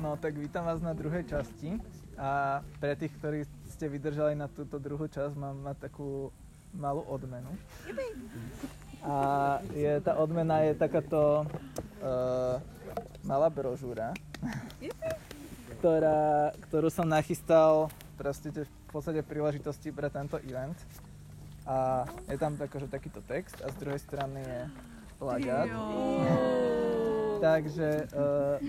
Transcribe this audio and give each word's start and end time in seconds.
No 0.00 0.16
tak 0.16 0.32
vítam 0.32 0.64
vás 0.64 0.80
na 0.80 0.96
druhej 0.96 1.28
časti 1.28 1.76
a 2.16 2.64
pre 2.80 2.96
tých, 2.96 3.12
ktorí 3.20 3.44
ste 3.68 3.84
vydržali 3.84 4.32
na 4.32 4.48
túto 4.48 4.80
druhú 4.80 5.04
časť, 5.04 5.36
mám, 5.36 5.60
mám 5.60 5.76
takú 5.76 6.32
malú 6.72 7.04
odmenu. 7.04 7.52
A 9.04 9.14
je, 9.76 10.00
tá 10.00 10.16
odmena 10.16 10.64
je 10.64 10.72
takáto 10.72 11.44
uh, 11.44 12.56
malá 13.28 13.52
brožúra, 13.52 14.16
ktorá, 15.76 16.56
ktorú 16.64 16.88
som 16.88 17.04
nachystal 17.04 17.92
proste 18.16 18.48
v 18.56 18.88
podstate 18.88 19.20
príležitosti 19.20 19.92
pre 19.92 20.08
tento 20.08 20.40
event. 20.48 20.80
A 21.68 22.08
je 22.24 22.40
tam 22.40 22.56
akože 22.56 22.88
takýto 22.88 23.20
text 23.28 23.60
a 23.60 23.68
z 23.68 23.76
druhej 23.76 24.00
strany 24.00 24.40
je 24.40 24.60
plagát. 25.20 25.68
Takže 27.40 27.88
uh, 28.12 28.60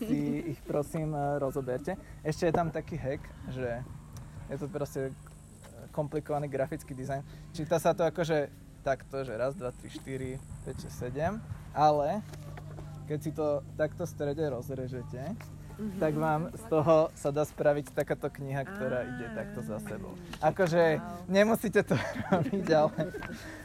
si 0.00 0.56
ich 0.56 0.60
prosím 0.64 1.12
uh, 1.12 1.36
rozoberte. 1.36 1.94
Ešte 2.24 2.48
je 2.48 2.54
tam 2.56 2.72
taký 2.72 2.96
hack, 2.96 3.22
že 3.52 3.84
je 4.48 4.56
to 4.58 4.66
proste 4.68 5.12
komplikovaný 5.94 6.50
grafický 6.50 6.96
dizajn. 6.96 7.22
Číta 7.54 7.78
sa 7.78 7.94
to 7.94 8.02
akože 8.02 8.50
takto, 8.82 9.22
že 9.24 9.32
raz, 9.38 9.54
dva, 9.54 9.70
tri, 9.72 9.88
štyri, 9.88 10.30
5, 10.66 10.90
6, 10.90 11.14
7, 11.14 11.40
ale 11.72 12.20
keď 13.06 13.18
si 13.22 13.30
to 13.32 13.62
takto 13.78 14.04
v 14.04 14.10
strede 14.10 14.44
rozrežete, 14.50 15.22
mm-hmm. 15.32 16.00
tak 16.02 16.12
vám 16.18 16.52
z 16.52 16.64
toho 16.68 17.08
sa 17.16 17.30
dá 17.30 17.46
spraviť 17.46 17.94
takáto 17.94 18.28
kniha, 18.28 18.66
ktorá 18.66 19.06
ide 19.08 19.26
takto 19.32 19.60
za 19.64 19.80
sebou. 19.86 20.12
Akože 20.42 21.00
wow. 21.00 21.24
nemusíte 21.30 21.80
to 21.86 21.96
robiť, 22.32 22.66
ale 22.74 22.98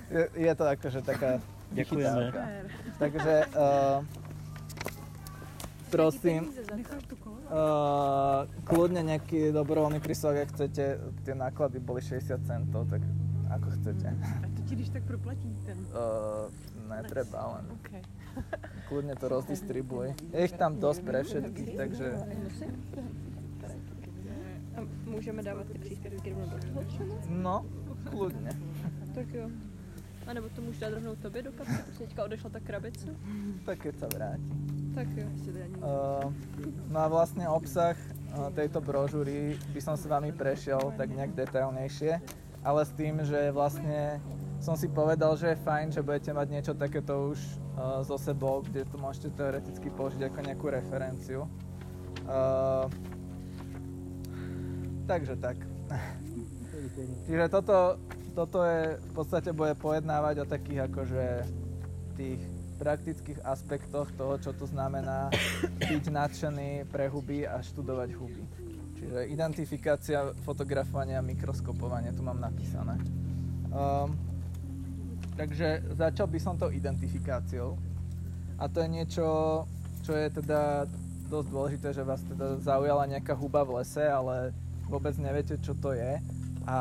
je, 0.07 0.23
je 0.37 0.53
to 0.55 0.65
akože 0.69 1.01
taká 1.03 1.41
Ďakujeme. 1.69 2.33
Takže 2.97 3.33
uh, 3.53 4.01
prosím, 5.91 6.53
uh, 7.49 8.45
kľudne 8.63 9.01
nejaký 9.03 9.49
dobrovoľný 9.49 9.99
príspevok, 9.99 10.45
ak 10.45 10.49
chcete, 10.55 10.83
tie 11.25 11.33
náklady 11.33 11.77
boli 11.81 12.01
60 12.01 12.39
centov, 12.45 12.85
tak 12.87 13.01
ako 13.49 13.67
chcete. 13.81 14.07
A 14.13 14.47
to 14.53 14.61
ti 14.69 14.73
když 14.77 14.89
tak 14.89 15.03
proplatí 15.03 15.49
ten? 15.65 15.77
Uh, 15.91 16.47
netreba, 16.85 17.57
len 17.57 17.65
Okay. 17.81 18.01
kľudne 18.87 19.17
to 19.17 19.25
rozdistribuj. 19.27 20.13
Je 20.31 20.39
ich 20.45 20.55
tam 20.55 20.77
dosť 20.77 21.01
pre 21.01 21.19
všetkých, 21.25 21.69
takže 21.75 22.07
A 24.77 24.79
můžeme 25.05 25.43
dávat 25.43 25.67
ty 25.67 25.79
příspěvky 25.79 26.29
rovnou 26.29 26.45
do 26.45 26.57
no, 27.29 27.65
kľudne. 28.09 28.53
Tak 29.11 29.27
jo. 29.33 29.49
A 30.29 30.33
nebo 30.33 30.49
to 30.49 30.61
můžu 30.61 30.79
dát 30.79 30.93
rovnou 30.93 31.15
tobě 31.15 31.41
do 31.41 31.51
kapsy, 31.51 31.73
protože 31.85 31.97
teďka 31.97 32.23
odešla 32.23 32.49
ta 32.49 32.59
krabice? 32.59 33.07
Tak 33.65 33.81
keď 33.81 33.93
sa 33.97 34.07
vráti. 34.13 34.53
Tak 34.93 35.07
jo. 35.17 35.25
Uh, 35.81 36.29
no 36.93 36.97
a 37.01 37.07
vlastne 37.09 37.49
obsah 37.49 37.97
uh, 37.97 38.53
tejto 38.53 38.77
brožúry 38.77 39.57
by 39.73 39.81
som 39.81 39.97
s 39.97 40.05
vami 40.05 40.29
prešiel 40.29 40.93
tak 40.97 41.09
nejak 41.09 41.33
detailnejšie, 41.33 42.21
ale 42.61 42.81
s 42.85 42.93
tým, 42.93 43.25
že 43.25 43.49
vlastne 43.49 44.21
som 44.61 44.77
si 44.77 44.85
povedal, 44.85 45.33
že 45.33 45.57
je 45.57 45.63
fajn, 45.65 45.97
že 45.97 46.05
budete 46.05 46.29
mať 46.29 46.47
niečo 46.53 46.73
takéto 46.77 47.33
už 47.33 47.39
uh, 47.41 48.05
so 48.05 48.21
sebou, 48.21 48.61
kde 48.61 48.85
to 48.85 49.01
môžete 49.01 49.33
teoreticky 49.33 49.89
použiť 49.89 50.29
ako 50.29 50.39
nejakú 50.45 50.67
referenciu. 50.69 51.49
Uh, 52.29 52.85
takže 55.09 55.41
tak. 55.41 55.57
Čiže 57.25 57.45
toto, 57.49 57.97
toto 58.31 58.63
je, 58.63 58.97
v 58.97 59.11
podstate 59.13 59.49
bude 59.53 59.75
pojednávať 59.77 60.43
o 60.43 60.49
takých 60.49 60.89
akože 60.89 61.25
tých 62.15 62.41
praktických 62.79 63.43
aspektoch 63.43 64.07
toho, 64.15 64.39
čo 64.39 64.51
to 64.55 64.63
znamená 64.63 65.27
byť 65.83 66.03
nadšený 66.07 66.87
pre 66.87 67.11
huby 67.11 67.43
a 67.43 67.59
študovať 67.59 68.09
huby. 68.15 68.43
Čiže 68.99 69.19
identifikácia, 69.31 70.31
fotografovanie 70.47 71.19
a 71.19 71.23
mikroskopovanie, 71.23 72.15
tu 72.15 72.23
mám 72.23 72.39
napísané. 72.39 72.95
Um, 73.71 74.15
takže 75.35 75.83
začal 75.95 76.27
by 76.31 76.39
som 76.39 76.55
tou 76.55 76.71
identifikáciou. 76.71 77.75
A 78.59 78.67
to 78.67 78.83
je 78.83 78.89
niečo, 78.91 79.27
čo 80.03 80.11
je 80.15 80.27
teda 80.31 80.87
dosť 81.31 81.47
dôležité, 81.47 81.87
že 81.95 82.03
vás 82.03 82.19
teda 82.27 82.59
zaujala 82.59 83.07
nejaká 83.07 83.35
huba 83.35 83.63
v 83.63 83.79
lese, 83.79 84.03
ale 84.03 84.51
vôbec 84.89 85.15
neviete, 85.15 85.55
čo 85.61 85.77
to 85.77 85.93
je 85.95 86.19
a 86.65 86.79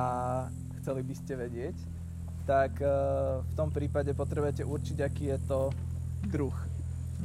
chceli 0.88 1.04
by 1.04 1.14
ste 1.20 1.36
vedieť, 1.36 1.76
tak 2.48 2.80
uh, 2.80 3.44
v 3.44 3.52
tom 3.52 3.68
prípade 3.68 4.08
potrebujete 4.16 4.64
určiť, 4.64 5.04
aký 5.04 5.36
je 5.36 5.38
to 5.44 5.68
druh. 6.32 6.56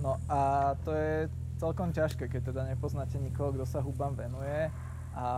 No 0.03 0.19
a 0.27 0.75
to 0.83 0.91
je 0.91 1.31
celkom 1.63 1.95
ťažké, 1.95 2.27
keď 2.27 2.51
teda 2.51 2.67
nepoznáte 2.67 3.15
nikoho, 3.23 3.55
kto 3.55 3.63
sa 3.63 3.79
hubám 3.79 4.19
venuje 4.19 4.67
a, 5.15 5.29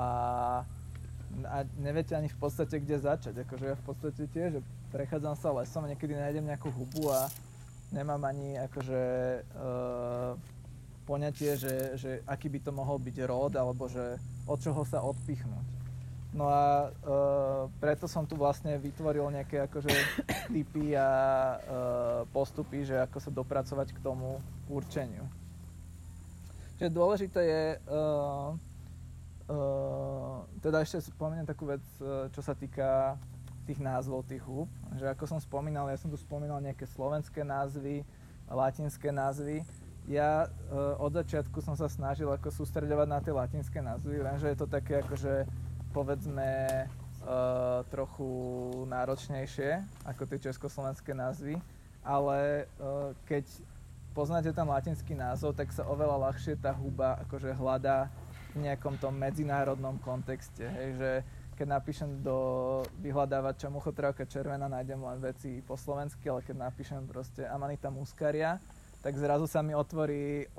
a 1.46 1.58
neviete 1.78 2.18
ani 2.18 2.26
v 2.26 2.38
podstate, 2.42 2.82
kde 2.82 2.98
začať. 2.98 3.46
Akože 3.46 3.66
ja 3.70 3.76
v 3.78 3.86
podstate 3.86 4.26
tiež, 4.26 4.58
prechádzam 4.90 5.38
sa 5.38 5.54
lesom, 5.54 5.86
niekedy 5.86 6.18
nájdem 6.18 6.50
nejakú 6.50 6.74
hubu 6.74 7.14
a 7.14 7.30
nemám 7.94 8.26
ani 8.26 8.58
akože 8.58 9.02
uh, 9.54 10.34
poňatie, 11.06 11.62
že, 11.62 11.74
že 11.94 12.12
aký 12.26 12.50
by 12.50 12.58
to 12.66 12.74
mohol 12.74 12.98
byť 12.98 13.22
rod, 13.30 13.54
alebo 13.54 13.86
že 13.86 14.18
od 14.50 14.58
čoho 14.58 14.82
sa 14.82 15.06
odpichnúť. 15.06 15.85
No 16.36 16.52
a 16.52 16.92
uh, 16.92 17.72
preto 17.80 18.12
som 18.12 18.28
tu 18.28 18.36
vlastne 18.36 18.76
vytvoril 18.76 19.24
nejaké 19.32 19.72
akože 19.72 19.88
typy 20.54 20.92
a 20.92 21.08
uh, 21.08 21.58
postupy, 22.36 22.84
že 22.84 23.00
ako 23.00 23.18
sa 23.24 23.32
dopracovať 23.32 23.96
k 23.96 24.04
tomu 24.04 24.44
určeniu. 24.68 25.24
Čiže 26.76 26.92
dôležité 26.92 27.40
je, 27.40 27.64
uh, 27.88 28.52
uh, 29.48 30.44
teda 30.60 30.84
ešte 30.84 31.08
spomeniem 31.08 31.48
takú 31.48 31.72
vec, 31.72 31.80
uh, 32.04 32.28
čo 32.36 32.44
sa 32.44 32.52
týka 32.52 33.16
tých 33.64 33.80
názvov 33.80 34.28
tých 34.28 34.44
húb, 34.44 34.68
že 35.00 35.08
ako 35.08 35.26
som 35.26 35.40
spomínal, 35.40 35.88
ja 35.88 35.96
som 35.96 36.12
tu 36.12 36.20
spomínal 36.20 36.60
nejaké 36.60 36.84
slovenské 36.84 37.48
názvy, 37.48 38.04
latinské 38.52 39.10
názvy. 39.10 39.64
Ja 40.06 40.52
uh, 40.52 41.00
od 41.00 41.16
začiatku 41.16 41.64
som 41.64 41.80
sa 41.80 41.88
snažil 41.88 42.28
ako 42.28 42.52
sústredovať 42.52 43.08
na 43.08 43.24
tie 43.24 43.32
latinské 43.32 43.80
názvy, 43.80 44.20
lenže 44.20 44.52
je 44.52 44.58
to 44.60 44.68
také 44.68 45.00
akože 45.00 45.48
povedzme 45.96 46.84
uh, 47.24 47.88
trochu 47.88 48.28
náročnejšie 48.92 49.80
ako 50.04 50.28
tie 50.28 50.52
československé 50.52 51.16
názvy, 51.16 51.56
ale 52.04 52.68
uh, 52.76 53.16
keď 53.24 53.48
poznáte 54.12 54.52
ten 54.52 54.68
latinský 54.68 55.16
názov, 55.16 55.56
tak 55.56 55.72
sa 55.72 55.88
oveľa 55.88 56.32
ľahšie 56.32 56.60
tá 56.60 56.76
huba 56.76 57.24
akože 57.24 57.56
hľadá 57.56 58.12
v 58.52 58.68
nejakom 58.68 59.00
tom 59.00 59.16
medzinárodnom 59.16 59.96
kontexte, 60.04 60.68
hej, 60.68 60.90
že 61.00 61.12
keď 61.56 61.68
napíšem 61.80 62.20
do 62.20 62.38
vyhľadávača 63.00 63.72
muchotrávka 63.72 64.28
červená, 64.28 64.68
nájdem 64.68 65.00
len 65.00 65.24
veci 65.24 65.64
po 65.64 65.80
slovensky, 65.80 66.28
ale 66.28 66.44
keď 66.44 66.68
napíšem 66.68 67.08
proste 67.08 67.48
Amanita 67.48 67.88
muscaria, 67.88 68.60
tak 69.00 69.16
zrazu 69.16 69.48
sa 69.48 69.64
mi 69.64 69.72
otvorí 69.72 70.52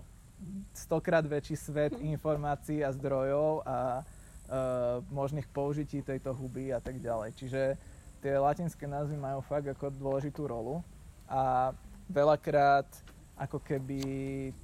stokrát 0.72 1.24
väčší 1.24 1.56
svet 1.56 1.92
informácií 2.00 2.80
a 2.80 2.92
zdrojov 2.92 3.64
a 3.64 4.04
možných 5.10 5.46
použití 5.50 6.02
tejto 6.02 6.30
huby 6.30 6.70
a 6.70 6.78
tak 6.78 7.02
ďalej. 7.02 7.34
Čiže 7.34 7.62
tie 8.22 8.34
latinské 8.38 8.86
názvy 8.86 9.18
majú 9.18 9.42
fakt 9.42 9.66
ako 9.66 9.90
dôležitú 9.94 10.46
rolu 10.46 10.82
a 11.26 11.74
veľakrát 12.10 12.86
ako 13.36 13.60
keby 13.60 14.00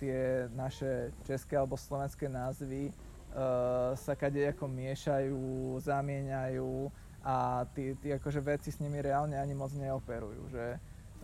tie 0.01 0.49
naše 0.57 1.13
české 1.29 1.61
alebo 1.61 1.77
slovenské 1.77 2.25
názvy 2.25 2.89
uh, 2.89 3.93
sa 3.99 4.17
ako 4.17 4.65
miešajú, 4.65 5.77
zamieňajú 5.85 6.89
a 7.23 7.69
tí, 7.77 7.93
tí 8.01 8.09
akože 8.17 8.41
veci 8.41 8.73
s 8.73 8.81
nimi 8.81 8.99
reálne 9.05 9.37
ani 9.37 9.53
moc 9.53 9.71
neoperujú. 9.77 10.43
Že, 10.49 10.67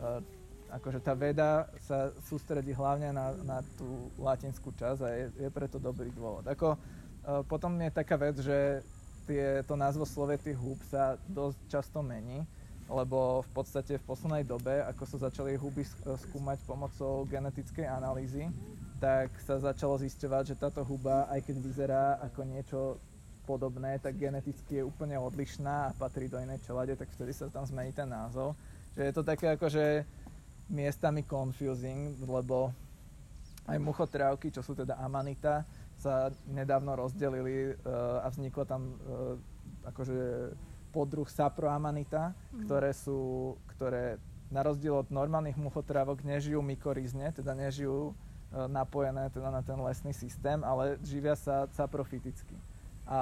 uh, 0.04 0.20
akože 0.68 1.00
tá 1.00 1.16
veda 1.16 1.64
sa 1.80 2.12
sústredí 2.28 2.76
hlavne 2.76 3.08
na, 3.16 3.32
na 3.40 3.58
tú 3.80 4.12
latinskú 4.20 4.68
časť 4.76 5.00
a 5.00 5.10
je, 5.16 5.26
je 5.40 5.48
preto 5.48 5.80
dobrý 5.80 6.12
dôvod. 6.12 6.44
Ako, 6.44 6.76
Eh, 6.76 7.07
potom 7.48 7.76
je 7.76 7.90
taká 7.92 8.16
vec, 8.16 8.40
že 8.40 8.80
tie, 9.28 9.60
to 9.68 9.76
názvo 9.76 10.08
slovie 10.08 10.40
tých 10.40 10.56
húb 10.56 10.80
sa 10.88 11.20
dosť 11.28 11.58
často 11.68 12.00
mení, 12.00 12.40
lebo 12.88 13.44
v 13.44 13.50
podstate 13.52 14.00
v 14.00 14.08
poslednej 14.08 14.48
dobe, 14.48 14.80
ako 14.88 15.04
sa 15.04 15.28
začali 15.28 15.60
huby 15.60 15.84
eh, 15.84 16.16
skúmať 16.28 16.64
pomocou 16.64 17.28
genetickej 17.28 17.84
analýzy, 17.84 18.48
tak 18.96 19.28
sa 19.44 19.60
začalo 19.60 20.00
zisťovať, 20.00 20.42
že 20.48 20.58
táto 20.58 20.80
huba, 20.82 21.28
aj 21.28 21.44
keď 21.44 21.56
vyzerá 21.60 22.04
ako 22.24 22.40
niečo 22.48 22.80
podobné, 23.44 24.00
tak 24.00 24.16
geneticky 24.16 24.80
je 24.80 24.88
úplne 24.88 25.16
odlišná 25.16 25.92
a 25.92 25.96
patrí 25.96 26.28
do 26.28 26.40
inej 26.40 26.64
čelade, 26.64 26.96
tak 26.96 27.08
vtedy 27.16 27.32
sa 27.32 27.48
tam 27.48 27.64
zmení 27.64 27.96
ten 27.96 28.08
názov. 28.08 28.52
Že 28.92 29.02
je 29.08 29.12
to 29.14 29.22
také 29.24 29.56
akože 29.56 30.04
miestami 30.68 31.24
confusing, 31.24 32.12
lebo 32.28 32.72
aj 33.64 33.78
muchotrávky, 33.80 34.52
čo 34.52 34.60
sú 34.60 34.76
teda 34.76 35.00
amanita, 35.00 35.64
sa 35.98 36.30
nedávno 36.46 36.94
rozdelili 36.94 37.74
uh, 37.74 38.22
a 38.22 38.26
vzniklo 38.30 38.62
tam 38.64 38.94
uh, 38.94 39.34
akože 39.86 40.54
podruh 40.94 41.28
saproamanita, 41.28 42.32
mm. 42.32 42.64
ktoré 42.64 42.90
sú, 42.96 43.54
ktoré 43.76 44.16
na 44.48 44.64
rozdiel 44.64 45.04
od 45.04 45.12
normálnych 45.12 45.60
muchotrávok 45.60 46.24
nežijú 46.24 46.64
mykorizne, 46.64 47.28
teda 47.36 47.52
nežijú 47.52 48.16
napojené 48.48 49.28
teda 49.28 49.52
na 49.52 49.60
ten 49.60 49.76
lesný 49.76 50.16
systém, 50.16 50.64
ale 50.64 50.96
živia 51.04 51.36
sa 51.36 51.68
saprofiticky. 51.76 52.56
A 53.04 53.20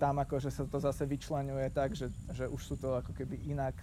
tam 0.00 0.16
akože 0.22 0.48
sa 0.48 0.64
to 0.64 0.80
zase 0.80 1.04
vyčlenuje 1.04 1.68
tak, 1.74 1.92
že, 1.92 2.08
že 2.32 2.48
už 2.48 2.62
sú 2.64 2.74
to 2.80 2.96
ako 2.96 3.12
keby 3.12 3.36
inak 3.52 3.76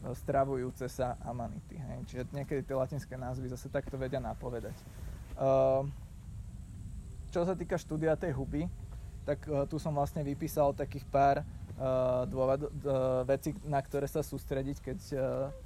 stravujúce 0.00 0.88
sa 0.88 1.16
amanity. 1.24 1.76
Hej. 1.76 1.98
Čiže 2.08 2.22
niekedy 2.32 2.60
tie 2.64 2.76
latinské 2.76 3.14
názvy 3.16 3.52
zase 3.52 3.68
takto 3.68 4.00
vedia 4.00 4.20
napovedať. 4.20 4.76
Uh, 5.36 5.84
čo 7.30 7.46
sa 7.46 7.54
týka 7.54 7.78
štúdia 7.78 8.18
tej 8.18 8.34
huby, 8.34 8.66
tak 9.24 9.46
uh, 9.46 9.64
tu 9.70 9.78
som 9.78 9.94
vlastne 9.94 10.26
vypísal 10.26 10.74
takých 10.74 11.06
pár 11.08 11.36
uh, 11.40 12.26
dôvod, 12.26 12.66
uh, 12.66 13.22
vecí, 13.24 13.54
na 13.64 13.78
ktoré 13.78 14.10
sa 14.10 14.20
sústrediť, 14.20 14.76
keď 14.82 14.98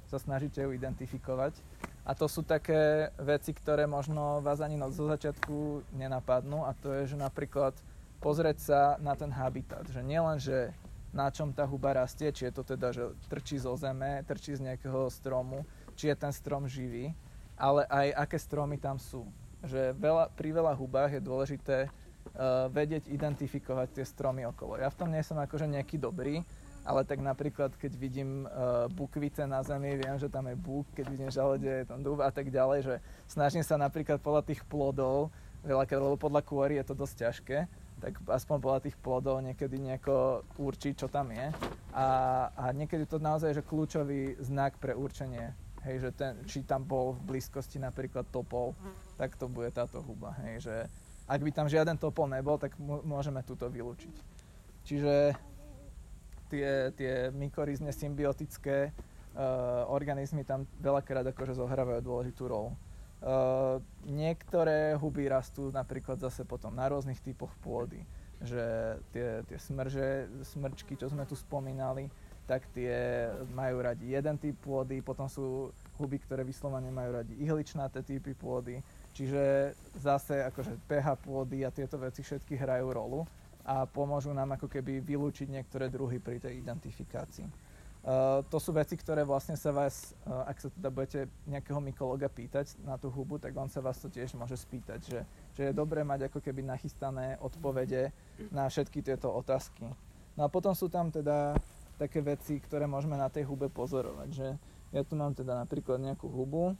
sa 0.05 0.17
snažíte 0.17 0.61
ju 0.61 0.71
identifikovať. 0.71 1.57
A 2.05 2.13
to 2.13 2.29
sú 2.29 2.45
také 2.45 3.09
veci, 3.17 3.49
ktoré 3.49 3.89
možno 3.89 4.37
vás 4.45 4.61
ani 4.61 4.77
zo 4.93 5.09
začiatku 5.09 5.89
nenapadnú 5.97 6.61
a 6.61 6.77
to 6.77 6.93
je, 7.01 7.13
že 7.13 7.17
napríklad 7.17 7.73
pozrieť 8.21 8.57
sa 8.61 8.79
na 9.01 9.17
ten 9.17 9.33
habitat, 9.33 9.89
že 9.89 10.05
nielen, 10.05 10.37
že 10.37 10.69
na 11.15 11.31
čom 11.31 11.55
tá 11.55 11.63
huba 11.63 11.95
rastie, 11.95 12.29
či 12.29 12.51
je 12.51 12.53
to 12.53 12.63
teda, 12.67 12.91
že 12.91 13.15
trčí 13.31 13.55
zo 13.55 13.73
zeme, 13.79 14.19
trčí 14.27 14.51
z 14.51 14.67
nejakého 14.67 15.07
stromu, 15.07 15.63
či 15.95 16.11
je 16.11 16.15
ten 16.19 16.33
strom 16.35 16.67
živý, 16.67 17.15
ale 17.55 17.87
aj 17.87 18.27
aké 18.27 18.37
stromy 18.37 18.75
tam 18.75 18.99
sú. 18.99 19.23
Že 19.65 19.97
veľa, 19.97 20.29
pri 20.37 20.49
veľa 20.53 20.73
hubách 20.77 21.11
je 21.17 21.21
dôležité 21.21 21.77
uh, 21.89 22.69
vedieť 22.69 23.09
identifikovať 23.09 23.97
tie 23.97 24.05
stromy 24.05 24.45
okolo. 24.45 24.77
Ja 24.77 24.93
v 24.93 24.97
tom 25.01 25.09
nie 25.09 25.25
som 25.25 25.41
akože 25.41 25.65
nejaký 25.65 25.97
dobrý, 25.97 26.45
ale 26.85 27.01
tak 27.01 27.17
napríklad, 27.17 27.73
keď 27.81 27.97
vidím 27.97 28.45
uh, 28.45 28.85
bukvice 28.93 29.49
na 29.49 29.65
zemi, 29.65 29.97
viem, 29.97 30.21
že 30.21 30.29
tam 30.29 30.45
je 30.45 30.53
buk, 30.53 30.85
keď 30.93 31.05
vidím 31.09 31.29
žalede, 31.33 31.81
je 31.81 31.89
tam 31.89 32.05
dúb 32.05 32.21
a 32.21 32.29
tak 32.29 32.53
ďalej, 32.53 32.79
že 32.85 32.95
snažím 33.25 33.65
sa 33.65 33.73
napríklad 33.81 34.21
podľa 34.21 34.45
tých 34.45 34.61
plodov, 34.69 35.33
veľakrát, 35.65 35.97
lebo 35.97 36.17
podľa 36.21 36.45
kôry 36.45 36.77
je 36.77 36.85
to 36.85 36.93
dosť 36.93 37.15
ťažké, 37.25 37.57
tak 38.05 38.13
aspoň 38.29 38.57
podľa 38.61 38.79
tých 38.85 38.95
plodov 39.01 39.41
niekedy 39.41 39.81
nejako 39.81 40.45
určí, 40.61 40.93
čo 40.93 41.09
tam 41.09 41.33
je. 41.33 41.49
A, 41.95 42.07
a 42.53 42.69
niekedy 42.69 43.09
to 43.09 43.17
naozaj 43.17 43.55
je 43.55 43.65
kľúčový 43.65 44.37
znak 44.45 44.77
pre 44.77 44.93
určenie. 44.93 45.57
Hej, 45.85 46.01
že 46.01 46.09
ten, 46.17 46.33
či 46.49 46.65
tam 46.65 46.81
bol 46.81 47.13
v 47.13 47.37
blízkosti 47.37 47.77
napríklad 47.77 48.25
topol, 48.33 48.73
tak 49.21 49.37
to 49.37 49.45
bude 49.45 49.69
táto 49.69 50.01
huba. 50.01 50.33
Hej, 50.41 50.65
že 50.65 50.75
ak 51.29 51.41
by 51.45 51.51
tam 51.53 51.69
žiaden 51.69 51.97
topol 52.01 52.25
nebol, 52.25 52.57
tak 52.57 52.73
môžeme 52.81 53.45
túto 53.45 53.69
vylúčiť. 53.69 54.15
Čiže 54.85 55.33
tie, 56.49 56.93
tie 56.93 57.13
mykorizne 57.33 57.89
symbiotické 57.93 58.89
uh, 58.93 59.85
organizmy 59.89 60.45
tam 60.45 60.69
veľakrát 60.81 61.25
akože 61.33 61.57
zohrávajú 61.57 62.01
dôležitú 62.01 62.45
rolu. 62.45 62.73
Uh, 63.25 63.81
niektoré 64.05 64.93
huby 64.97 65.25
rastú 65.25 65.73
napríklad 65.73 66.21
zase 66.21 66.45
potom 66.45 66.73
na 66.73 66.85
rôznych 66.85 67.21
typoch 67.21 67.53
pôdy. 67.61 68.05
Že 68.45 68.63
tie, 69.09 69.27
tie 69.49 69.57
smrže, 69.57 70.07
smrčky, 70.45 70.93
čo 70.93 71.09
sme 71.09 71.25
tu 71.25 71.33
spomínali, 71.33 72.09
tak 72.45 72.69
tie 72.77 73.25
majú 73.53 73.81
radi 73.81 74.13
jeden 74.13 74.37
typ 74.37 74.53
pôdy, 74.61 75.01
potom 75.01 75.25
sú 75.25 75.73
huby, 75.97 76.21
ktoré 76.21 76.45
vyslovene 76.45 76.93
majú 76.93 77.21
radi 77.21 77.33
ihličnaté 77.41 78.05
typy 78.05 78.37
pôdy. 78.37 78.79
Čiže 79.17 79.73
zase 79.97 80.45
akože 80.45 80.77
pH 80.85 81.07
pôdy 81.25 81.65
a 81.65 81.73
tieto 81.73 81.97
veci 81.97 82.21
všetky 82.21 82.53
hrajú 82.53 82.87
rolu 82.93 83.25
a 83.65 83.89
pomôžu 83.89 84.29
nám 84.29 84.53
ako 84.53 84.69
keby 84.69 85.01
vylúčiť 85.01 85.49
niektoré 85.49 85.89
druhy 85.89 86.21
pri 86.21 86.37
tej 86.37 86.61
identifikácii. 86.61 87.49
Uh, 88.05 88.45
to 88.53 88.61
sú 88.61 88.69
veci, 88.69 88.93
ktoré 88.93 89.25
vlastne 89.25 89.57
sa 89.57 89.73
vás, 89.73 90.13
uh, 90.29 90.45
ak 90.45 90.61
sa 90.61 90.69
teda 90.69 90.93
budete 90.93 91.25
nejakého 91.49 91.81
mykologa 91.81 92.29
pýtať 92.29 92.77
na 92.85 93.01
tú 93.01 93.09
hubu, 93.09 93.41
tak 93.41 93.57
on 93.57 93.65
sa 93.65 93.81
vás 93.81 93.97
to 93.97 94.13
tiež 94.13 94.37
môže 94.37 94.53
spýtať, 94.61 94.99
že, 95.01 95.19
že 95.57 95.61
je 95.65 95.73
dobré 95.73 96.05
mať 96.05 96.29
ako 96.29 96.37
keby 96.37 96.61
nachystané 96.61 97.41
odpovede 97.41 98.13
na 98.53 98.69
všetky 98.69 99.01
tieto 99.01 99.33
otázky. 99.33 99.89
No 100.37 100.45
a 100.45 100.53
potom 100.53 100.77
sú 100.77 100.85
tam 100.85 101.09
teda 101.09 101.57
také 101.95 102.19
veci, 102.19 102.59
ktoré 102.59 102.87
môžeme 102.87 103.15
na 103.15 103.31
tej 103.31 103.47
hube 103.47 103.71
pozorovať, 103.71 104.29
že 104.31 104.47
ja 104.91 105.01
tu 105.03 105.15
mám 105.15 105.31
teda 105.35 105.55
napríklad 105.55 105.99
nejakú 105.99 106.27
hubu 106.27 106.75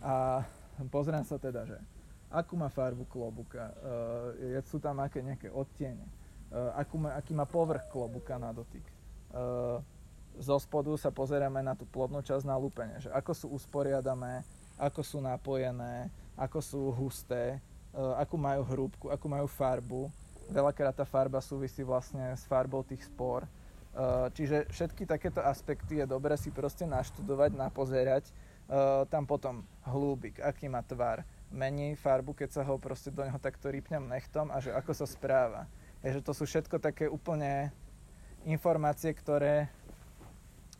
a 0.00 0.44
pozriem 0.88 1.24
sa 1.24 1.36
teda, 1.36 1.68
že 1.68 1.76
akú 2.32 2.56
má 2.56 2.72
farbu 2.72 3.04
klobuka, 3.10 3.74
uh, 3.84 4.60
sú 4.64 4.80
tam 4.80 5.02
aké 5.04 5.20
nejaké 5.20 5.52
odtiene, 5.52 6.04
uh, 6.52 6.72
akú 6.78 6.96
má, 6.96 7.16
aký 7.16 7.36
má 7.36 7.44
povrch 7.44 7.84
klobuka 7.92 8.40
na 8.40 8.54
dotyk 8.54 8.84
Eh, 9.30 9.78
zo 10.40 10.56
spodu 10.58 10.90
sa 10.98 11.10
pozeráme 11.14 11.62
na 11.62 11.74
tú 11.78 11.86
plodnú 11.86 12.22
časť 12.22 12.46
na 12.46 12.58
lúpenie, 12.58 12.96
že 13.02 13.10
ako 13.14 13.32
sú 13.34 13.46
usporiadané, 13.54 14.46
ako 14.78 15.02
sú 15.04 15.18
napojené, 15.20 16.08
ako 16.38 16.58
sú 16.64 16.80
husté, 16.96 17.60
akú 18.16 18.38
majú 18.40 18.62
hrúbku, 18.64 19.06
akú 19.10 19.26
majú 19.28 19.44
farbu. 19.50 20.08
Veľakrát 20.50 20.92
tá 20.98 21.06
farba 21.06 21.38
súvisí 21.38 21.86
vlastne 21.86 22.34
s 22.34 22.42
farbou 22.44 22.82
tých 22.82 23.06
spor. 23.06 23.46
Eh, 23.46 24.26
čiže 24.34 24.66
všetky 24.70 25.06
takéto 25.06 25.42
aspekty 25.42 26.02
je 26.02 26.06
dobre 26.06 26.34
si 26.34 26.50
proste 26.50 26.86
naštudovať, 26.86 27.50
napozerať. 27.54 28.26
Tam 29.10 29.26
potom 29.26 29.66
hlúbik, 29.82 30.38
aký 30.38 30.70
má 30.70 30.78
tvar, 30.86 31.26
mení 31.50 31.98
farbu, 31.98 32.38
keď 32.38 32.48
sa 32.54 32.62
ho 32.62 32.78
proste 32.78 33.10
do 33.10 33.26
neho 33.26 33.34
takto 33.42 33.66
rýpnem 33.66 34.06
nechtom 34.06 34.46
a 34.54 34.62
že 34.62 34.70
ako 34.70 34.94
sa 34.94 35.10
správa. 35.10 35.66
Je, 36.06 36.14
že 36.14 36.22
to 36.22 36.30
sú 36.30 36.46
všetko 36.46 36.78
také 36.78 37.10
úplne 37.10 37.74
informácie, 38.46 39.12
ktoré 39.12 39.68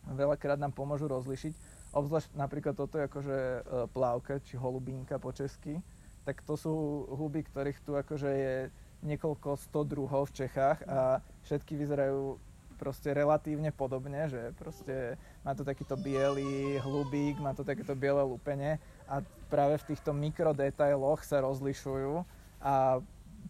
veľakrát 0.07 0.57
nám 0.57 0.73
pomôžu 0.73 1.05
rozlišiť. 1.11 1.53
Obzvlášť 1.91 2.33
napríklad 2.33 2.73
toto 2.73 2.97
je 2.97 3.05
akože 3.05 3.37
e, 3.37 3.59
plávka, 3.91 4.39
či 4.39 4.55
holubínka 4.55 5.19
po 5.19 5.35
česky, 5.35 5.83
tak 6.23 6.39
to 6.47 6.55
sú 6.55 6.73
huby, 7.11 7.43
ktorých 7.43 7.83
tu 7.83 7.99
akože 7.99 8.29
je 8.31 8.55
niekoľko 9.01 9.57
sto 9.57 9.81
druhov 9.81 10.29
v 10.29 10.45
Čechách 10.45 10.85
a 10.85 11.19
všetky 11.45 11.73
vyzerajú 11.77 12.37
proste 12.81 13.13
relatívne 13.13 13.69
podobne, 13.69 14.25
že 14.25 14.57
proste 14.57 15.13
má 15.45 15.53
to 15.53 15.61
takýto 15.61 15.93
biely 15.93 16.81
hlubík, 16.81 17.37
má 17.37 17.53
to 17.53 17.61
takéto 17.61 17.93
biele 17.93 18.25
lúpenie 18.25 18.81
a 19.05 19.21
práve 19.53 19.77
v 19.85 19.93
týchto 19.93 20.09
mikrodetailoch 20.17 21.21
sa 21.21 21.45
rozlišujú 21.45 22.25
a 22.57 22.97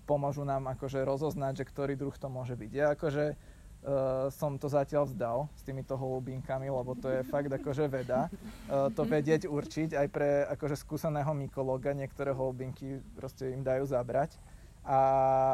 pomôžu 0.04 0.44
nám 0.44 0.68
akože 0.76 1.00
rozoznať, 1.08 1.64
že 1.64 1.70
ktorý 1.72 1.96
druh 1.96 2.12
to 2.12 2.28
môže 2.28 2.60
byť. 2.60 2.72
Ja 2.76 2.92
akože 2.92 3.26
uh, 3.32 4.28
som 4.36 4.60
to 4.60 4.68
zatiaľ 4.68 5.08
vzdal 5.08 5.48
s 5.56 5.64
týmito 5.64 5.96
holubinkami, 5.96 6.68
lebo 6.68 6.92
to 7.00 7.08
je 7.08 7.28
fakt 7.28 7.48
akože 7.48 7.88
veda. 7.88 8.28
Uh, 8.68 8.92
to 8.92 9.08
vedieť 9.08 9.48
určiť 9.48 9.96
aj 9.96 10.08
pre 10.12 10.44
akože 10.60 10.76
skúseného 10.76 11.32
mykologa, 11.32 11.96
niektoré 11.96 12.36
holubinky 12.36 13.00
proste 13.16 13.52
im 13.56 13.64
dajú 13.64 13.88
zabrať. 13.88 14.36
A 14.82 15.00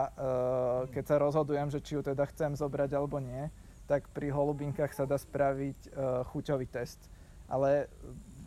uh, 0.07 0.81
keď 0.91 1.03
sa 1.03 1.15
rozhodujem, 1.19 1.67
že 1.67 1.83
či 1.83 1.99
ju 1.99 2.01
teda 2.01 2.23
chcem 2.31 2.55
zobrať 2.55 2.95
alebo 2.95 3.19
nie, 3.19 3.51
tak 3.87 4.07
pri 4.11 4.31
holubinkách 4.31 4.91
sa 4.95 5.03
dá 5.03 5.19
spraviť 5.19 5.79
uh, 5.91 6.23
chuťový 6.31 6.67
test. 6.67 6.99
Ale 7.47 7.91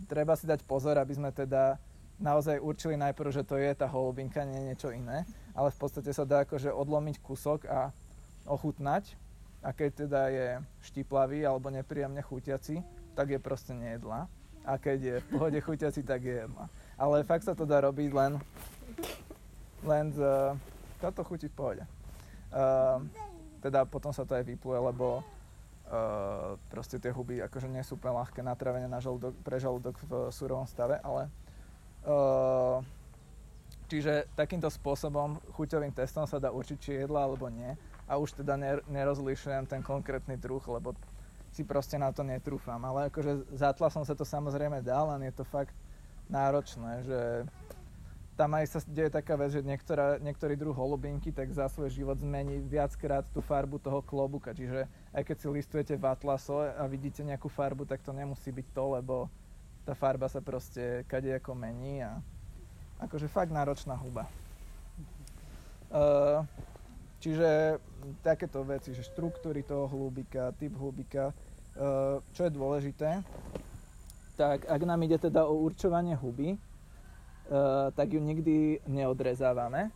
treba 0.08 0.36
si 0.36 0.48
dať 0.48 0.64
pozor, 0.64 0.96
aby 0.96 1.16
sme 1.16 1.32
teda 1.32 1.76
naozaj 2.20 2.60
určili 2.60 3.00
najprv, 3.00 3.32
že 3.32 3.44
to 3.44 3.56
je 3.56 3.72
tá 3.72 3.88
holubinka, 3.88 4.44
nie 4.44 4.72
niečo 4.72 4.92
iné. 4.92 5.24
Ale 5.56 5.72
v 5.72 5.78
podstate 5.80 6.12
sa 6.12 6.28
dá 6.28 6.44
akože 6.44 6.72
odlomiť 6.72 7.16
kúsok 7.24 7.64
a 7.68 7.92
ochutnať 8.44 9.16
a 9.60 9.76
keď 9.76 9.90
teda 10.06 10.22
je 10.32 10.48
štiplavý 10.88 11.44
alebo 11.44 11.68
nepríjemne 11.68 12.20
chutiaci, 12.24 12.80
tak 13.12 13.32
je 13.32 13.40
proste 13.40 13.76
nejedla. 13.76 14.28
A 14.64 14.76
keď 14.76 14.98
je 15.00 15.16
v 15.20 15.26
pohode 15.32 15.60
chutiaci, 15.60 16.00
tak 16.04 16.24
je 16.24 16.44
jedla. 16.44 16.68
Ale 16.96 17.24
fakt 17.24 17.44
sa 17.44 17.56
to 17.56 17.64
dá 17.64 17.80
robiť 17.84 18.12
len, 18.12 18.40
len 19.84 20.12
z... 20.12 20.20
Toto 21.00 21.24
chutí 21.24 21.48
v 21.48 21.56
pohode. 21.56 21.84
Uh, 22.52 23.00
teda 23.64 23.88
potom 23.88 24.12
sa 24.12 24.28
to 24.28 24.36
aj 24.36 24.44
vypluje, 24.44 24.78
lebo 24.92 25.20
uh, 25.20 26.56
proste 26.68 27.00
tie 27.00 27.08
huby 27.08 27.40
akože 27.40 27.68
nie 27.72 27.80
sú 27.80 27.96
úplne 27.96 28.20
ľahké 28.20 28.44
na 28.44 28.52
trávenie 28.52 28.90
na 28.90 29.00
žalúdok, 29.00 29.32
pre 29.40 29.56
žalúdok 29.56 29.96
v 30.04 30.12
surovom 30.28 30.68
stave, 30.68 31.00
ale 31.00 31.32
uh, 32.04 32.84
čiže 33.88 34.28
takýmto 34.36 34.68
spôsobom 34.68 35.40
chuťovým 35.56 35.94
testom 35.96 36.28
sa 36.28 36.36
dá 36.36 36.52
určiť, 36.52 36.76
či 36.76 36.90
jedla 37.00 37.24
alebo 37.24 37.48
nie 37.48 37.72
a 38.10 38.18
už 38.18 38.42
teda 38.42 38.58
nerozlišujem 38.90 39.70
ten 39.70 39.80
konkrétny 39.86 40.34
druh, 40.34 40.62
lebo 40.66 40.98
si 41.54 41.62
proste 41.62 41.94
na 41.94 42.10
to 42.10 42.26
netrúfam. 42.26 42.82
Ale 42.82 43.06
akože 43.06 43.54
za 43.54 43.70
som 43.90 44.02
sa 44.02 44.18
to 44.18 44.26
samozrejme 44.26 44.82
dal, 44.82 45.14
len 45.14 45.30
je 45.30 45.34
to 45.38 45.46
fakt 45.46 45.74
náročné, 46.26 47.06
že 47.06 47.18
tam 48.40 48.56
aj 48.56 48.72
sa 48.72 48.80
deje 48.88 49.12
taká 49.12 49.36
vec, 49.36 49.52
že 49.52 49.60
niektorá, 49.60 50.16
niektorý 50.16 50.56
druh 50.56 50.72
holubinky 50.72 51.28
tak 51.28 51.52
za 51.52 51.68
svoj 51.68 51.92
život 51.92 52.16
zmení 52.16 52.64
viackrát 52.64 53.28
tú 53.28 53.44
farbu 53.44 53.76
toho 53.76 54.00
klobuka. 54.00 54.56
Čiže 54.56 54.88
aj 55.12 55.22
keď 55.28 55.36
si 55.36 55.46
listujete 55.52 55.94
v 56.00 56.08
Atlaso 56.08 56.64
a 56.64 56.88
vidíte 56.88 57.20
nejakú 57.20 57.52
farbu, 57.52 57.84
tak 57.84 58.00
to 58.00 58.16
nemusí 58.16 58.48
byť 58.48 58.66
to, 58.72 58.84
lebo 58.96 59.28
tá 59.84 59.92
farba 59.92 60.32
sa 60.32 60.40
proste 60.40 61.04
kadejako 61.04 61.52
mení 61.52 62.00
a 62.00 62.16
akože 63.04 63.28
fakt 63.28 63.52
náročná 63.52 63.92
huba. 64.00 64.24
Uh, 65.92 66.40
Čiže 67.20 67.76
takéto 68.24 68.64
veci, 68.64 68.96
že 68.96 69.04
štruktúry 69.04 69.60
toho 69.60 69.84
hlúbika, 69.92 70.56
typ 70.56 70.72
hlúbika, 70.72 71.36
eh, 71.76 72.16
čo 72.32 72.48
je 72.48 72.50
dôležité, 72.56 73.20
tak 74.40 74.64
ak 74.64 74.80
nám 74.88 75.04
ide 75.04 75.20
teda 75.20 75.44
o 75.44 75.60
určovanie 75.60 76.16
huby, 76.16 76.56
tak 77.98 78.14
ju 78.14 78.22
nikdy 78.22 78.78
neodrezávame, 78.86 79.90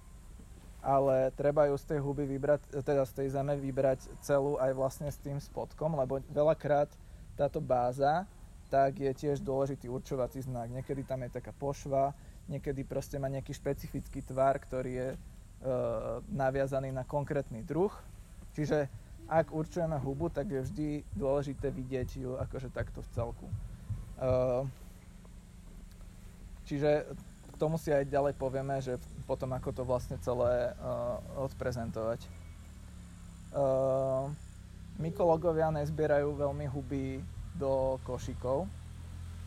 ale 0.82 1.30
treba 1.38 1.70
ju 1.70 1.78
z 1.78 1.94
tej 1.94 1.98
huby 2.02 2.26
vybrať, 2.26 2.82
teda 2.82 3.06
z 3.06 3.12
tej 3.14 3.28
zeme 3.30 3.54
vybrať 3.54 4.10
celú 4.26 4.58
aj 4.58 4.74
vlastne 4.74 5.06
s 5.06 5.16
tým 5.22 5.38
spodkom, 5.38 5.94
lebo 5.94 6.18
veľakrát 6.34 6.90
táto 7.38 7.62
báza 7.62 8.26
tak 8.74 8.98
je 8.98 9.12
tiež 9.14 9.38
dôležitý 9.46 9.86
určovací 9.86 10.42
znak. 10.42 10.66
Niekedy 10.66 11.06
tam 11.06 11.22
je 11.22 11.30
taká 11.30 11.54
pošva, 11.54 12.10
niekedy 12.50 12.82
proste 12.82 13.22
má 13.22 13.30
nejaký 13.30 13.54
špecifický 13.54 14.18
tvar, 14.26 14.58
ktorý 14.58 14.90
je 14.90 15.08
e, 15.14 15.18
naviazaný 16.34 16.90
na 16.90 17.06
konkrétny 17.06 17.62
druh. 17.62 17.94
Čiže 18.58 18.90
ak 19.30 19.54
určujeme 19.54 19.94
hubu, 20.02 20.26
tak 20.26 20.50
je 20.50 20.60
vždy 20.66 20.88
dôležité 21.14 21.70
vidieť 21.70 22.08
ju 22.18 22.34
akože 22.34 22.74
takto 22.74 22.98
v 22.98 23.08
celku. 23.14 23.46
E, 23.46 23.54
čiže 26.66 27.06
tomu 27.64 27.80
si 27.80 27.88
aj 27.88 28.12
ďalej 28.12 28.36
povieme, 28.36 28.76
že 28.84 29.00
potom 29.24 29.48
ako 29.56 29.72
to 29.72 29.82
vlastne 29.88 30.20
celé 30.20 30.76
uh, 30.76 31.16
odprezentovať. 31.48 32.20
Uh, 33.56 34.28
mykologovia 35.00 35.72
nezbierajú 35.72 36.36
veľmi 36.36 36.68
huby 36.68 37.24
do 37.56 37.96
košikov, 38.04 38.68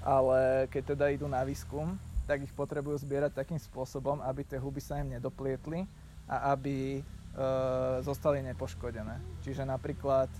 ale 0.01 0.65
keď 0.73 0.97
teda 0.97 1.05
idú 1.13 1.29
na 1.29 1.45
výskum, 1.45 1.93
tak 2.27 2.43
ich 2.43 2.51
potrebujú 2.51 2.99
zbierať 2.99 3.37
takým 3.37 3.59
spôsobom, 3.59 4.19
aby 4.25 4.43
tie 4.43 4.59
huby 4.59 4.83
sa 4.83 4.99
im 4.99 5.15
nedoplietli 5.15 5.87
a 6.27 6.51
aby 6.51 6.99
e, 6.99 7.01
zostali 8.03 8.43
nepoškodené. 8.43 9.15
Čiže 9.47 9.63
napríklad 9.63 10.27
e, 10.27 10.39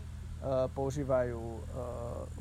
používajú 0.75 1.39
e, 1.39 1.61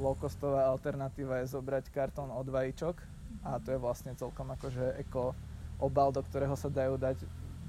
low-costová 0.02 0.66
alternatíva 0.66 1.38
je 1.42 1.54
zobrať 1.54 1.94
kartón 1.94 2.34
od 2.34 2.46
vajíčok 2.50 2.98
a 3.44 3.58
to 3.60 3.74
je 3.74 3.80
vlastne 3.80 4.12
celkom 4.14 4.48
akože 4.54 5.00
eko 5.02 5.36
obal, 5.76 6.12
do 6.12 6.24
ktorého 6.24 6.56
sa 6.56 6.72
dajú 6.72 6.96
dať 6.96 7.20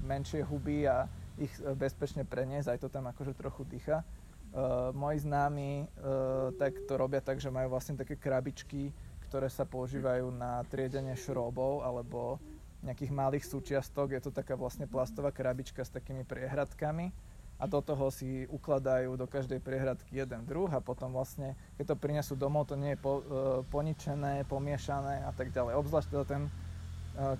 menšie 0.04 0.40
huby 0.44 0.88
a 0.88 1.10
ich 1.36 1.52
e, 1.60 1.74
bezpečne 1.76 2.24
preniesť, 2.24 2.72
aj 2.72 2.78
to 2.80 2.88
tam 2.88 3.06
akože 3.10 3.36
trochu 3.36 3.64
dýcha. 3.68 4.02
Uh, 4.48 4.96
moji 4.96 5.28
známi 5.28 5.84
uh, 5.84 6.48
tak 6.56 6.72
to 6.88 6.96
robia 6.96 7.20
tak, 7.20 7.36
že 7.36 7.52
majú 7.52 7.68
vlastne 7.68 8.00
také 8.00 8.16
krabičky, 8.16 8.96
ktoré 9.28 9.52
sa 9.52 9.68
používajú 9.68 10.32
na 10.32 10.64
triedenie 10.72 11.12
šrobov 11.12 11.84
alebo 11.84 12.40
nejakých 12.80 13.12
malých 13.12 13.44
súčiastok. 13.44 14.16
Je 14.16 14.24
to 14.24 14.32
taká 14.32 14.56
vlastne 14.56 14.88
plastová 14.88 15.36
krabička 15.36 15.84
s 15.84 15.92
takými 15.92 16.24
priehradkami 16.24 17.12
a 17.58 17.66
do 17.66 17.82
toho 17.82 18.14
si 18.14 18.46
ukladajú 18.48 19.18
do 19.18 19.26
každej 19.26 19.58
priehradky 19.58 20.22
jeden 20.22 20.46
druh 20.46 20.70
a 20.70 20.78
potom 20.78 21.10
vlastne, 21.10 21.58
keď 21.74 21.92
to 21.92 21.96
prinesú 21.98 22.34
domov, 22.38 22.70
to 22.70 22.78
nie 22.78 22.94
je 22.94 23.02
po, 23.02 23.12
uh, 23.18 23.22
poničené, 23.66 24.46
pomiešané 24.46 25.26
a 25.26 25.34
tak 25.34 25.50
ďalej. 25.50 25.74
Obzvlášť 25.74 26.08
teda 26.14 26.26
ten 26.26 26.42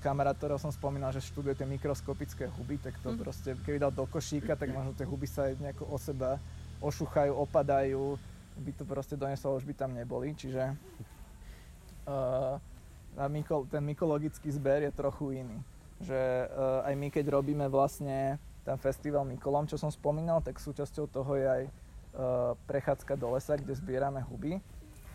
kamarát, 0.03 0.35
ktorého 0.35 0.59
som 0.59 0.75
spomínal, 0.75 1.15
že 1.15 1.23
študuje 1.23 1.55
tie 1.55 1.63
mikroskopické 1.63 2.51
huby, 2.59 2.83
tak 2.83 2.99
to 2.99 3.15
mm. 3.15 3.19
proste, 3.23 3.55
keby 3.63 3.79
dal 3.79 3.95
do 3.95 4.11
košíka, 4.11 4.59
tak 4.59 4.75
možno 4.75 4.91
tie 4.91 5.07
huby 5.07 5.31
sa 5.31 5.47
aj 5.47 5.55
nejako 5.63 5.87
o 5.87 5.99
seba 6.03 6.43
ošuchajú, 6.83 7.31
opadajú, 7.31 8.19
by 8.59 8.71
to 8.75 8.83
proste 8.83 9.15
doneslo, 9.15 9.55
už 9.55 9.63
by 9.63 9.75
tam 9.79 9.95
neboli, 9.95 10.35
čiže 10.35 10.75
uh, 12.11 12.59
myko, 13.31 13.71
ten 13.71 13.87
mykologický 13.87 14.51
zber 14.51 14.83
je 14.83 14.91
trochu 14.91 15.47
iný. 15.47 15.59
Že 16.03 16.21
uh, 16.51 16.87
aj 16.87 16.95
my, 16.99 17.09
keď 17.15 17.25
robíme 17.31 17.67
vlastne 17.71 18.43
ten 18.69 18.77
festival 18.77 19.25
Mykolom, 19.25 19.65
čo 19.65 19.81
som 19.81 19.89
spomínal, 19.89 20.45
tak 20.45 20.61
súčasťou 20.61 21.09
toho 21.09 21.33
je 21.41 21.47
aj 21.49 21.63
uh, 21.65 21.73
prechádzka 22.69 23.17
do 23.17 23.33
lesa, 23.33 23.57
kde 23.57 23.73
zbierame 23.73 24.21
huby 24.21 24.61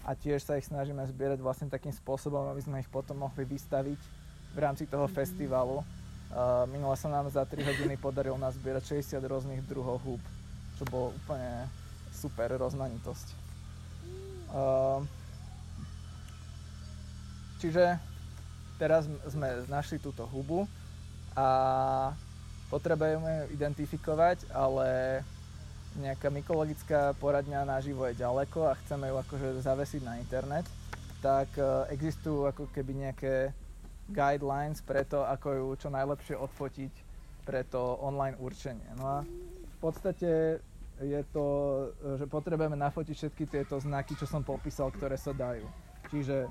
a 0.02 0.18
tiež 0.18 0.42
sa 0.42 0.58
ich 0.58 0.66
snažíme 0.66 1.06
zbierať 1.06 1.38
vlastne 1.38 1.70
takým 1.70 1.94
spôsobom, 1.94 2.50
aby 2.50 2.66
sme 2.66 2.82
ich 2.82 2.90
potom 2.90 3.22
mohli 3.22 3.46
vystaviť 3.46 4.02
v 4.54 4.58
rámci 4.58 4.90
toho 4.90 5.06
festivalu. 5.06 5.86
Uh, 6.34 6.66
minule 6.66 6.98
sa 6.98 7.14
nám 7.14 7.30
za 7.30 7.46
3 7.46 7.62
hodiny 7.62 7.94
podarilo 8.02 8.42
nazbierať 8.42 8.98
60 8.98 9.22
rôznych 9.22 9.62
druhov 9.70 10.02
húb 10.02 10.24
čo 10.78 10.84
bolo 10.90 11.14
úplne 11.14 11.70
super 12.14 12.50
rozmanitosť. 12.58 13.28
Uh, 14.54 15.02
čiže 17.62 17.98
teraz 18.78 19.10
sme 19.30 19.66
našli 19.70 19.98
túto 19.98 20.26
hubu 20.30 20.68
a 21.34 21.48
potrebujeme 22.74 23.54
identifikovať, 23.54 24.50
ale 24.50 25.22
nejaká 26.02 26.34
mykologická 26.34 27.14
poradňa 27.22 27.70
naživo 27.70 28.10
je 28.10 28.18
ďaleko 28.18 28.74
a 28.74 28.78
chceme 28.82 29.14
ju 29.14 29.16
akože 29.22 29.62
zavesiť 29.62 30.02
na 30.02 30.18
internet, 30.18 30.66
tak 31.22 31.54
uh, 31.62 31.86
existujú 31.94 32.50
ako 32.50 32.66
keby 32.74 33.06
nejaké 33.06 33.54
guidelines 34.10 34.82
pre 34.82 35.06
to, 35.06 35.22
ako 35.22 35.48
ju 35.54 35.68
čo 35.86 35.90
najlepšie 35.94 36.34
odfotiť 36.34 36.94
pre 37.46 37.62
to 37.62 38.02
online 38.02 38.36
určenie. 38.42 38.90
No 38.98 39.06
a 39.06 39.18
podstate 39.84 40.64
je 41.04 41.22
to, 41.36 41.48
že 42.16 42.26
potrebujeme 42.32 42.80
nafotiť 42.80 43.16
všetky 43.20 43.44
tieto 43.52 43.76
znaky, 43.84 44.16
čo 44.16 44.24
som 44.24 44.40
popísal, 44.40 44.96
ktoré 44.96 45.20
sa 45.20 45.36
dajú. 45.36 45.68
Čiže 46.08 46.48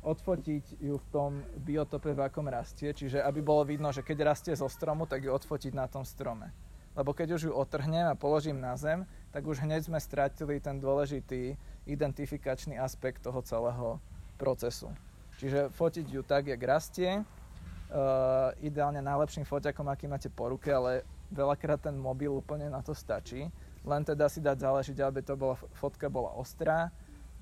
odfotiť 0.00 0.80
ju 0.80 0.96
v 0.96 1.06
tom 1.12 1.30
biotope, 1.60 2.16
v 2.16 2.24
akom 2.24 2.48
rastie, 2.48 2.96
čiže 2.96 3.20
aby 3.20 3.44
bolo 3.44 3.68
vidno, 3.68 3.92
že 3.92 4.00
keď 4.00 4.32
rastie 4.32 4.54
zo 4.56 4.68
stromu, 4.68 5.04
tak 5.04 5.24
ju 5.24 5.30
odfotiť 5.32 5.72
na 5.76 5.84
tom 5.84 6.08
strome. 6.08 6.48
Lebo 6.96 7.14
keď 7.14 7.38
už 7.38 7.42
ju 7.48 7.52
otrhnem 7.54 8.08
a 8.08 8.18
položím 8.18 8.58
na 8.58 8.74
zem, 8.74 9.06
tak 9.30 9.46
už 9.46 9.62
hneď 9.62 9.86
sme 9.86 10.00
stratili 10.02 10.58
ten 10.58 10.80
dôležitý 10.82 11.54
identifikačný 11.86 12.80
aspekt 12.80 13.22
toho 13.22 13.38
celého 13.46 14.02
procesu. 14.40 14.90
Čiže 15.38 15.70
fotiť 15.70 16.06
ju 16.10 16.20
tak, 16.26 16.50
jak 16.50 16.60
rastie, 16.60 17.22
uh, 17.22 18.52
ideálne 18.60 19.00
najlepším 19.00 19.46
foťakom, 19.46 19.86
aký 19.88 20.10
máte 20.10 20.28
po 20.32 20.50
ruke, 20.50 20.68
ale 20.72 21.06
veľakrát 21.30 21.86
ten 21.86 21.94
mobil 21.94 22.32
úplne 22.32 22.66
na 22.68 22.82
to 22.82 22.96
stačí. 22.96 23.46
Len 23.86 24.02
teda 24.04 24.28
si 24.28 24.42
dať 24.42 24.60
záležiť, 24.60 24.98
aby 25.00 25.20
to 25.24 25.38
bola, 25.38 25.56
fotka 25.72 26.10
bola 26.12 26.34
ostrá, 26.36 26.92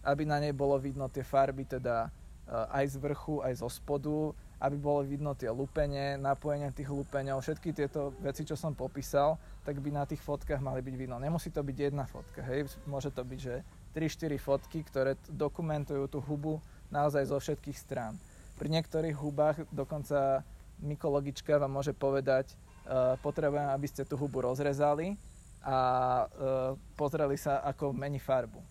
aby 0.06 0.22
na 0.22 0.38
nej 0.38 0.54
bolo 0.54 0.78
vidno 0.78 1.10
tie 1.10 1.26
farby 1.26 1.66
teda 1.66 2.12
aj 2.48 2.84
z 2.92 2.96
vrchu, 2.96 3.44
aj 3.44 3.60
zo 3.60 3.68
spodu, 3.68 4.32
aby 4.58 4.76
bolo 4.80 5.06
vidno 5.06 5.36
tie 5.38 5.52
lupenie, 5.52 6.18
napojenie 6.18 6.74
tých 6.74 6.90
lupeňov, 6.90 7.44
všetky 7.44 7.70
tieto 7.76 8.10
veci, 8.18 8.42
čo 8.42 8.58
som 8.58 8.74
popísal, 8.74 9.38
tak 9.62 9.78
by 9.78 9.92
na 9.92 10.08
tých 10.08 10.24
fotkách 10.24 10.58
mali 10.58 10.82
byť 10.82 10.94
vidno. 10.96 11.20
Nemusí 11.20 11.52
to 11.52 11.62
byť 11.62 11.76
jedna 11.76 12.08
fotka, 12.08 12.42
hej, 12.42 12.66
môže 12.88 13.12
to 13.14 13.22
byť, 13.22 13.38
že 13.38 13.62
3-4 13.94 14.34
fotky, 14.40 14.78
ktoré 14.82 15.14
dokumentujú 15.30 16.08
tú 16.10 16.18
hubu 16.24 16.58
naozaj 16.88 17.28
zo 17.28 17.38
všetkých 17.38 17.78
strán. 17.78 18.16
Pri 18.56 18.72
niektorých 18.72 19.14
hubách 19.14 19.62
dokonca 19.70 20.42
mykologička 20.82 21.60
vám 21.60 21.70
môže 21.70 21.94
povedať, 21.94 22.58
Eh, 22.88 23.14
potrebujem, 23.20 23.68
aby 23.68 23.84
ste 23.84 24.08
tú 24.08 24.16
hubu 24.16 24.40
rozrezali 24.40 25.12
a 25.60 25.76
uh, 26.24 26.72
pozreli 26.96 27.34
sa, 27.36 27.60
ako 27.66 27.92
mení 27.92 28.16
farbu. 28.22 28.62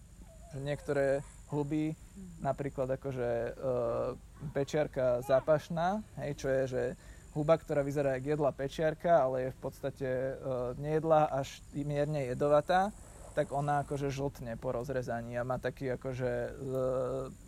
Niektoré 0.58 1.22
huby, 1.52 1.96
napríklad 2.44 3.00
akože 3.00 3.30
uh, 3.56 4.14
pečiarka 4.52 5.24
zápašná, 5.24 6.04
hej, 6.20 6.32
čo 6.36 6.48
je, 6.52 6.64
že 6.68 6.84
huba, 7.32 7.56
ktorá 7.56 7.86
vyzerá 7.86 8.18
ako 8.18 8.28
jedla 8.34 8.52
pečiarka, 8.52 9.24
ale 9.24 9.50
je 9.50 9.56
v 9.56 9.60
podstate 9.62 10.10
uh, 10.10 10.74
nejedla 10.76 11.30
až 11.32 11.62
mierne 11.74 12.28
jedovatá, 12.28 12.92
tak 13.38 13.54
ona 13.54 13.86
akože 13.86 14.10
žltne 14.10 14.58
po 14.58 14.74
rozrezaní 14.74 15.38
a 15.38 15.46
má 15.46 15.62
taký 15.62 15.94
akože 15.94 16.32
uh, 16.32 16.52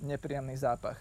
nepríjemný 0.05 0.55
zápach. 0.57 0.99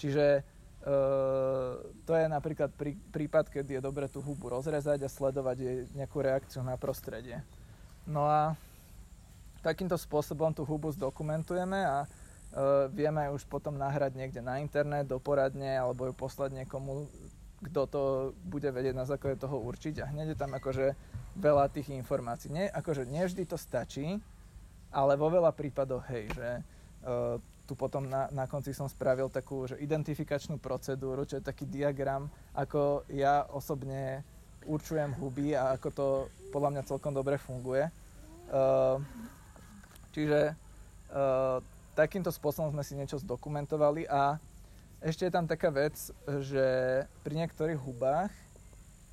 Čiže 0.00 0.56
Uh, 0.78 1.74
to 2.06 2.14
je 2.14 2.30
napríklad 2.30 2.70
prí, 2.70 2.94
prípad, 3.10 3.50
keď 3.50 3.66
je 3.66 3.80
dobre 3.82 4.06
tú 4.06 4.22
hubu 4.22 4.46
rozrezať 4.46 5.02
a 5.02 5.10
sledovať 5.10 5.56
jej 5.58 5.78
nejakú 5.90 6.22
reakciu 6.22 6.62
na 6.62 6.78
prostredie. 6.78 7.42
No 8.06 8.30
a 8.30 8.54
takýmto 9.58 9.98
spôsobom 9.98 10.54
tú 10.54 10.62
hubu 10.62 10.94
zdokumentujeme 10.94 11.82
a 11.82 12.06
vieme 12.96 13.28
už 13.28 13.44
potom 13.44 13.76
nahrať 13.76 14.16
niekde 14.16 14.40
na 14.40 14.58
internet, 14.58 15.06
do 15.06 15.20
poradne 15.20 15.76
alebo 15.76 16.08
ju 16.08 16.14
poslať 16.16 16.64
niekomu, 16.64 17.06
kto 17.58 17.80
to 17.90 18.02
bude 18.46 18.66
vedieť 18.70 18.94
na 18.94 19.04
základe 19.04 19.42
toho 19.42 19.58
určiť 19.58 20.00
a 20.00 20.08
hneď 20.10 20.34
je 20.34 20.38
tam 20.38 20.54
akože 20.54 20.94
veľa 21.38 21.70
tých 21.70 21.90
informácií. 21.90 22.50
Nie, 22.50 22.70
akože 22.70 23.06
nevždy 23.06 23.46
to 23.46 23.58
stačí, 23.58 24.18
ale 24.94 25.18
vo 25.18 25.28
veľa 25.28 25.52
prípadoch 25.52 26.06
hej, 26.08 26.30
že 26.32 26.48
uh, 27.04 27.36
tu 27.68 27.76
potom 27.76 28.08
na, 28.08 28.32
na 28.32 28.48
konci 28.48 28.72
som 28.72 28.88
spravil 28.88 29.28
takú 29.28 29.68
že 29.68 29.76
identifikačnú 29.76 30.56
procedúru, 30.56 31.28
čo 31.28 31.36
je 31.36 31.44
taký 31.44 31.68
diagram, 31.68 32.32
ako 32.56 33.04
ja 33.12 33.44
osobne 33.52 34.24
určujem 34.64 35.12
huby 35.20 35.52
a 35.52 35.76
ako 35.76 35.88
to 35.92 36.06
podľa 36.48 36.70
mňa 36.78 36.88
celkom 36.88 37.12
dobre 37.12 37.36
funguje. 37.36 37.90
Uh, 38.48 38.96
čiže 40.16 40.56
uh, 41.12 41.60
takýmto 41.98 42.30
spôsobom 42.30 42.70
sme 42.70 42.86
si 42.86 42.94
niečo 42.94 43.18
zdokumentovali 43.18 44.06
a 44.06 44.38
ešte 45.02 45.26
je 45.26 45.34
tam 45.34 45.50
taká 45.50 45.74
vec, 45.74 45.98
že 46.46 46.66
pri 47.26 47.34
niektorých 47.42 47.82
hubách 47.82 48.30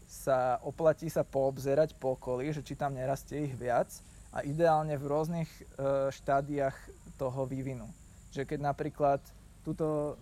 sa 0.05 0.61
oplatí 0.61 1.09
sa 1.09 1.25
poobzerať 1.25 1.97
po 1.97 2.13
okolí, 2.13 2.53
že 2.53 2.61
či 2.61 2.77
tam 2.77 2.93
nerastie 2.93 3.49
ich 3.49 3.57
viac 3.57 3.89
a 4.29 4.45
ideálne 4.45 4.93
v 5.01 5.09
rôznych 5.09 5.49
uh, 5.49 6.13
štádiách 6.13 6.77
toho 7.17 7.49
vývinu. 7.49 7.89
Že 8.29 8.45
keď 8.53 8.59
napríklad 8.61 9.21
tuto 9.65 9.85
uh, 9.85 10.13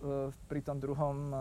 pri 0.48 0.64
tom 0.64 0.80
druhom 0.80 1.16
uh, 1.28 1.38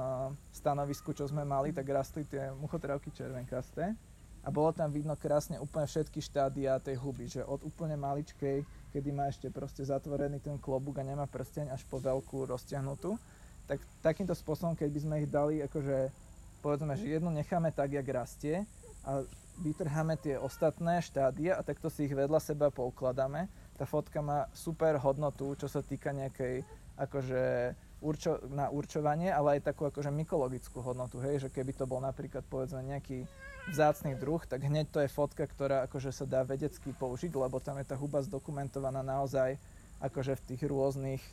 stanovisku, 0.51 1.15
čo 1.15 1.23
sme 1.23 1.47
mali, 1.47 1.71
tak 1.71 1.87
rastli 1.87 2.27
tie 2.27 2.51
muchotrávky 2.59 3.15
červenkasté 3.15 3.95
a 4.43 4.51
bolo 4.51 4.75
tam 4.75 4.91
vidno 4.91 5.15
krásne 5.15 5.55
úplne 5.55 5.87
všetky 5.87 6.19
štádia 6.19 6.83
tej 6.83 6.99
huby, 6.99 7.31
že 7.31 7.47
od 7.47 7.63
úplne 7.63 7.95
maličkej, 7.95 8.82
kedy 8.93 9.09
má 9.09 9.25
ešte 9.25 9.49
proste 9.49 9.81
zatvorený 9.81 10.37
ten 10.37 10.61
klobúk 10.61 11.01
a 11.01 11.03
nemá 11.03 11.25
prsteň 11.25 11.73
až 11.73 11.81
po 11.89 11.97
veľkú 11.97 12.45
roztiahnutú, 12.45 13.17
tak 13.65 13.81
takýmto 14.05 14.37
spôsobom, 14.37 14.77
keď 14.77 14.89
by 14.93 14.99
sme 15.01 15.15
ich 15.25 15.27
dali 15.27 15.65
akože 15.65 16.13
povedzme, 16.61 16.93
že 16.95 17.19
jednu 17.19 17.33
necháme 17.33 17.73
tak, 17.73 17.91
jak 17.91 18.07
rastie 18.07 18.63
a 19.03 19.25
vytrháme 19.59 20.15
tie 20.21 20.39
ostatné 20.39 21.01
štádia 21.03 21.59
a 21.59 21.65
takto 21.65 21.89
si 21.89 22.05
ich 22.05 22.13
vedľa 22.13 22.39
seba 22.39 22.69
poukladáme, 22.69 23.49
tá 23.75 23.83
fotka 23.89 24.21
má 24.21 24.47
super 24.53 24.95
hodnotu, 25.01 25.57
čo 25.57 25.65
sa 25.65 25.81
týka 25.81 26.13
nejakej 26.13 26.63
akože 26.95 27.73
určo, 28.03 28.43
na 28.51 28.67
určovanie, 28.67 29.31
ale 29.31 29.57
aj 29.57 29.71
takú 29.71 29.87
akože 29.87 30.11
mykologickú 30.11 30.83
hodnotu, 30.83 31.23
hej, 31.23 31.47
že 31.47 31.49
keby 31.49 31.71
to 31.71 31.87
bol 31.87 32.03
napríklad 32.03 32.43
povedzme 32.51 32.83
nejaký 32.83 33.23
vzácný 33.71 34.19
druh, 34.19 34.43
tak 34.43 34.67
hneď 34.67 34.91
to 34.91 34.99
je 34.99 35.07
fotka, 35.07 35.47
ktorá 35.47 35.87
akože 35.87 36.11
sa 36.11 36.27
dá 36.27 36.43
vedecky 36.43 36.91
použiť, 36.91 37.31
lebo 37.31 37.63
tam 37.63 37.79
je 37.79 37.87
tá 37.87 37.95
huba 37.95 38.19
zdokumentovaná 38.19 38.99
naozaj 38.99 39.55
akože 40.03 40.35
v 40.35 40.45
tých 40.51 40.61
rôznych 40.67 41.23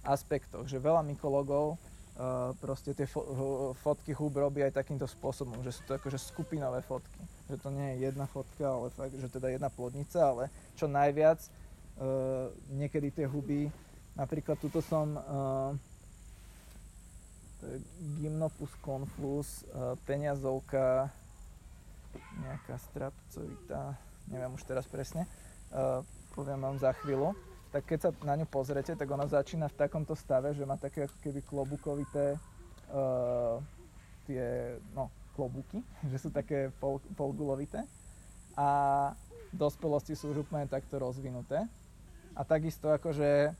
aspektoch, 0.00 0.64
že 0.64 0.80
veľa 0.80 1.04
mykologov 1.04 1.76
uh, 1.76 2.56
proste 2.56 2.96
tie 2.96 3.04
fo- 3.04 3.76
fotky 3.76 4.16
hub 4.16 4.32
robí 4.32 4.64
aj 4.64 4.80
takýmto 4.80 5.04
spôsobom, 5.04 5.60
že 5.60 5.76
sú 5.76 5.84
to 5.84 6.00
akože 6.00 6.16
skupinové 6.16 6.80
fotky, 6.80 7.20
že 7.52 7.60
to 7.60 7.68
nie 7.68 8.00
je 8.00 8.08
jedna 8.08 8.24
fotka, 8.24 8.64
ale 8.64 8.88
fakt, 8.96 9.12
že 9.12 9.28
teda 9.28 9.52
jedna 9.52 9.68
plodnica, 9.68 10.18
ale 10.24 10.48
čo 10.72 10.88
najviac 10.88 11.36
uh, 11.44 12.48
niekedy 12.72 13.12
tie 13.12 13.26
huby, 13.28 13.68
napríklad 14.16 14.56
tuto 14.56 14.80
som 14.80 15.14
uh, 15.14 15.76
to 17.58 17.64
je 17.66 17.76
Gymnopus 18.22 18.72
conflus, 18.82 19.66
uh, 19.74 19.98
peniazovka, 20.06 21.10
nejaká 22.38 22.78
strapcovitá, 22.90 23.98
neviem 24.30 24.52
už 24.54 24.62
teraz 24.62 24.86
presne, 24.86 25.26
uh, 25.74 26.00
poviem 26.38 26.60
vám 26.62 26.78
za 26.78 26.94
chvíľu. 27.02 27.34
Tak 27.68 27.84
keď 27.84 27.98
sa 28.00 28.10
na 28.24 28.34
ňu 28.38 28.46
pozrete, 28.48 28.96
tak 28.96 29.08
ona 29.10 29.28
začína 29.28 29.68
v 29.68 29.76
takomto 29.76 30.16
stave, 30.16 30.56
že 30.56 30.64
má 30.64 30.80
také 30.80 31.04
ako 31.04 31.16
keby 31.20 31.40
klobukovité 31.44 32.40
uh, 32.88 33.60
tie, 34.24 34.78
no, 34.96 35.12
klobúky, 35.36 35.84
že 36.10 36.16
sú 36.18 36.28
také 36.32 36.74
pol, 36.80 37.02
polgulovité. 37.14 37.84
A 38.58 39.12
dospelosti 39.54 40.18
sú 40.18 40.34
už 40.34 40.48
úplne 40.48 40.66
takto 40.66 40.98
rozvinuté. 40.98 41.62
A 42.34 42.42
takisto 42.42 42.90
akože 42.90 43.54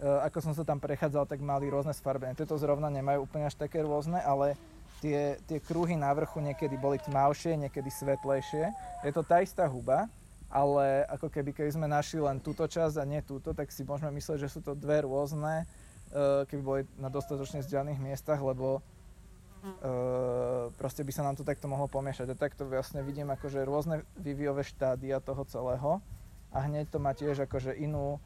ako 0.00 0.38
som 0.40 0.52
sa 0.56 0.64
tam 0.64 0.80
prechádzal, 0.80 1.28
tak 1.28 1.44
mali 1.44 1.68
rôzne 1.68 1.92
sfarbenie. 1.94 2.34
Tieto 2.34 2.56
zrovna 2.56 2.88
nemajú 2.88 3.28
úplne 3.28 3.46
až 3.46 3.54
také 3.54 3.84
rôzne, 3.84 4.18
ale 4.22 4.56
tie, 5.02 5.36
tie 5.50 5.58
kruhy 5.58 5.98
na 5.98 6.14
vrchu 6.14 6.38
niekedy 6.38 6.78
boli 6.78 6.96
tmavšie, 7.02 7.58
niekedy 7.58 7.90
svetlejšie. 7.90 8.70
Je 9.02 9.12
to 9.12 9.26
tá 9.26 9.42
istá 9.42 9.66
huba, 9.66 10.06
ale 10.52 11.08
ako 11.08 11.32
keby, 11.32 11.50
keby 11.56 11.70
sme 11.74 11.86
našli 11.90 12.22
len 12.22 12.38
túto 12.38 12.68
časť 12.68 13.00
a 13.00 13.04
nie 13.08 13.24
túto, 13.24 13.56
tak 13.56 13.74
si 13.74 13.82
môžeme 13.82 14.14
myslieť, 14.14 14.38
že 14.46 14.52
sú 14.52 14.60
to 14.60 14.78
dve 14.78 15.02
rôzne, 15.02 15.64
uh, 15.64 16.44
keby 16.46 16.62
boli 16.62 16.80
na 17.00 17.08
dostatočne 17.08 17.64
vzdialených 17.64 17.98
miestach, 17.98 18.38
lebo 18.38 18.78
uh, 18.78 20.68
proste 20.76 21.02
by 21.02 21.12
sa 21.14 21.24
nám 21.24 21.40
to 21.40 21.42
takto 21.42 21.66
mohlo 21.72 21.88
pomiešať. 21.88 22.30
A 22.30 22.38
takto 22.38 22.68
vlastne 22.68 23.00
vidím 23.00 23.32
akože 23.32 23.64
rôzne 23.64 24.04
vývojové 24.20 24.62
štádia 24.62 25.24
toho 25.24 25.42
celého 25.48 26.04
a 26.52 26.58
hneď 26.68 26.92
to 26.92 26.98
má 27.00 27.16
tiež 27.16 27.48
akože 27.48 27.72
inú 27.80 28.20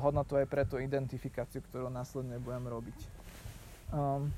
hodnotu 0.00 0.40
aj 0.40 0.46
pre 0.48 0.64
tú 0.64 0.80
identifikáciu, 0.80 1.60
ktorú 1.60 1.92
následne 1.92 2.40
budem 2.40 2.64
robiť. 2.64 2.98
Um, 3.92 4.32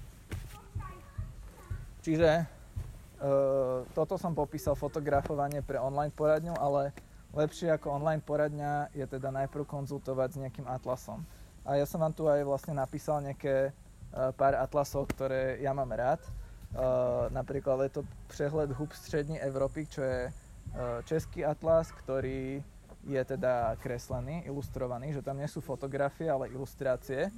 Čiže 2.01 2.49
uh, 2.49 3.85
toto 3.93 4.17
som 4.17 4.33
popísal 4.33 4.73
fotografovanie 4.73 5.61
pre 5.61 5.77
online 5.77 6.13
poradňu, 6.17 6.57
ale 6.57 6.97
lepšie 7.37 7.77
ako 7.77 8.01
online 8.01 8.25
poradňa 8.25 8.97
je 8.97 9.05
teda 9.05 9.29
najprv 9.29 9.69
konzultovať 9.69 10.29
s 10.33 10.41
nejakým 10.41 10.67
atlasom. 10.67 11.21
A 11.69 11.77
ja 11.77 11.85
som 11.85 12.01
vám 12.01 12.17
tu 12.17 12.25
aj 12.25 12.41
vlastne 12.41 12.73
napísal 12.73 13.21
nejaké 13.21 13.69
uh, 13.69 14.33
pár 14.33 14.57
atlasov, 14.57 15.13
ktoré 15.13 15.61
ja 15.61 15.77
mám 15.77 15.93
rád. 15.93 16.25
Uh, 16.73 17.29
napríklad 17.37 17.85
je 17.85 18.01
to 18.01 18.03
prehľad 18.33 18.73
hub 18.73 18.91
strední 18.97 19.37
Európy, 19.37 19.85
čo 19.85 20.01
je 20.01 20.33
uh, 20.33 21.05
český 21.05 21.45
atlas, 21.45 21.93
ktorý 21.93 22.65
je 23.07 23.23
teda 23.25 23.81
kreslený, 23.81 24.45
ilustrovaný, 24.45 25.17
že 25.17 25.25
tam 25.25 25.41
nie 25.41 25.49
sú 25.49 25.65
fotografie, 25.65 26.29
ale 26.29 26.53
ilustrácie. 26.53 27.33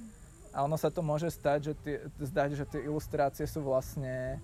A 0.53 0.61
ono 0.67 0.77
sa 0.77 0.91
to 0.91 1.01
môže 1.01 1.31
stať, 1.33 1.59
že 1.71 1.73
tie, 1.81 1.95
zdať, 2.19 2.49
že 2.53 2.65
tie 2.67 2.81
ilustrácie 2.85 3.47
sú 3.47 3.63
vlastne 3.65 4.37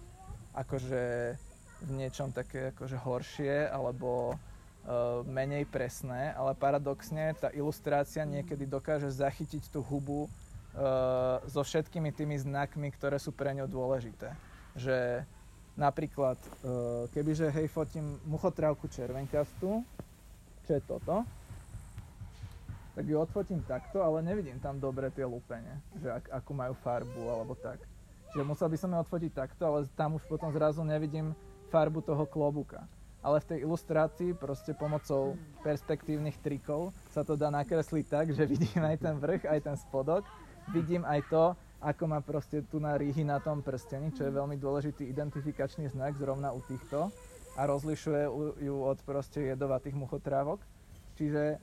akože 0.56 1.36
v 1.80 1.90
niečom 1.96 2.34
také 2.34 2.76
akože 2.76 2.98
horšie 3.00 3.70
alebo 3.72 4.34
uh, 4.34 5.22
menej 5.24 5.64
presné, 5.70 6.36
ale 6.36 6.58
paradoxne 6.58 7.36
tá 7.40 7.54
ilustrácia 7.56 8.26
niekedy 8.28 8.68
dokáže 8.68 9.08
zachytiť 9.12 9.72
tú 9.72 9.80
hubu 9.86 10.28
uh, 10.28 11.40
so 11.48 11.64
všetkými 11.64 12.12
tými 12.12 12.36
znakmi, 12.42 12.92
ktoré 12.96 13.16
sú 13.22 13.32
pre 13.32 13.56
ňu 13.56 13.70
dôležité. 13.70 14.34
Že 14.76 15.24
napríklad, 15.80 16.36
uh, 16.42 17.08
kebyže 17.16 17.48
hej 17.54 17.72
fotím 17.72 18.20
muchotrávku 18.28 18.92
červenkastú, 18.92 19.86
čo 20.70 20.78
je 20.78 20.86
toto, 20.86 21.26
tak 22.94 23.02
ju 23.10 23.18
odfotím 23.18 23.66
takto, 23.66 24.06
ale 24.06 24.22
nevidím 24.22 24.62
tam 24.62 24.78
dobre 24.78 25.10
tie 25.10 25.26
lúpenie, 25.26 25.74
že 25.98 26.14
ak, 26.14 26.30
akú 26.30 26.54
majú 26.54 26.78
farbu 26.86 27.26
alebo 27.26 27.58
tak. 27.58 27.82
Čiže 28.30 28.46
musel 28.46 28.70
by 28.70 28.78
som 28.78 28.94
ju 28.94 28.98
odfotiť 29.02 29.32
takto, 29.34 29.66
ale 29.66 29.90
tam 29.98 30.22
už 30.22 30.24
potom 30.30 30.54
zrazu 30.54 30.86
nevidím 30.86 31.34
farbu 31.74 32.06
toho 32.06 32.22
klobúka. 32.30 32.86
Ale 33.26 33.42
v 33.42 33.50
tej 33.50 33.60
ilustrácii 33.66 34.38
proste 34.38 34.78
pomocou 34.78 35.34
perspektívnych 35.66 36.38
trikov 36.38 36.94
sa 37.10 37.26
to 37.26 37.34
dá 37.34 37.50
nakresliť 37.50 38.06
tak, 38.06 38.26
že 38.30 38.46
vidím 38.46 38.86
aj 38.86 39.02
ten 39.02 39.18
vrch, 39.18 39.50
aj 39.50 39.60
ten 39.66 39.76
spodok. 39.90 40.22
Vidím 40.70 41.02
aj 41.02 41.26
to, 41.34 41.44
ako 41.82 42.04
má 42.06 42.22
proste 42.22 42.62
tu 42.70 42.78
na 42.78 42.94
rýhy 42.94 43.26
na 43.26 43.42
tom 43.42 43.66
prstení, 43.66 44.14
čo 44.14 44.30
je 44.30 44.38
veľmi 44.38 44.54
dôležitý 44.62 45.10
identifikačný 45.10 45.90
znak 45.90 46.14
zrovna 46.22 46.54
u 46.54 46.62
týchto 46.62 47.10
a 47.58 47.62
rozlišuje 47.66 48.24
ju 48.62 48.76
od 48.84 49.00
proste 49.06 49.54
jedovatých 49.54 49.96
muchotrávok. 49.96 50.62
Čiže 51.16 51.44
e, 51.54 51.58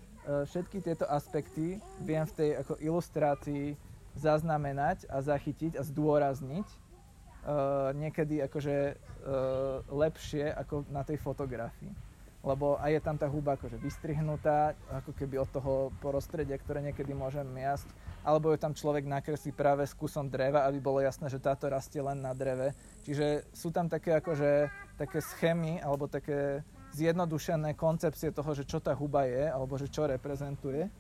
všetky 0.49 0.83
tieto 0.83 1.07
aspekty 1.09 1.81
viem 2.03 2.25
v 2.27 2.37
tej 2.37 2.51
ako 2.61 2.75
ilustrácii 2.83 3.77
zaznamenať 4.17 5.05
a 5.13 5.21
zachytiť 5.21 5.77
a 5.77 5.85
zdôrazniť 5.85 6.65
uh, 6.65 7.93
niekedy 7.93 8.41
akože 8.49 8.97
uh, 8.97 9.85
lepšie 9.93 10.49
ako 10.57 10.89
na 10.89 11.05
tej 11.05 11.21
fotografii. 11.21 11.93
Lebo 12.41 12.81
aj 12.81 12.97
je 12.97 13.01
tam 13.05 13.17
tá 13.21 13.29
huba 13.29 13.61
akože 13.61 13.77
vystrihnutá, 13.77 14.73
ako 14.89 15.13
keby 15.13 15.37
od 15.43 15.51
toho 15.53 15.93
prostredia, 16.01 16.57
ktoré 16.57 16.81
niekedy 16.81 17.13
môžem 17.13 17.45
miasť, 17.45 17.87
alebo 18.27 18.51
je 18.51 18.59
tam 18.59 18.75
človek 18.75 19.07
nakreslí 19.07 19.55
práve 19.55 19.87
s 19.87 19.95
kusom 19.95 20.27
dreva, 20.27 20.67
aby 20.67 20.83
bolo 20.83 20.99
jasné, 20.99 21.31
že 21.31 21.39
táto 21.39 21.71
rastie 21.71 22.03
len 22.03 22.19
na 22.19 22.35
dreve. 22.35 22.75
Čiže 23.07 23.47
sú 23.55 23.71
tam 23.71 23.87
také 23.87 24.19
akože 24.19 24.67
také 24.99 25.23
schémy, 25.23 25.79
alebo 25.79 26.11
také 26.11 26.67
zjednodušené 26.99 27.79
koncepcie 27.79 28.35
toho, 28.35 28.51
že 28.51 28.67
čo 28.67 28.83
tá 28.83 28.91
huba 28.99 29.31
je, 29.31 29.47
alebo 29.47 29.79
že 29.79 29.87
čo 29.87 30.11
reprezentuje 30.11 30.91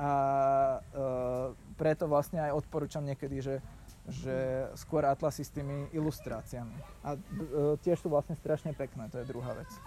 a 0.00 0.10
e, 0.80 1.00
preto 1.76 2.08
vlastne 2.08 2.40
aj 2.40 2.56
odporúčam 2.56 3.04
niekedy, 3.04 3.44
že, 3.44 3.56
že 4.08 4.64
skôr 4.80 5.04
atlasy 5.04 5.44
s 5.44 5.52
tými 5.52 5.92
ilustráciami. 5.92 6.72
A 7.04 7.16
e, 7.16 7.18
tiež 7.84 8.00
sú 8.00 8.08
vlastne 8.08 8.32
strašne 8.32 8.72
pekné, 8.72 9.12
to 9.12 9.20
je 9.20 9.28
druhá 9.28 9.52
vec. 9.52 9.68
E, 9.68 9.80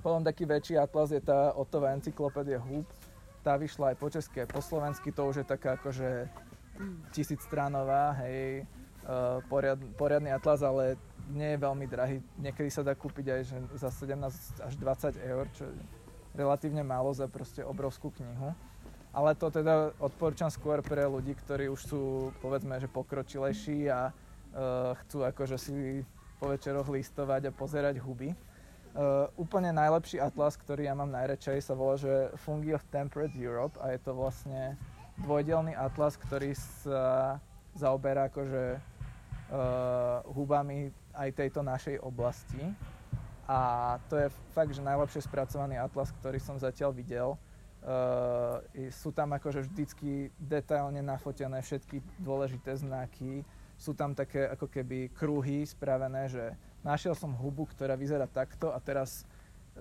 potom 0.00 0.22
taký 0.22 0.46
väčší 0.46 0.78
atlas 0.78 1.10
je 1.10 1.18
tá 1.18 1.50
Otová 1.58 1.90
encyklopédia 1.92 2.62
húb. 2.62 2.86
Tá 3.40 3.56
vyšla 3.56 3.92
aj 3.92 3.96
po 3.96 4.08
česky, 4.12 4.44
aj 4.44 4.48
po 4.52 4.60
slovensky, 4.60 5.08
to 5.10 5.24
už 5.24 5.42
je 5.42 5.46
taká 5.48 5.80
akože 5.80 6.28
tisícstránová, 7.12 8.16
hej, 8.24 8.64
e, 8.64 9.12
poriad, 9.48 9.80
poriadny 9.96 10.32
atlas, 10.32 10.60
ale 10.60 10.96
nie 11.32 11.54
je 11.54 11.58
veľmi 11.62 11.86
drahý. 11.86 12.16
Niekedy 12.36 12.68
sa 12.68 12.82
dá 12.84 12.92
kúpiť 12.92 13.26
aj 13.30 13.40
že 13.46 13.56
za 13.78 13.90
17 13.92 14.66
až 14.66 14.74
20 14.76 15.16
eur, 15.20 15.44
čo 15.54 15.64
relatívne 16.34 16.82
málo 16.82 17.14
za 17.14 17.30
proste 17.30 17.62
obrovskú 17.62 18.10
knihu. 18.18 18.52
Ale 19.10 19.34
to 19.34 19.50
teda 19.50 19.90
odporúčam 19.98 20.46
skôr 20.54 20.78
pre 20.86 21.02
ľudí, 21.02 21.34
ktorí 21.34 21.66
už 21.66 21.80
sú 21.82 22.02
povedzme, 22.38 22.78
že 22.78 22.86
pokročilejší 22.86 23.90
a 23.90 24.14
uh, 24.14 24.94
chcú 25.02 25.26
akože 25.26 25.56
si 25.58 26.06
po 26.38 26.46
večeroch 26.46 26.86
listovať 26.86 27.50
a 27.50 27.52
pozerať 27.54 27.98
huby. 27.98 28.30
Uh, 28.90 29.30
úplne 29.38 29.70
najlepší 29.70 30.18
atlas, 30.18 30.58
ktorý 30.58 30.90
ja 30.90 30.98
mám 30.98 31.14
najradšej, 31.14 31.62
sa 31.62 31.78
volá, 31.78 31.94
že 31.94 32.34
Fungi 32.42 32.74
of 32.74 32.82
Temperate 32.90 33.38
Europe 33.38 33.78
a 33.78 33.94
je 33.94 34.02
to 34.02 34.18
vlastne 34.18 34.74
dvojdelný 35.22 35.78
atlas, 35.78 36.18
ktorý 36.18 36.58
sa 36.58 37.38
zaoberá 37.78 38.26
akože 38.26 38.82
uh, 38.82 40.26
hubami 40.34 40.90
aj 41.14 41.28
tejto 41.38 41.62
našej 41.62 42.02
oblasti. 42.02 42.58
A 43.46 43.94
to 44.10 44.18
je 44.18 44.26
fakt, 44.58 44.74
že 44.74 44.82
najlepšie 44.82 45.22
spracovaný 45.22 45.78
atlas, 45.78 46.10
ktorý 46.18 46.42
som 46.42 46.58
zatiaľ 46.58 46.90
videl. 46.90 47.38
Uh, 47.86 48.58
sú 48.90 49.14
tam 49.14 49.30
akože 49.38 49.70
vždycky 49.70 50.34
detailne 50.34 50.98
nafotené 50.98 51.62
všetky 51.62 52.02
dôležité 52.18 52.74
znaky. 52.74 53.46
Sú 53.78 53.94
tam 53.94 54.18
také 54.18 54.50
ako 54.50 54.66
keby 54.66 55.14
kruhy 55.14 55.62
spravené, 55.62 56.26
že 56.26 56.58
našiel 56.82 57.14
som 57.16 57.36
hubu, 57.36 57.68
ktorá 57.68 57.96
vyzerá 57.96 58.26
takto 58.28 58.72
a 58.72 58.78
teraz 58.80 59.24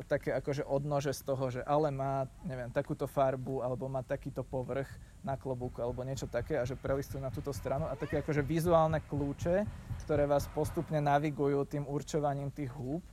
také 0.08 0.32
akože 0.32 0.64
odnože 0.64 1.12
z 1.12 1.22
toho, 1.26 1.46
že 1.52 1.62
ale 1.66 1.92
má, 1.92 2.30
neviem, 2.46 2.70
takúto 2.72 3.10
farbu 3.10 3.66
alebo 3.66 3.90
má 3.92 4.06
takýto 4.06 4.46
povrch 4.46 4.88
na 5.26 5.36
klobúku 5.36 5.82
alebo 5.84 6.06
niečo 6.08 6.30
také 6.30 6.56
a 6.56 6.64
že 6.64 6.80
prelistujú 6.80 7.20
na 7.20 7.34
túto 7.34 7.52
stranu 7.52 7.90
a 7.90 7.98
také 8.00 8.24
akože 8.24 8.40
vizuálne 8.46 9.04
kľúče, 9.04 9.66
ktoré 10.08 10.24
vás 10.30 10.48
postupne 10.56 11.04
navigujú 11.04 11.68
tým 11.68 11.84
určovaním 11.90 12.54
tých 12.54 12.72
húb 12.72 13.04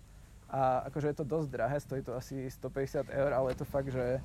a 0.46 0.86
akože 0.86 1.10
je 1.10 1.16
to 1.18 1.26
dosť 1.26 1.48
drahé, 1.50 1.76
stojí 1.82 2.02
to 2.06 2.14
asi 2.14 2.46
150 2.46 3.10
eur, 3.10 3.30
ale 3.34 3.50
je 3.50 3.58
to 3.58 3.66
fakt, 3.66 3.90
že 3.90 4.22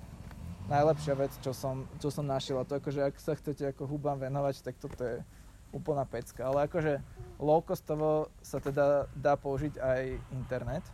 najlepšia 0.69 1.13
vec, 1.17 1.33
čo 1.41 1.51
som, 1.55 1.89
čo 1.97 2.13
som 2.13 2.29
našiel. 2.29 2.61
A 2.61 2.67
to 2.67 2.77
akože, 2.77 3.01
ak 3.01 3.17
sa 3.17 3.33
chcete 3.33 3.73
ako 3.73 3.89
hubám 3.89 4.21
venovať, 4.21 4.61
tak 4.61 4.77
toto 4.77 5.01
je 5.01 5.17
úplná 5.73 6.05
pecka. 6.05 6.45
Ale 6.45 6.69
akože 6.69 7.01
low-costovo 7.41 8.29
sa 8.39 8.61
teda 8.61 9.09
dá 9.17 9.33
použiť 9.33 9.81
aj 9.81 10.01
internet, 10.31 10.85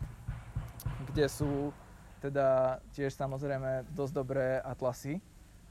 kde 1.12 1.27
sú 1.27 1.75
teda 2.23 2.79
tiež 2.95 3.13
samozrejme 3.13 3.86
dosť 3.93 4.13
dobré 4.15 4.57
atlasy. 4.63 5.19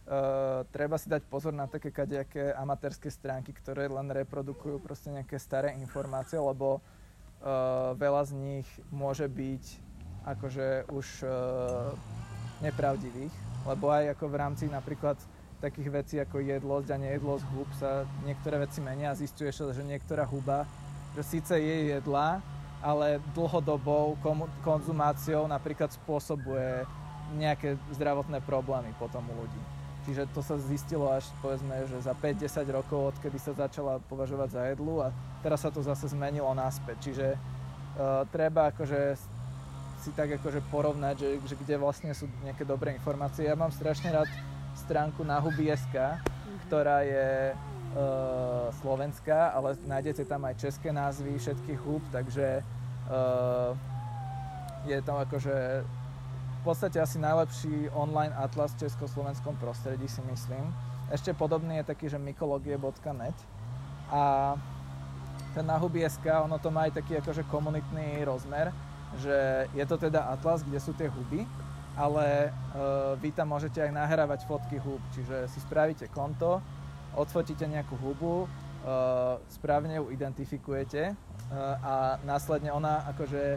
Uh, 0.07 0.63
treba 0.71 0.95
si 0.95 1.11
dať 1.11 1.27
pozor 1.27 1.51
na 1.51 1.67
také 1.67 1.91
kadejaké 1.91 2.55
amatérske 2.55 3.11
stránky, 3.11 3.51
ktoré 3.51 3.91
len 3.91 4.07
reprodukujú 4.07 4.79
proste 4.79 5.11
nejaké 5.11 5.35
staré 5.35 5.75
informácie, 5.83 6.39
lebo 6.39 6.79
uh, 6.79 7.91
veľa 7.99 8.23
z 8.31 8.33
nich 8.39 8.69
môže 8.95 9.27
byť 9.27 9.65
akože 10.23 10.95
už 10.95 11.27
uh, 11.27 11.91
nepravdivých 12.63 13.47
lebo 13.67 13.91
aj 13.91 14.15
ako 14.15 14.25
v 14.31 14.39
rámci 14.39 14.65
napríklad 14.71 15.19
takých 15.61 15.89
vecí 15.91 16.17
ako 16.21 16.43
jedlosť 16.43 16.89
a 16.93 17.01
nejedlosť 17.01 17.45
hub 17.57 17.71
sa 17.81 18.05
niektoré 18.29 18.61
veci 18.61 18.85
menia 18.85 19.13
a 19.13 19.19
zistuje 19.19 19.51
sa, 19.51 19.73
že 19.73 19.85
niektorá 19.85 20.29
huba, 20.29 20.69
že 21.17 21.23
síce 21.25 21.55
je 21.57 21.97
jedlá, 21.97 22.45
ale 22.85 23.19
dlhodobou 23.33 24.21
konzumáciou 24.61 25.49
napríklad 25.49 25.91
spôsobuje 25.91 26.85
nejaké 27.35 27.75
zdravotné 27.97 28.39
problémy 28.45 28.93
potom 29.01 29.25
u 29.27 29.35
ľudí. 29.45 29.63
Čiže 30.07 30.31
to 30.31 30.39
sa 30.39 30.55
zistilo 30.71 31.11
až 31.11 31.27
povedzme, 31.43 31.83
že 31.91 31.99
za 31.99 32.15
5-10 32.15 32.63
rokov, 32.71 33.19
odkedy 33.19 33.43
sa 33.43 33.59
začala 33.59 33.99
považovať 34.07 34.49
za 34.55 34.63
jedlu 34.71 35.03
a 35.03 35.11
teraz 35.43 35.67
sa 35.67 35.75
to 35.75 35.83
zase 35.83 36.15
zmenilo 36.15 36.47
naspäť. 36.55 37.11
Čiže 37.11 37.27
uh, 37.35 38.23
treba 38.31 38.71
akože 38.71 39.19
si 40.07 40.15
tak 40.15 40.39
akože 40.39 40.63
porovnať, 40.71 41.15
že, 41.19 41.29
že 41.43 41.55
kde 41.59 41.75
vlastne 41.83 42.15
sú 42.15 42.31
nejaké 42.47 42.63
dobré 42.63 42.95
informácie. 42.95 43.51
Ja 43.51 43.59
mám 43.59 43.75
strašne 43.75 44.15
rád 44.15 44.31
stránku 44.87 45.27
na 45.27 45.43
huby.sk, 45.43 46.23
ktorá 46.71 47.03
je 47.03 47.53
uh, 47.53 48.71
slovenská, 48.79 49.51
ale 49.51 49.75
nájdete 49.83 50.23
tam 50.31 50.47
aj 50.47 50.63
české 50.63 50.95
názvy 50.95 51.35
všetkých 51.43 51.81
hub, 51.83 52.07
takže 52.15 52.63
uh, 53.11 53.75
je 54.87 54.99
tam 55.03 55.19
akože 55.27 55.83
v 56.57 56.61
podstate 56.63 57.03
asi 57.03 57.19
najlepší 57.19 57.91
online 57.95 58.35
atlas 58.39 58.75
v 58.79 58.87
československom 58.87 59.59
prostredí 59.59 60.07
si 60.07 60.23
myslím. 60.31 60.71
Ešte 61.11 61.35
podobný 61.35 61.83
je 61.83 61.91
taký, 61.91 62.07
že 62.07 62.19
mykologie.net 62.19 63.39
a 64.11 64.55
ten 65.55 65.67
na 65.67 65.79
huby.sk, 65.79 66.27
ono 66.47 66.63
to 66.63 66.71
má 66.71 66.87
aj 66.87 67.03
taký 67.03 67.19
akože 67.19 67.43
komunitný 67.51 68.23
rozmer, 68.23 68.71
že 69.19 69.67
je 69.75 69.85
to 69.87 69.99
teda 69.99 70.31
atlas, 70.31 70.63
kde 70.63 70.79
sú 70.79 70.95
tie 70.95 71.11
huby, 71.11 71.47
ale 71.97 72.53
uh, 72.53 73.17
vy 73.17 73.33
tam 73.33 73.57
môžete 73.57 73.81
aj 73.81 73.91
nahrávať 73.91 74.45
fotky 74.45 74.77
hub, 74.77 75.01
čiže 75.17 75.49
si 75.49 75.59
spravíte 75.65 76.13
konto, 76.13 76.61
odfotíte 77.17 77.65
nejakú 77.65 77.97
hubu, 77.97 78.45
uh, 78.45 79.41
správne 79.49 79.97
ju 79.97 80.13
identifikujete 80.13 81.13
uh, 81.13 81.17
a 81.81 81.95
následne 82.29 82.69
ona 82.69 83.09
akože, 83.17 83.57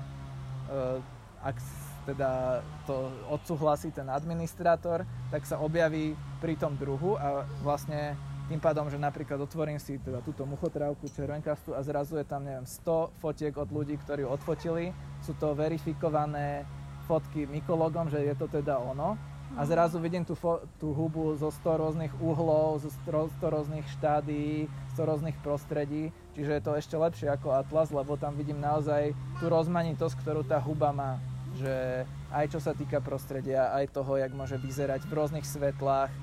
uh, 0.72 1.44
ak 1.44 1.60
teda 2.08 2.64
to 2.88 3.12
odsúhlasí 3.30 3.92
ten 3.92 4.08
administrátor, 4.08 5.04
tak 5.30 5.44
sa 5.44 5.60
objaví 5.60 6.16
pri 6.40 6.56
tom 6.56 6.74
druhu 6.80 7.20
a 7.20 7.44
vlastne 7.62 8.16
tým 8.50 8.58
pádom, 8.58 8.90
že 8.90 8.98
napríklad 8.98 9.38
otvorím 9.46 9.78
si 9.78 10.02
teda 10.02 10.26
túto 10.26 10.42
muchotrávku 10.42 11.06
červenkastu 11.06 11.78
a 11.78 11.86
zrazu 11.86 12.18
je 12.18 12.26
tam, 12.26 12.42
neviem, 12.42 12.66
100 12.66 13.22
fotiek 13.22 13.54
od 13.54 13.70
ľudí, 13.70 13.94
ktorí 14.02 14.26
odfotili. 14.26 14.90
Sú 15.22 15.38
to 15.38 15.54
verifikované 15.54 16.66
fotky 17.10 17.50
mykologom, 17.50 18.14
že 18.14 18.22
je 18.22 18.38
to 18.38 18.46
teda 18.46 18.78
ono. 18.78 19.18
A 19.58 19.66
zrazu 19.66 19.98
vidím 19.98 20.22
tú, 20.22 20.38
fo- 20.38 20.62
tú 20.78 20.94
hubu 20.94 21.34
zo 21.34 21.50
100 21.50 21.82
rôznych 21.82 22.14
uhlov, 22.22 22.86
zo 22.86 22.94
100 23.10 23.42
rôznych 23.42 23.86
štádií, 23.98 24.70
100 24.94 25.10
rôznych 25.10 25.38
prostredí. 25.42 26.14
Čiže 26.38 26.52
je 26.54 26.62
to 26.62 26.72
ešte 26.78 26.94
lepšie 26.94 27.28
ako 27.34 27.58
Atlas, 27.58 27.90
lebo 27.90 28.14
tam 28.14 28.38
vidím 28.38 28.62
naozaj 28.62 29.18
tú 29.42 29.50
rozmanitosť, 29.50 30.22
ktorú 30.22 30.46
tá 30.46 30.62
huba 30.62 30.94
má. 30.94 31.18
Že 31.58 32.06
aj 32.30 32.46
čo 32.54 32.62
sa 32.62 32.78
týka 32.78 33.02
prostredia, 33.02 33.74
aj 33.74 33.90
toho, 33.90 34.22
jak 34.22 34.30
môže 34.38 34.62
vyzerať 34.62 35.10
v 35.10 35.16
rôznych 35.18 35.50
svetlách. 35.50 36.14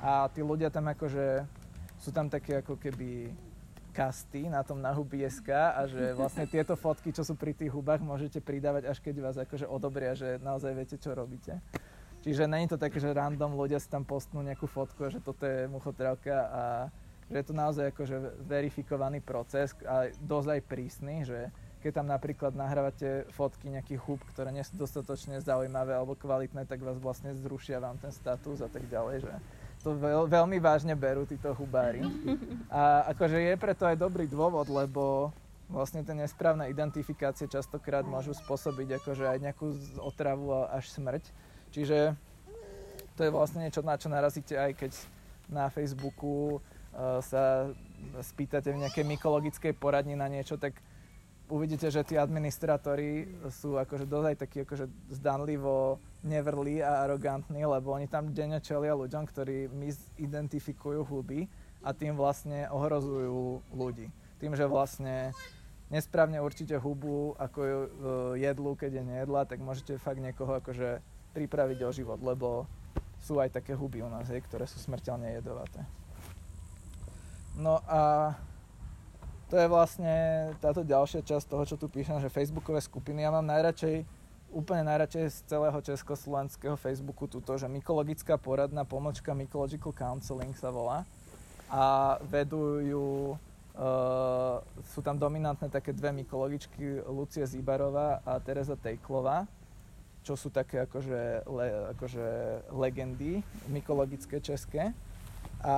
A 0.00 0.32
tí 0.32 0.40
ľudia 0.40 0.72
tam 0.72 0.88
akože 0.88 1.44
sú 2.00 2.16
tam 2.16 2.32
také 2.32 2.64
ako 2.64 2.80
keby 2.80 3.28
kasty 3.90 4.46
na 4.46 4.62
tom 4.62 4.78
na 4.78 4.94
huby.sk 4.94 5.50
a 5.50 5.84
že 5.84 6.14
vlastne 6.14 6.46
tieto 6.46 6.78
fotky, 6.78 7.10
čo 7.10 7.26
sú 7.26 7.34
pri 7.34 7.52
tých 7.52 7.74
hubách, 7.74 8.00
môžete 8.00 8.38
pridávať 8.38 8.88
až 8.88 8.98
keď 9.02 9.14
vás 9.20 9.36
akože 9.36 9.66
odobria, 9.66 10.14
že 10.14 10.38
naozaj 10.40 10.72
viete, 10.72 10.96
čo 10.96 11.12
robíte. 11.12 11.58
Čiže 12.20 12.46
není 12.46 12.68
to 12.68 12.76
také, 12.76 13.00
že 13.00 13.16
random 13.16 13.56
ľudia 13.56 13.80
si 13.80 13.88
tam 13.88 14.04
postnú 14.04 14.44
nejakú 14.44 14.68
fotku, 14.68 15.08
že 15.08 15.24
toto 15.24 15.44
je 15.48 15.66
muchotrávka 15.66 16.36
a 16.52 16.62
že 17.32 17.36
je 17.40 17.46
to 17.46 17.54
naozaj 17.54 17.84
akože 17.94 18.16
verifikovaný 18.44 19.24
proces 19.24 19.72
a 19.86 20.10
dosť 20.18 20.48
aj 20.50 20.60
prísny, 20.68 21.16
že 21.24 21.48
keď 21.80 21.92
tam 21.96 22.06
napríklad 22.12 22.52
nahrávate 22.52 23.24
fotky 23.32 23.72
nejakých 23.72 24.04
húb, 24.04 24.20
ktoré 24.36 24.52
nie 24.52 24.60
sú 24.60 24.76
dostatočne 24.76 25.40
zaujímavé 25.40 25.96
alebo 25.96 26.12
kvalitné, 26.12 26.68
tak 26.68 26.84
vás 26.84 27.00
vlastne 27.00 27.32
zrušia 27.32 27.80
vám 27.80 27.96
ten 27.96 28.12
status 28.12 28.60
a 28.60 28.68
tak 28.68 28.84
ďalej, 28.92 29.24
že 29.24 29.32
to 29.80 29.96
veľ, 29.96 30.28
veľmi 30.28 30.60
vážne 30.60 30.92
berú 30.92 31.24
títo 31.24 31.56
hubári. 31.56 32.04
A 32.72 33.12
akože 33.16 33.40
je 33.40 33.54
preto 33.56 33.88
aj 33.88 33.96
dobrý 33.96 34.28
dôvod, 34.28 34.68
lebo 34.68 35.32
vlastne 35.70 36.02
tie 36.02 36.12
nesprávne 36.12 36.66
identifikácie 36.68 37.46
častokrát 37.46 38.02
môžu 38.02 38.34
spôsobiť 38.34 39.00
akože 39.00 39.24
aj 39.24 39.38
nejakú 39.38 39.66
otravu 40.02 40.66
až 40.68 40.90
smrť. 40.90 41.24
Čiže 41.70 42.18
to 43.14 43.20
je 43.22 43.30
vlastne 43.30 43.62
niečo, 43.62 43.80
na 43.86 43.94
čo 43.94 44.10
narazíte 44.10 44.58
aj 44.58 44.72
keď 44.74 44.92
na 45.46 45.70
Facebooku 45.70 46.58
uh, 46.58 47.22
sa 47.22 47.70
spýtate 48.22 48.74
v 48.74 48.82
nejakej 48.86 49.04
mykologickej 49.06 49.72
poradni 49.78 50.18
na 50.18 50.26
niečo, 50.26 50.58
tak 50.58 50.74
uvidíte, 51.50 51.90
že 51.90 52.06
tí 52.06 52.14
administratóri 52.14 53.26
sú 53.50 53.76
akože 53.76 54.06
dosť 54.06 54.38
takí 54.38 54.58
akože 54.62 54.86
zdanlivo 55.10 55.98
nevrlí 56.22 56.80
a 56.80 57.04
arogantní, 57.04 57.66
lebo 57.66 57.92
oni 57.92 58.06
tam 58.06 58.30
denne 58.30 58.62
čelia 58.62 58.94
ľuďom, 58.94 59.26
ktorí 59.26 59.66
identifikujú 60.16 61.02
huby 61.04 61.50
a 61.82 61.90
tým 61.90 62.14
vlastne 62.14 62.70
ohrozujú 62.70 63.60
ľudí. 63.74 64.08
Tým, 64.38 64.56
že 64.56 64.64
vlastne 64.64 65.34
nesprávne 65.90 66.38
určite 66.40 66.78
hubu 66.78 67.34
ako 67.36 67.60
uh, 67.60 67.78
jedlu, 68.38 68.78
keď 68.78 69.02
je 69.02 69.04
nejedla, 69.04 69.44
tak 69.44 69.58
môžete 69.60 69.98
fakt 69.98 70.22
niekoho 70.22 70.62
akože 70.62 71.02
pripraviť 71.34 71.78
o 71.84 71.90
život, 71.90 72.20
lebo 72.22 72.64
sú 73.20 73.36
aj 73.42 73.52
také 73.52 73.76
huby 73.76 74.00
u 74.00 74.08
nás, 74.08 74.30
hej, 74.32 74.40
ktoré 74.46 74.64
sú 74.64 74.80
smrteľne 74.80 75.36
jedovaté. 75.36 75.84
No 77.58 77.82
a 77.84 78.32
to 79.50 79.58
je 79.58 79.66
vlastne 79.66 80.14
táto 80.62 80.86
ďalšia 80.86 81.26
časť 81.26 81.50
toho, 81.50 81.66
čo 81.66 81.74
tu 81.74 81.90
píšem, 81.90 82.22
že 82.22 82.30
facebookové 82.30 82.78
skupiny. 82.78 83.26
Ja 83.26 83.34
mám 83.34 83.42
najradšej, 83.50 84.06
úplne 84.54 84.86
najradšej 84.86 85.26
z 85.26 85.36
celého 85.50 85.74
československého 85.82 86.78
Facebooku 86.78 87.26
túto, 87.26 87.58
že 87.58 87.66
mykologická 87.66 88.38
poradná 88.38 88.86
pomočka 88.86 89.34
Mycological 89.34 89.90
Counseling 89.90 90.54
sa 90.54 90.70
volá. 90.70 91.02
A 91.66 92.14
vedú 92.30 92.78
ju, 92.78 93.06
uh, 93.34 94.62
sú 94.94 95.02
tam 95.02 95.18
dominantné 95.18 95.66
také 95.66 95.90
dve 95.90 96.14
mykologičky, 96.14 97.02
Lucie 97.10 97.42
Zibarová 97.42 98.22
a 98.22 98.38
Teresa 98.38 98.78
Tejklová, 98.78 99.50
čo 100.22 100.38
sú 100.38 100.54
také 100.54 100.86
akože, 100.86 101.50
le, 101.50 101.66
akože 101.98 102.26
legendy 102.70 103.42
mykologické 103.66 104.38
české. 104.38 104.94
A 105.66 105.74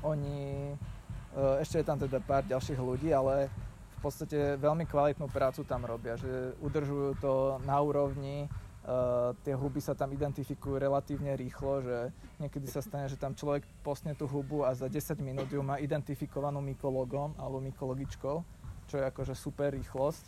oni 0.00 0.72
ešte 1.60 1.80
je 1.80 1.86
tam 1.86 1.98
teda 2.00 2.18
pár 2.24 2.44
ďalších 2.48 2.80
ľudí, 2.80 3.12
ale 3.12 3.52
v 3.96 4.00
podstate 4.00 4.56
veľmi 4.56 4.88
kvalitnú 4.88 5.28
prácu 5.28 5.64
tam 5.68 5.84
robia, 5.84 6.16
že 6.16 6.56
udržujú 6.64 7.20
to 7.20 7.60
na 7.64 7.76
úrovni, 7.80 8.48
Uh, 8.86 9.34
tie 9.42 9.50
huby 9.50 9.82
sa 9.82 9.98
tam 9.98 10.14
identifikujú 10.14 10.78
relatívne 10.78 11.34
rýchlo, 11.34 11.82
že 11.82 12.14
niekedy 12.38 12.70
sa 12.70 12.78
stane, 12.78 13.10
že 13.10 13.18
tam 13.18 13.34
človek 13.34 13.66
postne 13.82 14.14
tú 14.14 14.30
hubu 14.30 14.62
a 14.62 14.78
za 14.78 14.86
10 14.86 15.18
minút 15.26 15.50
ju 15.50 15.58
má 15.58 15.82
identifikovanú 15.82 16.62
mykologom 16.62 17.34
alebo 17.34 17.58
mykologičkou, 17.66 18.36
čo 18.86 18.94
je 18.94 19.04
akože 19.10 19.34
super 19.34 19.74
rýchlosť. 19.74 20.24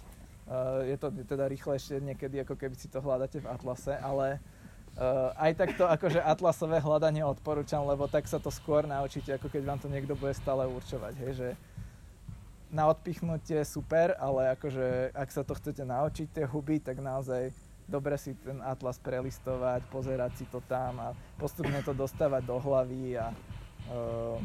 Uh, 0.51 0.83
je 0.91 0.99
to 0.99 1.07
teda 1.23 1.47
rýchlejšie 1.47 2.03
niekedy, 2.03 2.43
ako 2.43 2.59
keby 2.59 2.75
si 2.75 2.91
to 2.91 2.99
hľadáte 2.99 3.39
v 3.39 3.47
atlase, 3.47 3.95
ale 3.95 4.43
Uh, 4.99 5.31
aj 5.39 5.55
takto 5.55 5.87
akože 5.87 6.19
atlasové 6.19 6.83
hľadanie 6.83 7.23
odporúčam, 7.23 7.87
lebo 7.87 8.11
tak 8.11 8.27
sa 8.27 8.43
to 8.43 8.51
skôr 8.51 8.83
naučíte, 8.83 9.31
ako 9.31 9.47
keď 9.47 9.63
vám 9.63 9.79
to 9.79 9.87
niekto 9.87 10.19
bude 10.19 10.35
stále 10.35 10.67
určovať, 10.67 11.15
hej, 11.23 11.33
že 11.39 11.49
na 12.75 12.91
odpichnutie 12.91 13.63
super, 13.63 14.19
ale 14.19 14.59
akože 14.59 15.15
ak 15.15 15.31
sa 15.31 15.47
to 15.47 15.55
chcete 15.55 15.87
naučiť 15.87 16.35
tie 16.35 16.45
huby, 16.51 16.83
tak 16.83 16.99
naozaj 16.99 17.55
dobre 17.87 18.19
si 18.19 18.35
ten 18.43 18.59
atlas 18.59 18.99
prelistovať, 18.99 19.87
pozerať 19.87 20.43
si 20.43 20.45
to 20.51 20.59
tam 20.67 20.99
a 20.99 21.15
postupne 21.39 21.79
to 21.87 21.95
dostávať 21.95 22.43
do 22.43 22.59
hlavy 22.59 23.23
a 23.23 23.31
uh, 23.31 24.37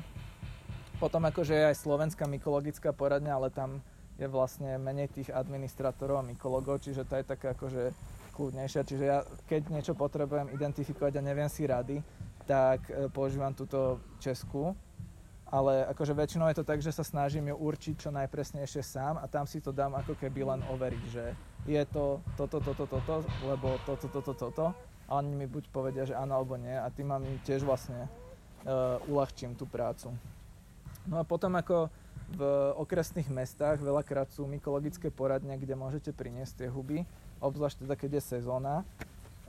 potom 1.01 1.25
akože 1.33 1.51
je 1.51 1.69
aj 1.73 1.81
slovenská 1.81 2.29
mykologická 2.29 2.93
poradňa, 2.93 3.41
ale 3.41 3.49
tam 3.49 3.81
je 4.21 4.29
vlastne 4.29 4.77
menej 4.77 5.09
tých 5.09 5.33
administratorov 5.33 6.21
a 6.21 6.29
mykologov, 6.29 6.79
čiže 6.79 7.03
to 7.09 7.17
je 7.17 7.25
také 7.25 7.57
akože 7.57 7.91
kľudnejšia. 8.33 8.81
Čiže 8.83 9.05
ja 9.05 9.21
keď 9.45 9.69
niečo 9.69 9.93
potrebujem 9.93 10.49
identifikovať 10.49 11.21
a 11.21 11.25
neviem 11.25 11.47
si 11.47 11.69
rady, 11.69 12.01
tak 12.49 12.89
e, 12.89 13.07
používam 13.13 13.53
túto 13.53 14.01
českú. 14.19 14.73
Ale 15.53 15.85
akože 15.85 16.17
väčšinou 16.17 16.49
je 16.49 16.57
to 16.57 16.65
tak, 16.65 16.81
že 16.81 16.89
sa 16.89 17.05
snažím 17.05 17.53
ju 17.53 17.55
určiť 17.61 17.95
čo 18.01 18.09
najpresnejšie 18.09 18.81
sám 18.81 19.21
a 19.21 19.29
tam 19.29 19.45
si 19.45 19.61
to 19.61 19.69
dám 19.69 19.93
ako 19.93 20.17
keby 20.17 20.41
len 20.41 20.65
overiť, 20.65 21.03
že 21.13 21.37
je 21.69 21.83
to 21.93 22.25
toto, 22.33 22.57
toto, 22.57 22.89
toto, 22.89 23.21
lebo 23.45 23.77
toto, 23.85 24.09
toto, 24.09 24.33
toto. 24.33 24.65
A 25.05 25.21
oni 25.21 25.29
mi 25.29 25.45
buď 25.45 25.69
povedia, 25.69 26.09
že 26.09 26.17
áno 26.17 26.41
alebo 26.41 26.57
nie 26.57 26.73
a 26.73 26.89
tým 26.89 27.13
mám 27.13 27.21
tiež 27.45 27.61
vlastne 27.61 28.09
uh, 28.65 28.97
uľahčím 29.05 29.53
tú 29.53 29.69
prácu. 29.69 30.09
No 31.05 31.21
a 31.21 31.23
potom 31.27 31.53
ako 31.53 31.93
v 32.33 32.41
okresných 32.81 33.29
mestách 33.29 33.77
veľakrát 33.77 34.33
sú 34.33 34.49
mykologické 34.49 35.13
poradne, 35.13 35.53
kde 35.59 35.77
môžete 35.77 36.09
priniesť 36.15 36.65
tie 36.65 36.69
huby 36.71 37.05
obzvlášť 37.43 37.83
teda 37.83 37.95
keď 37.99 38.11
je 38.17 38.23
sezóna. 38.39 38.87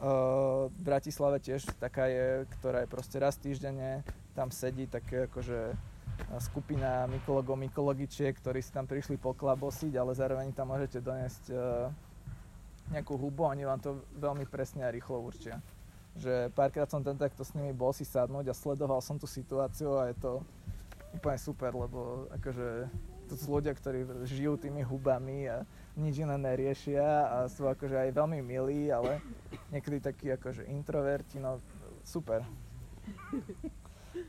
V 0.03 0.81
Bratislave 0.83 1.39
tiež 1.41 1.65
taká 1.79 2.11
je, 2.11 2.45
ktorá 2.59 2.85
je 2.85 2.93
proste 2.93 3.17
raz 3.17 3.39
týždenne, 3.39 4.03
tam 4.35 4.51
sedí 4.51 4.91
také 4.91 5.31
akože 5.31 5.73
skupina 6.43 7.07
mykologov, 7.07 7.57
mykologičiek, 7.57 8.35
ktorí 8.37 8.61
si 8.61 8.75
tam 8.75 8.85
prišli 8.91 9.17
poklabosiť, 9.17 9.93
ale 9.95 10.13
zároveň 10.13 10.51
tam 10.53 10.75
môžete 10.75 10.99
doniesť 10.99 11.45
uh, 11.55 11.89
nejakú 12.93 13.17
hubu 13.17 13.49
oni 13.49 13.65
vám 13.65 13.81
to 13.81 14.03
veľmi 14.21 14.45
presne 14.45 14.85
a 14.85 14.93
rýchlo 14.93 15.23
určia. 15.23 15.63
Že 16.21 16.53
párkrát 16.53 16.87
som 16.91 17.01
ten 17.01 17.17
takto 17.17 17.43
s 17.43 17.55
nimi 17.57 17.73
bol 17.73 17.91
si 17.97 18.05
sadnúť 18.05 18.51
a 18.51 18.55
sledoval 18.55 19.01
som 19.01 19.17
tú 19.17 19.27
situáciu 19.27 19.97
a 19.99 20.13
je 20.13 20.17
to 20.21 20.33
úplne 21.15 21.39
super, 21.39 21.73
lebo 21.73 22.29
akože 22.35 22.91
to 23.31 23.35
sú 23.41 23.57
ľudia, 23.57 23.73
ktorí 23.73 24.27
žijú 24.29 24.61
tými 24.61 24.85
hubami 24.85 25.49
a 25.49 25.65
nič 25.95 26.19
iné 26.19 26.35
neriešia 26.35 27.07
a 27.31 27.37
sú 27.47 27.71
akože 27.71 27.95
aj 27.95 28.11
veľmi 28.11 28.43
milí, 28.43 28.91
ale 28.91 29.23
niekedy 29.71 30.03
takí 30.03 30.27
akože 30.35 30.67
introverti, 30.67 31.39
no 31.39 31.63
super. 32.03 32.43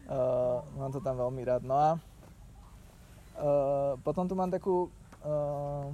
Uh, 0.05 0.61
mám 0.79 0.93
to 0.93 1.01
tam 1.01 1.17
veľmi 1.17 1.41
rád. 1.41 1.65
No 1.65 1.73
a 1.73 1.89
uh, 1.97 3.93
potom 4.05 4.29
tu 4.29 4.37
mám 4.37 4.53
takú 4.53 4.93
uh, 5.25 5.89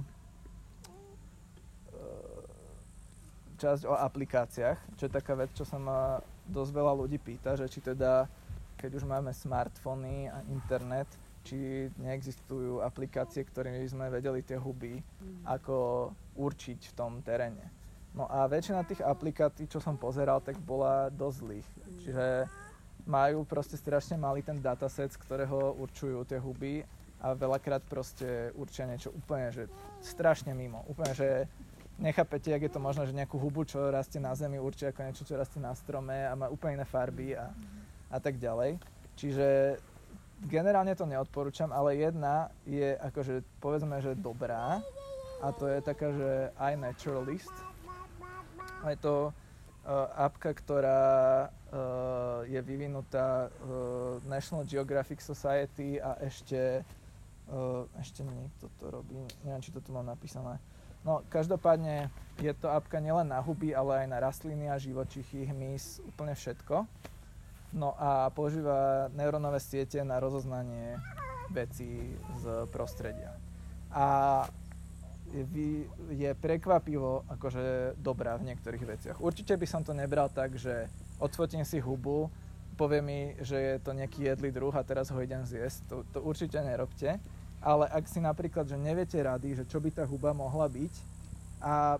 časť 3.62 3.86
o 3.86 3.94
aplikáciách, 3.94 4.78
čo 4.98 5.06
je 5.06 5.12
taká 5.14 5.38
vec, 5.38 5.54
čo 5.54 5.62
sa 5.62 5.78
ma 5.78 6.18
dosť 6.50 6.74
veľa 6.74 6.92
ľudí 6.98 7.22
pýta, 7.22 7.54
že 7.54 7.70
či 7.70 7.78
teda, 7.78 8.26
keď 8.74 8.98
už 8.98 9.04
máme 9.06 9.30
smartfóny 9.30 10.26
a 10.26 10.42
internet, 10.50 11.06
či 11.42 11.90
neexistujú 11.98 12.80
aplikácie, 12.80 13.42
ktorými 13.42 13.82
by 13.82 13.88
sme 13.90 14.06
vedeli 14.08 14.40
tie 14.46 14.56
huby 14.56 14.98
mm. 14.98 15.46
ako 15.46 16.08
určiť 16.38 16.80
v 16.90 16.96
tom 16.96 17.20
teréne. 17.20 17.66
No 18.12 18.28
a 18.28 18.44
väčšina 18.44 18.84
tých 18.84 19.00
aplikácií, 19.00 19.66
čo 19.66 19.80
som 19.80 19.96
pozeral, 19.96 20.44
tak 20.44 20.60
bola 20.60 21.08
dosť 21.10 21.36
zlých. 21.42 21.68
Mm. 21.68 21.98
Čiže 22.04 22.26
majú 23.02 23.42
proste 23.42 23.74
strašne 23.74 24.14
malý 24.14 24.46
ten 24.46 24.62
dataset, 24.62 25.10
z 25.10 25.18
ktorého 25.18 25.74
určujú 25.80 26.22
tie 26.22 26.38
huby 26.38 26.86
a 27.22 27.34
veľakrát 27.34 27.82
proste 27.86 28.50
určia 28.58 28.86
niečo 28.86 29.10
úplne, 29.14 29.50
že 29.50 29.66
strašne 30.02 30.54
mimo. 30.54 30.86
Úplne, 30.90 31.12
že 31.14 31.28
nechápete, 31.98 32.50
jak 32.50 32.62
je 32.62 32.72
to 32.72 32.82
možné, 32.82 33.06
že 33.06 33.14
nejakú 33.14 33.38
hubu, 33.38 33.62
čo 33.62 33.90
rastie 33.90 34.18
na 34.18 34.34
zemi, 34.34 34.58
určia 34.58 34.90
ako 34.90 35.00
niečo, 35.06 35.26
čo 35.26 35.38
rastie 35.38 35.62
na 35.62 35.74
strome 35.74 36.26
a 36.26 36.34
má 36.34 36.50
úplne 36.50 36.82
iné 36.82 36.86
farby 36.86 37.34
a, 37.38 37.50
a 38.10 38.18
tak 38.18 38.38
ďalej. 38.42 38.78
Čiže 39.14 39.78
generálne 40.46 40.94
to 40.94 41.06
neodporúčam, 41.06 41.70
ale 41.70 41.98
jedna 41.98 42.50
je 42.66 42.94
akože 42.98 43.42
povedzme, 43.62 43.98
že 44.02 44.18
dobrá 44.18 44.82
a 45.42 45.46
to 45.50 45.66
je 45.66 45.78
taká, 45.82 46.08
že 46.14 46.30
iNaturalist. 46.58 47.54
Je 48.86 48.98
to 48.98 49.30
uh, 49.30 50.26
apka, 50.26 50.54
ktorá 50.54 51.46
uh, 51.46 52.42
je 52.46 52.58
vyvinutá 52.62 53.46
uh, 53.46 54.18
National 54.26 54.66
Geographic 54.66 55.22
Society 55.22 56.02
a 56.02 56.18
ešte 56.22 56.82
uh, 57.50 57.86
ešte 57.98 58.22
niekto 58.22 58.70
to 58.78 58.84
robí, 58.90 59.18
neviem, 59.42 59.62
či 59.62 59.74
to 59.74 59.82
tu 59.82 59.90
mám 59.90 60.06
napísané. 60.06 60.58
No, 61.02 61.26
každopádne 61.26 62.06
je 62.38 62.54
to 62.54 62.70
apka 62.70 63.02
nielen 63.02 63.26
na 63.26 63.42
huby, 63.42 63.74
ale 63.74 64.06
aj 64.06 64.08
na 64.08 64.18
rastliny 64.22 64.70
a 64.70 64.78
živočichy, 64.78 65.50
hmyz, 65.50 65.98
úplne 66.06 66.30
všetko. 66.38 66.86
No 67.72 67.96
a 67.96 68.28
používa 68.28 69.08
neurónové 69.16 69.56
siete 69.56 70.04
na 70.04 70.20
rozoznanie 70.20 71.00
vecí 71.48 72.16
z 72.40 72.68
prostredia. 72.68 73.32
A 73.92 74.44
je, 76.12 76.30
prekvapivo 76.36 77.24
akože 77.32 77.96
dobrá 77.96 78.36
v 78.36 78.52
niektorých 78.52 78.84
veciach. 78.84 79.16
Určite 79.20 79.56
by 79.56 79.64
som 79.64 79.80
to 79.80 79.96
nebral 79.96 80.28
tak, 80.28 80.60
že 80.60 80.92
odfotím 81.16 81.64
si 81.64 81.80
hubu, 81.80 82.28
povie 82.76 83.00
mi, 83.00 83.20
že 83.40 83.56
je 83.56 83.76
to 83.80 83.96
nejaký 83.96 84.28
jedlý 84.28 84.52
druh 84.52 84.74
a 84.76 84.84
teraz 84.84 85.08
ho 85.08 85.18
idem 85.20 85.44
zjesť. 85.48 85.80
To, 85.88 85.96
to 86.12 86.18
určite 86.20 86.60
nerobte. 86.60 87.16
Ale 87.62 87.86
ak 87.88 88.04
si 88.10 88.18
napríklad, 88.18 88.68
že 88.68 88.76
neviete 88.76 89.16
rady, 89.22 89.62
že 89.62 89.64
čo 89.64 89.78
by 89.78 89.88
tá 89.94 90.04
huba 90.04 90.34
mohla 90.34 90.66
byť 90.66 90.92
a 91.62 91.96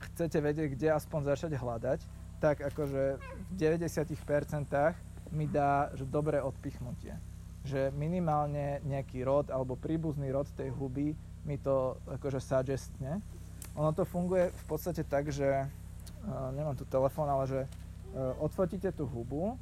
chcete 0.00 0.38
vedieť, 0.38 0.66
kde 0.78 0.88
aspoň 0.94 1.34
začať 1.34 1.52
hľadať, 1.58 2.00
tak 2.40 2.62
akože 2.62 3.18
v 3.18 3.52
90% 3.58 4.16
mi 5.30 5.46
dá 5.46 5.90
že 5.94 6.06
dobré 6.06 6.42
odpichnutie. 6.42 7.14
Že 7.66 7.92
minimálne 7.94 8.80
nejaký 8.84 9.22
rod 9.22 9.52
alebo 9.52 9.76
príbuzný 9.76 10.32
rod 10.32 10.48
tej 10.56 10.72
huby 10.74 11.14
mi 11.44 11.56
to 11.60 11.96
akože 12.08 12.40
suggestne. 12.40 13.20
Ono 13.76 13.90
to 13.94 14.04
funguje 14.04 14.50
v 14.50 14.64
podstate 14.66 15.06
tak, 15.06 15.30
že 15.30 15.46
uh, 15.46 16.50
nemám 16.52 16.76
tu 16.76 16.84
telefón, 16.84 17.30
ale 17.30 17.44
že 17.46 17.60
uh, 17.64 18.34
odfotíte 18.42 18.90
tú 18.92 19.06
hubu 19.06 19.54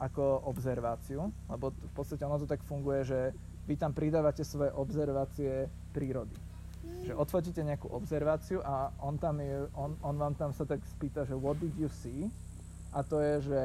ako 0.00 0.48
obzerváciu, 0.48 1.28
lebo 1.50 1.76
v 1.76 1.92
podstate 1.92 2.24
ono 2.24 2.40
to 2.40 2.48
tak 2.48 2.64
funguje, 2.64 3.04
že 3.04 3.20
vy 3.68 3.76
tam 3.76 3.92
pridávate 3.92 4.40
svoje 4.40 4.72
obzervácie 4.72 5.68
prírody. 5.92 6.32
Že 7.04 7.12
odfotíte 7.12 7.60
nejakú 7.60 7.92
obzerváciu 7.92 8.64
a 8.64 8.88
on, 9.04 9.20
tam 9.20 9.44
je, 9.44 9.68
on, 9.76 9.92
on 10.00 10.16
vám 10.16 10.32
tam 10.40 10.56
sa 10.56 10.64
tak 10.64 10.80
spýta, 10.88 11.28
že 11.28 11.36
what 11.36 11.60
did 11.60 11.76
you 11.76 11.92
see? 12.00 12.32
A 12.96 13.04
to 13.04 13.20
je, 13.20 13.52
že 13.52 13.62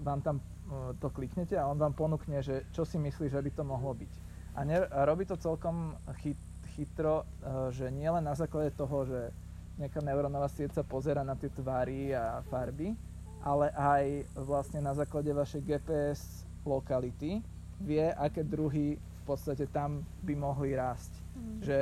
vám 0.00 0.20
tam 0.24 0.36
uh, 0.40 0.96
to 0.96 1.12
kliknete 1.12 1.56
a 1.56 1.68
on 1.68 1.76
vám 1.76 1.92
ponúkne, 1.92 2.40
že 2.40 2.64
čo 2.72 2.88
si 2.88 2.96
myslí, 2.96 3.28
že 3.28 3.40
by 3.40 3.50
to 3.52 3.64
mohlo 3.64 3.92
byť. 3.92 4.12
A, 4.56 4.64
ne, 4.64 4.80
a 4.82 5.04
robí 5.04 5.28
to 5.28 5.36
celkom 5.36 5.94
chyt, 6.24 6.40
chytro, 6.74 7.22
uh, 7.22 7.68
že 7.68 7.92
nielen 7.92 8.24
na 8.24 8.32
základe 8.32 8.72
toho, 8.72 9.04
že 9.04 9.30
nejaká 9.78 10.02
neurónová 10.02 10.50
sieť 10.50 10.80
sa 10.80 10.82
pozera 10.82 11.22
na 11.22 11.38
tie 11.38 11.52
tvary 11.52 12.10
a 12.10 12.42
farby, 12.50 12.98
ale 13.44 13.70
aj 13.76 14.26
vlastne 14.34 14.82
na 14.82 14.90
základe 14.96 15.30
vašej 15.30 15.62
GPS 15.62 16.20
lokality 16.66 17.38
vie, 17.78 18.10
aké 18.18 18.42
druhy 18.42 18.98
v 18.98 19.22
podstate 19.22 19.70
tam 19.70 20.02
by 20.26 20.34
mohli 20.34 20.74
rásť. 20.74 21.12
Mm. 21.14 21.58
Že 21.62 21.78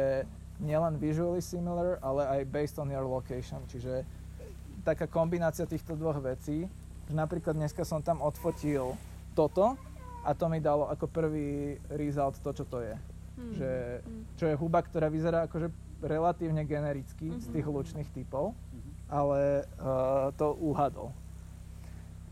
nielen 0.60 0.94
visually 1.00 1.40
similar, 1.40 1.96
ale 2.04 2.28
aj 2.28 2.40
based 2.52 2.76
on 2.76 2.92
your 2.92 3.08
location. 3.08 3.64
Čiže 3.64 4.04
taká 4.84 5.08
kombinácia 5.08 5.64
týchto 5.64 5.96
dvoch 5.96 6.20
vecí 6.20 6.68
že 7.06 7.14
napríklad 7.14 7.54
dneska 7.54 7.86
som 7.86 8.02
tam 8.02 8.18
odfotil 8.22 8.98
toto 9.38 9.78
a 10.26 10.34
to 10.34 10.50
mi 10.50 10.58
dalo 10.58 10.90
ako 10.90 11.06
prvý 11.06 11.78
result 11.94 12.42
to, 12.42 12.50
čo 12.50 12.64
to 12.66 12.82
je. 12.82 12.94
Hmm. 13.36 13.52
Že, 13.54 13.70
hmm. 14.02 14.22
čo 14.40 14.44
je 14.50 14.54
huba, 14.58 14.80
ktorá 14.82 15.06
vyzerá 15.06 15.46
akože 15.46 15.70
relatívne 16.02 16.66
genericky 16.66 17.30
hmm. 17.30 17.40
z 17.40 17.46
tých 17.52 17.66
lučných 17.66 18.08
typov, 18.10 18.52
hmm. 18.52 18.92
ale 19.06 19.64
uh, 19.78 20.34
to 20.34 20.56
uhadol. 20.58 21.14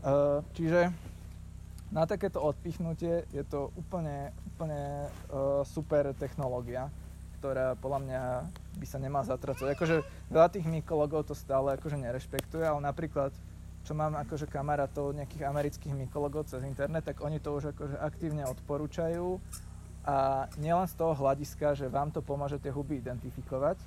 Uh, 0.05 0.43
čiže 0.53 0.91
na 1.89 2.03
takéto 2.03 2.43
odpichnutie 2.43 3.23
je 3.31 3.43
to 3.47 3.71
úplne, 3.79 4.35
úplne 4.53 5.07
uh, 5.31 5.63
super 5.63 6.11
technológia, 6.17 6.91
ktorá 7.39 7.77
podľa 7.77 7.99
mňa 8.03 8.21
by 8.81 8.85
sa 8.89 8.97
nemá 8.99 9.21
zatracovať. 9.23 9.77
Akože 9.77 9.97
veľa 10.33 10.49
tých 10.51 10.67
mykologov 10.67 11.29
to 11.29 11.37
stále 11.37 11.71
akože 11.77 11.95
nerešpektuje, 11.95 12.65
ale 12.65 12.81
napríklad 12.83 13.31
čo 13.85 13.93
mám 13.93 14.17
akože 14.17 14.49
kamarátov, 14.49 15.13
nejakých 15.13 15.45
amerických 15.45 15.93
mykologov 15.93 16.49
cez 16.49 16.65
internet, 16.65 17.05
tak 17.05 17.21
oni 17.21 17.37
to 17.37 17.53
už 17.53 17.77
akože 17.77 17.95
aktívne 18.01 18.43
odporúčajú 18.49 19.37
a 20.05 20.45
nielen 20.57 20.85
z 20.89 20.97
toho 20.97 21.13
hľadiska, 21.13 21.77
že 21.77 21.89
vám 21.89 22.09
to 22.09 22.25
pomôže 22.25 22.57
tie 22.61 22.73
huby 22.73 23.01
identifikovať, 23.01 23.77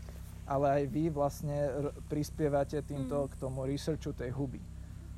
ale 0.47 0.83
aj 0.83 0.83
vy 0.91 1.05
vlastne 1.11 1.59
prispievate 2.07 2.83
týmto 2.87 3.27
mm. 3.27 3.29
k 3.31 3.35
tomu 3.39 3.67
researchu 3.67 4.15
tej 4.15 4.31
huby. 4.35 4.63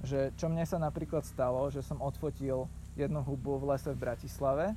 že 0.00 0.32
čo 0.40 0.48
mne 0.48 0.64
sa 0.64 0.80
napríklad 0.80 1.28
stalo, 1.28 1.68
že 1.68 1.84
som 1.84 2.00
odfotil 2.00 2.64
jednu 2.96 3.20
hubu 3.20 3.60
v 3.60 3.76
lese 3.76 3.92
v 3.92 4.00
Bratislave 4.00 4.72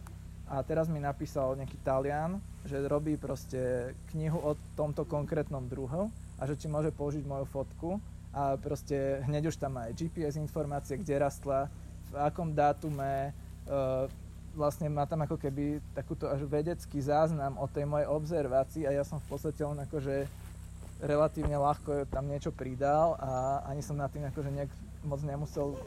a 0.52 0.60
teraz 0.63 0.92
mi 0.92 1.00
napísal 1.00 1.56
nejaký 1.56 1.80
Talian, 1.80 2.44
že 2.68 2.84
robí 2.88 3.16
proste 3.16 3.92
knihu 4.12 4.39
o 4.39 4.52
tomto 4.76 5.08
konkrétnom 5.08 5.63
druhu 5.68 6.12
a 6.39 6.44
že 6.44 6.60
či 6.60 6.68
môže 6.68 6.92
použiť 6.92 7.24
moju 7.24 7.46
fotku 7.48 7.89
a 8.34 8.58
proste 8.58 9.22
hneď 9.30 9.54
už 9.54 9.62
tam 9.62 9.78
aj 9.78 9.93
GPS 9.93 10.41
informácie, 10.41 10.98
kde 10.98 11.22
rastla, 11.22 11.69
v 12.10 12.17
akom 12.17 12.50
dátume, 12.54 13.30
uh, 13.69 14.10
vlastne 14.58 14.89
má 14.89 15.06
tam 15.06 15.22
ako 15.26 15.38
keby 15.38 15.82
takúto 15.93 16.30
až 16.30 16.46
vedecký 16.46 17.02
záznam 17.02 17.58
o 17.58 17.65
tej 17.65 17.86
mojej 17.89 18.10
obzervácii 18.10 18.86
a 18.86 18.93
ja 18.93 19.04
som 19.06 19.17
v 19.17 19.28
podstate 19.34 19.62
len 19.65 19.82
akože 19.86 20.30
relatívne 21.02 21.58
ľahko 21.58 22.06
tam 22.10 22.30
niečo 22.30 22.54
pridal 22.54 23.17
a 23.17 23.62
ani 23.69 23.82
som 23.82 23.98
nad 23.98 24.13
tým 24.13 24.30
akože 24.30 24.50
nejak 24.54 24.72
moc 25.04 25.19
nemusel 25.26 25.78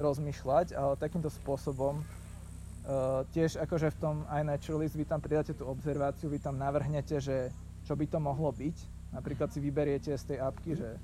rozmýšľať, 0.00 0.74
ale 0.74 0.98
takýmto 0.98 1.30
spôsobom 1.30 2.00
uh, 2.00 3.22
tiež 3.32 3.60
akože 3.60 3.92
v 3.94 4.00
tom 4.00 4.16
iNaturalist 4.28 4.96
vy 4.96 5.04
tam 5.08 5.20
pridáte 5.20 5.56
tú 5.56 5.68
obzerváciu, 5.68 6.28
vy 6.28 6.40
tam 6.40 6.58
navrhnete, 6.58 7.20
že 7.20 7.48
čo 7.84 7.94
by 7.96 8.08
to 8.08 8.18
mohlo 8.18 8.50
byť. 8.50 8.76
Napríklad 9.14 9.52
si 9.54 9.62
vyberiete 9.62 10.10
z 10.16 10.24
tej 10.34 10.38
apky, 10.42 10.74
že 10.74 10.98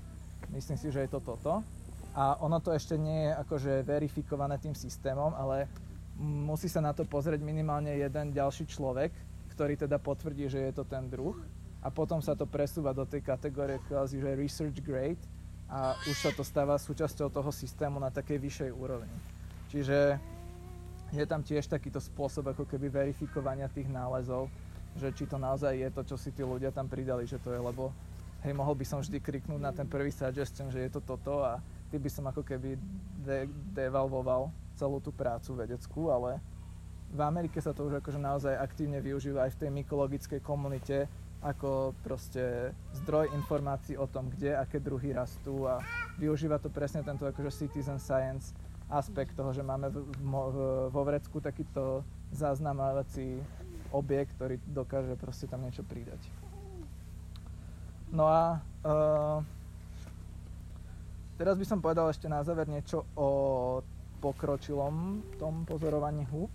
myslím 0.48 0.78
si, 0.80 0.88
že 0.88 1.04
je 1.04 1.10
to 1.12 1.20
toto. 1.20 1.60
A 2.16 2.40
ono 2.42 2.58
to 2.58 2.74
ešte 2.74 2.98
nie 2.98 3.30
je 3.30 3.32
akože 3.38 3.72
verifikované 3.86 4.58
tým 4.58 4.74
systémom, 4.74 5.30
ale 5.36 5.70
musí 6.18 6.66
sa 6.66 6.82
na 6.82 6.90
to 6.90 7.06
pozrieť 7.06 7.38
minimálne 7.44 7.94
jeden 7.94 8.34
ďalší 8.34 8.66
človek, 8.66 9.14
ktorý 9.54 9.76
teda 9.76 10.00
potvrdí, 10.00 10.50
že 10.50 10.58
je 10.68 10.72
to 10.74 10.84
ten 10.88 11.06
druh. 11.06 11.38
A 11.80 11.88
potom 11.88 12.20
sa 12.20 12.36
to 12.36 12.44
presúva 12.44 12.92
do 12.92 13.08
tej 13.08 13.24
kategórie 13.24 13.80
kvázi, 13.88 14.20
že 14.20 14.36
research 14.36 14.84
grade, 14.84 15.22
a 15.70 15.94
už 16.10 16.16
sa 16.18 16.30
to 16.34 16.42
stáva 16.42 16.74
súčasťou 16.74 17.30
toho 17.30 17.54
systému 17.54 18.02
na 18.02 18.10
takej 18.10 18.42
vyššej 18.42 18.70
úrovni. 18.74 19.14
Čiže 19.70 20.18
je 21.14 21.24
tam 21.30 21.46
tiež 21.46 21.70
takýto 21.70 22.02
spôsob 22.02 22.50
ako 22.50 22.66
keby 22.66 22.90
verifikovania 22.90 23.70
tých 23.70 23.86
nálezov, 23.86 24.50
že 24.98 25.14
či 25.14 25.30
to 25.30 25.38
naozaj 25.38 25.70
je 25.78 25.88
to, 25.94 26.02
čo 26.02 26.16
si 26.18 26.34
tí 26.34 26.42
ľudia 26.42 26.74
tam 26.74 26.90
pridali, 26.90 27.22
že 27.22 27.38
to 27.38 27.54
je, 27.54 27.62
lebo 27.62 27.94
hej, 28.44 28.52
mohol 28.56 28.74
by 28.76 28.84
som 28.88 28.98
vždy 29.00 29.20
kriknúť 29.20 29.60
na 29.60 29.72
ten 29.72 29.84
prvý 29.84 30.08
suggestion, 30.08 30.72
že 30.72 30.80
je 30.86 30.90
to 30.90 31.00
toto 31.04 31.44
a 31.44 31.60
ty 31.92 32.00
by 32.00 32.08
som 32.08 32.24
ako 32.28 32.40
keby 32.40 32.76
de- 33.20 33.48
devalvoval 33.76 34.48
celú 34.76 35.02
tú 35.02 35.12
prácu 35.12 35.52
vedeckú, 35.60 36.08
ale 36.08 36.40
v 37.10 37.20
Amerike 37.20 37.58
sa 37.58 37.74
to 37.74 37.90
už 37.90 38.00
akože 38.00 38.22
naozaj 38.22 38.54
aktívne 38.54 39.02
využíva 39.02 39.44
aj 39.44 39.58
v 39.58 39.60
tej 39.66 39.70
mykologickej 39.82 40.40
komunite, 40.40 41.10
ako 41.40 41.96
proste 42.04 42.72
zdroj 43.00 43.32
informácií 43.32 43.96
o 43.96 44.04
tom, 44.04 44.28
kde 44.28 44.52
aké 44.56 44.76
druhy 44.76 45.16
rastú 45.16 45.64
a 45.64 45.80
využíva 46.20 46.60
to 46.60 46.68
presne 46.68 47.00
tento 47.00 47.24
akože 47.24 47.64
citizen 47.64 47.96
science 47.96 48.52
aspekt 48.92 49.32
toho, 49.32 49.50
že 49.54 49.64
máme 49.64 49.88
v, 49.88 50.04
v, 50.20 50.56
vo 50.92 51.02
vrecku 51.06 51.40
takýto 51.40 52.04
záznamovací 52.30 53.40
objekt, 53.90 54.36
ktorý 54.36 54.60
dokáže 54.68 55.16
proste 55.16 55.48
tam 55.48 55.64
niečo 55.64 55.82
pridať. 55.82 56.39
No 58.10 58.26
a 58.26 58.58
uh, 58.86 59.38
teraz 61.38 61.54
by 61.54 61.66
som 61.66 61.78
povedal 61.78 62.10
ešte 62.10 62.26
na 62.26 62.42
záver 62.42 62.66
niečo 62.66 63.06
o 63.14 63.28
pokročilom 64.18 65.24
tom 65.38 65.62
pozorovaní 65.64 66.26
húb. 66.28 66.50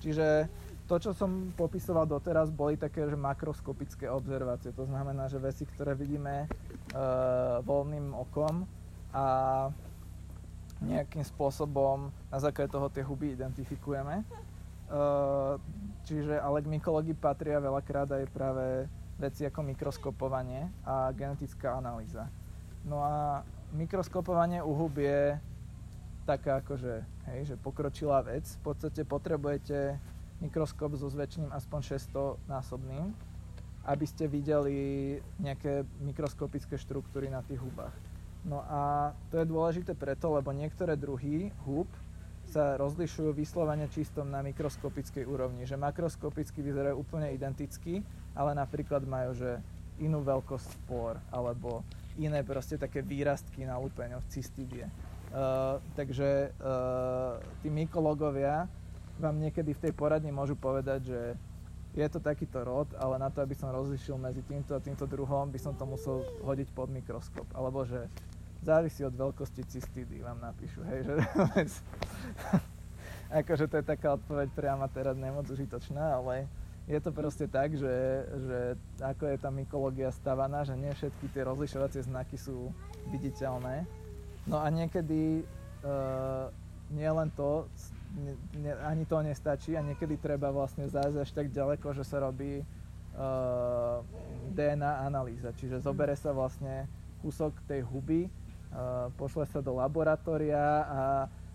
Čiže 0.00 0.48
to, 0.88 0.98
čo 0.98 1.10
som 1.14 1.54
popisoval 1.54 2.08
doteraz, 2.08 2.50
boli 2.50 2.74
také, 2.74 3.06
že 3.06 3.14
makroskopické 3.14 4.10
obzervácie. 4.10 4.74
To 4.74 4.88
znamená, 4.88 5.30
že 5.30 5.38
veci, 5.38 5.62
ktoré 5.62 5.94
vidíme 5.94 6.46
uh, 6.46 7.62
voľným 7.62 8.10
okom 8.16 8.66
a 9.14 9.26
nejakým 10.80 11.22
spôsobom 11.22 12.08
na 12.32 12.38
základe 12.40 12.72
toho 12.72 12.88
tie 12.88 13.04
huby 13.04 13.36
identifikujeme. 13.36 14.24
Uh, 14.90 15.60
čiže 16.08 16.40
ale 16.42 16.64
k 16.64 16.72
mykológii 16.74 17.14
patria 17.14 17.62
veľakrát 17.62 18.10
aj 18.10 18.24
práve 18.34 18.90
veci 19.20 19.44
ako 19.44 19.60
mikroskopovanie 19.62 20.88
a 20.88 21.12
genetická 21.12 21.76
analýza. 21.76 22.32
No 22.88 23.04
a 23.04 23.44
mikroskopovanie 23.76 24.64
u 24.64 24.72
hub 24.72 24.96
je 24.96 25.36
taká 26.24 26.64
akože, 26.64 27.04
hej, 27.32 27.40
že 27.52 27.54
pokročilá 27.60 28.24
vec. 28.24 28.48
V 28.64 28.72
podstate 28.72 29.04
potrebujete 29.04 30.00
mikroskop 30.40 30.96
so 30.96 31.12
zväčšením 31.12 31.52
aspoň 31.52 32.00
600 32.00 32.48
násobným, 32.48 33.12
aby 33.84 34.04
ste 34.08 34.24
videli 34.24 34.76
nejaké 35.36 35.84
mikroskopické 36.00 36.80
štruktúry 36.80 37.28
na 37.28 37.44
tých 37.44 37.60
hubách. 37.60 37.92
No 38.40 38.64
a 38.64 39.12
to 39.28 39.36
je 39.36 39.44
dôležité 39.44 39.92
preto, 39.92 40.32
lebo 40.32 40.56
niektoré 40.56 40.96
druhy 40.96 41.52
húb 41.68 41.88
sa 42.48 42.74
rozlišujú 42.80 43.36
vyslovene 43.36 43.86
čistom 43.92 44.32
na 44.32 44.40
mikroskopickej 44.40 45.28
úrovni, 45.28 45.68
že 45.68 45.76
makroskopicky 45.76 46.64
vyzerajú 46.64 46.98
úplne 46.98 47.30
identicky, 47.30 48.00
ale 48.34 48.54
napríklad 48.54 49.04
majú 49.04 49.34
že 49.34 49.60
inú 50.00 50.24
veľkosť 50.24 50.66
spor 50.80 51.20
alebo 51.28 51.84
iné 52.16 52.40
proste 52.44 52.80
také 52.80 53.04
výrastky 53.04 53.68
na 53.68 53.76
lupeňoch, 53.76 54.24
cystidie. 54.32 54.88
Uh, 55.30 55.78
takže 55.94 56.50
uh, 56.58 57.38
tí 57.62 57.70
mykológovia 57.70 58.66
vám 59.20 59.36
niekedy 59.38 59.76
v 59.76 59.82
tej 59.88 59.92
poradni 59.94 60.34
môžu 60.34 60.58
povedať, 60.58 61.00
že 61.06 61.20
je 61.94 62.06
to 62.06 62.22
takýto 62.22 62.62
rod, 62.62 62.86
ale 62.98 63.18
na 63.18 63.30
to, 63.30 63.42
aby 63.42 63.54
som 63.54 63.74
rozlišil 63.74 64.14
medzi 64.14 64.42
týmto 64.46 64.74
a 64.74 64.82
týmto 64.82 65.10
druhom, 65.10 65.50
by 65.50 65.58
som 65.58 65.74
to 65.74 65.82
musel 65.86 66.22
hodiť 66.46 66.70
pod 66.70 66.90
mikroskop. 66.90 67.46
Alebo 67.54 67.82
že 67.82 68.06
závisí 68.62 69.02
od 69.02 69.14
veľkosti 69.14 69.66
cystidy, 69.66 70.22
vám 70.22 70.38
napíšu, 70.38 70.86
hej, 70.86 71.00
že 71.02 71.14
akože 73.42 73.66
to 73.66 73.74
je 73.82 73.84
taká 73.86 74.14
odpoveď 74.14 74.48
priama 74.54 74.86
teraz 74.86 75.18
nemoc 75.18 75.50
užitočná, 75.50 76.22
ale 76.22 76.46
je 76.90 76.98
to 76.98 77.14
proste 77.14 77.46
tak, 77.46 77.78
že, 77.78 77.94
že 78.26 78.58
ako 78.98 79.30
je 79.30 79.36
tá 79.38 79.50
mykológia 79.54 80.10
stavaná, 80.10 80.66
že 80.66 80.74
nie 80.74 80.90
všetky 80.90 81.30
tie 81.30 81.46
rozlišovacie 81.46 82.02
znaky 82.02 82.34
sú 82.34 82.74
viditeľné. 83.14 83.86
No 84.50 84.58
a 84.58 84.66
niekedy 84.74 85.46
uh, 85.86 86.50
nie 86.90 87.06
len 87.06 87.30
to, 87.38 87.70
ne, 88.18 88.34
ne, 88.58 88.72
ani 88.82 89.06
to 89.06 89.22
nestačí 89.22 89.78
a 89.78 89.86
niekedy 89.86 90.18
treba 90.18 90.50
vlastne 90.50 90.90
zájsť 90.90 91.18
až 91.22 91.30
tak 91.30 91.54
ďaleko, 91.54 91.94
že 91.94 92.02
sa 92.02 92.26
robí 92.26 92.58
uh, 92.58 94.02
DNA 94.50 95.06
analýza. 95.06 95.54
Čiže 95.54 95.86
zobere 95.86 96.18
sa 96.18 96.34
vlastne 96.34 96.90
kúsok 97.22 97.54
tej 97.70 97.86
huby, 97.86 98.26
uh, 98.26 99.14
pošle 99.14 99.46
sa 99.46 99.62
do 99.62 99.78
laboratória 99.78 100.82
a 100.90 101.00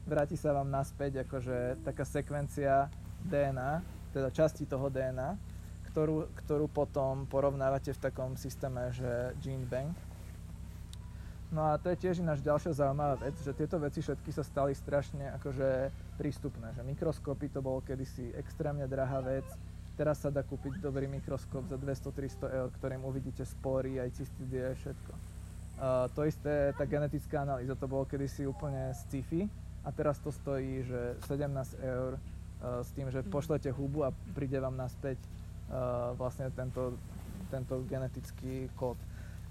vráti 0.07 0.39
sa 0.39 0.55
vám 0.55 0.71
naspäť 0.71 1.27
akože 1.27 1.83
taká 1.83 2.07
sekvencia 2.07 2.87
DNA, 3.27 3.94
teda 4.15 4.31
časti 4.31 4.63
toho 4.63 4.87
DNA, 4.87 5.35
ktorú, 5.91 6.31
ktorú 6.47 6.71
potom 6.71 7.27
porovnávate 7.27 7.91
v 7.91 7.99
takom 7.99 8.39
systéme, 8.39 8.95
že 8.95 9.35
Gene 9.43 9.67
Bank 9.67 9.91
No 11.53 11.71
a 11.71 11.77
to 11.77 11.93
je 11.93 12.01
tiež 12.03 12.19
ináč 12.25 12.41
ďalšia 12.41 12.73
zaujímavá 12.73 13.21
vec, 13.21 13.37
že 13.37 13.53
tieto 13.53 13.77
veci 13.77 14.01
všetky 14.01 14.27
sa 14.33 14.41
stali 14.41 14.73
strašne 14.73 15.29
akože 15.39 15.93
prístupné, 16.17 16.73
že 16.73 16.81
mikroskopy 16.81 17.53
to 17.53 17.63
bolo 17.63 17.79
kedysi 17.85 18.33
extrémne 18.33 18.89
drahá 18.89 19.21
vec, 19.21 19.45
teraz 19.93 20.25
sa 20.25 20.33
dá 20.33 20.41
kúpiť 20.41 20.81
dobrý 20.81 21.05
mikroskop 21.05 21.69
za 21.71 21.77
200-300 21.77 22.59
eur, 22.59 22.67
ktorým 22.75 23.07
uvidíte 23.07 23.45
spory, 23.45 24.01
aj 24.01 24.19
cystidie, 24.19 24.73
všetko. 24.73 25.11
Uh, 25.75 26.11
to 26.11 26.27
isté, 26.27 26.75
tá 26.75 26.83
genetická 26.83 27.47
analýza, 27.47 27.79
to 27.79 27.87
bolo 27.87 28.03
kedysi 28.03 28.43
úplne 28.43 28.91
sci-fi 29.05 29.47
a 29.87 29.95
teraz 29.95 30.19
to 30.19 30.35
stojí, 30.35 30.83
že 30.83 31.15
17 31.29 31.79
eur 31.79 32.19
s 32.83 32.89
tým, 32.97 33.11
že 33.13 33.25
pošlete 33.25 33.69
hubu 33.69 34.07
a 34.07 34.15
príde 34.33 34.57
vám 34.57 34.73
naspäť 34.73 35.21
uh, 35.21 36.13
vlastne 36.17 36.49
tento, 36.53 36.97
tento 37.53 37.85
genetický 37.85 38.69
kód. 38.73 38.97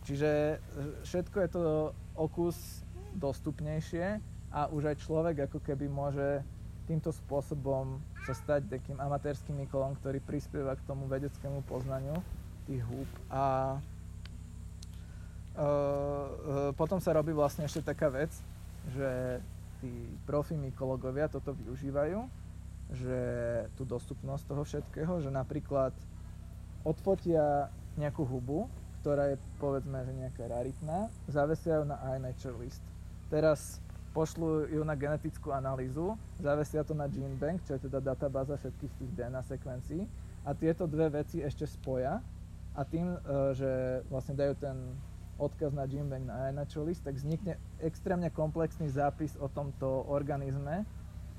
Čiže 0.05 0.31
e, 0.31 0.57
všetko 1.09 1.37
je 1.41 1.49
to 1.49 1.63
o 2.15 2.27
kus 2.29 2.85
dostupnejšie 3.17 4.21
a 4.53 4.69
už 4.69 4.93
aj 4.93 4.97
človek 5.01 5.49
ako 5.49 5.59
keby 5.65 5.89
môže 5.89 6.45
týmto 6.85 7.09
spôsobom 7.09 7.97
sa 8.29 8.37
stať 8.37 8.69
takým 8.69 9.01
amatérským 9.01 9.57
mykolom, 9.65 9.97
ktorý 10.05 10.21
prispieva 10.21 10.77
k 10.77 10.85
tomu 10.85 11.09
vedeckému 11.09 11.65
poznaniu 11.65 12.21
tých 12.69 12.85
húb. 12.85 13.09
A 13.33 13.77
e, 15.57 15.65
e, 15.65 15.69
potom 16.77 17.01
sa 17.01 17.17
robí 17.17 17.33
vlastne 17.33 17.65
ešte 17.65 17.81
taká 17.81 18.13
vec, 18.13 18.33
že 18.93 19.41
tí 19.81 19.89
profi 20.29 20.53
mykológovia 20.61 21.33
toto 21.33 21.57
využívajú, 21.57 22.44
že 22.93 23.21
tú 23.79 23.89
dostupnosť 23.89 24.45
toho 24.45 24.63
všetkého, 24.67 25.13
že 25.25 25.31
napríklad 25.33 25.97
odfotia 26.85 27.73
nejakú 27.97 28.27
hubu 28.27 28.69
ktorá 29.05 29.37
je 29.37 29.39
povedzme, 29.61 30.01
že 30.01 30.17
nejaká 30.17 30.49
raritná, 30.49 31.13
zavesia 31.29 31.77
ju 31.77 31.85
na 31.85 32.01
iNaturalist. 32.17 32.81
Teraz 33.29 33.77
pošlu 34.17 34.65
ju 34.73 34.81
na 34.81 34.97
genetickú 34.97 35.53
analýzu, 35.53 36.17
zavesia 36.41 36.81
to 36.89 36.97
na 36.97 37.05
GeneBank, 37.05 37.61
čo 37.69 37.77
je 37.77 37.85
teda 37.85 38.01
databáza 38.01 38.57
všetkých 38.57 38.93
tých 38.97 39.11
DNA 39.13 39.45
sekvencií 39.45 40.09
a 40.49 40.57
tieto 40.57 40.89
dve 40.89 41.21
veci 41.21 41.45
ešte 41.45 41.69
spoja 41.69 42.25
a 42.73 42.81
tým, 42.89 43.13
e, 43.13 43.19
že 43.53 44.01
vlastne 44.09 44.41
dajú 44.41 44.57
ten 44.57 44.97
odkaz 45.37 45.77
na 45.77 45.85
Gymbank 45.85 46.25
na 46.25 46.49
iNaturalist, 46.49 47.05
tak 47.05 47.21
vznikne 47.21 47.61
extrémne 47.85 48.33
komplexný 48.33 48.89
zápis 48.89 49.37
o 49.37 49.53
tomto 49.53 50.09
organizme, 50.09 50.89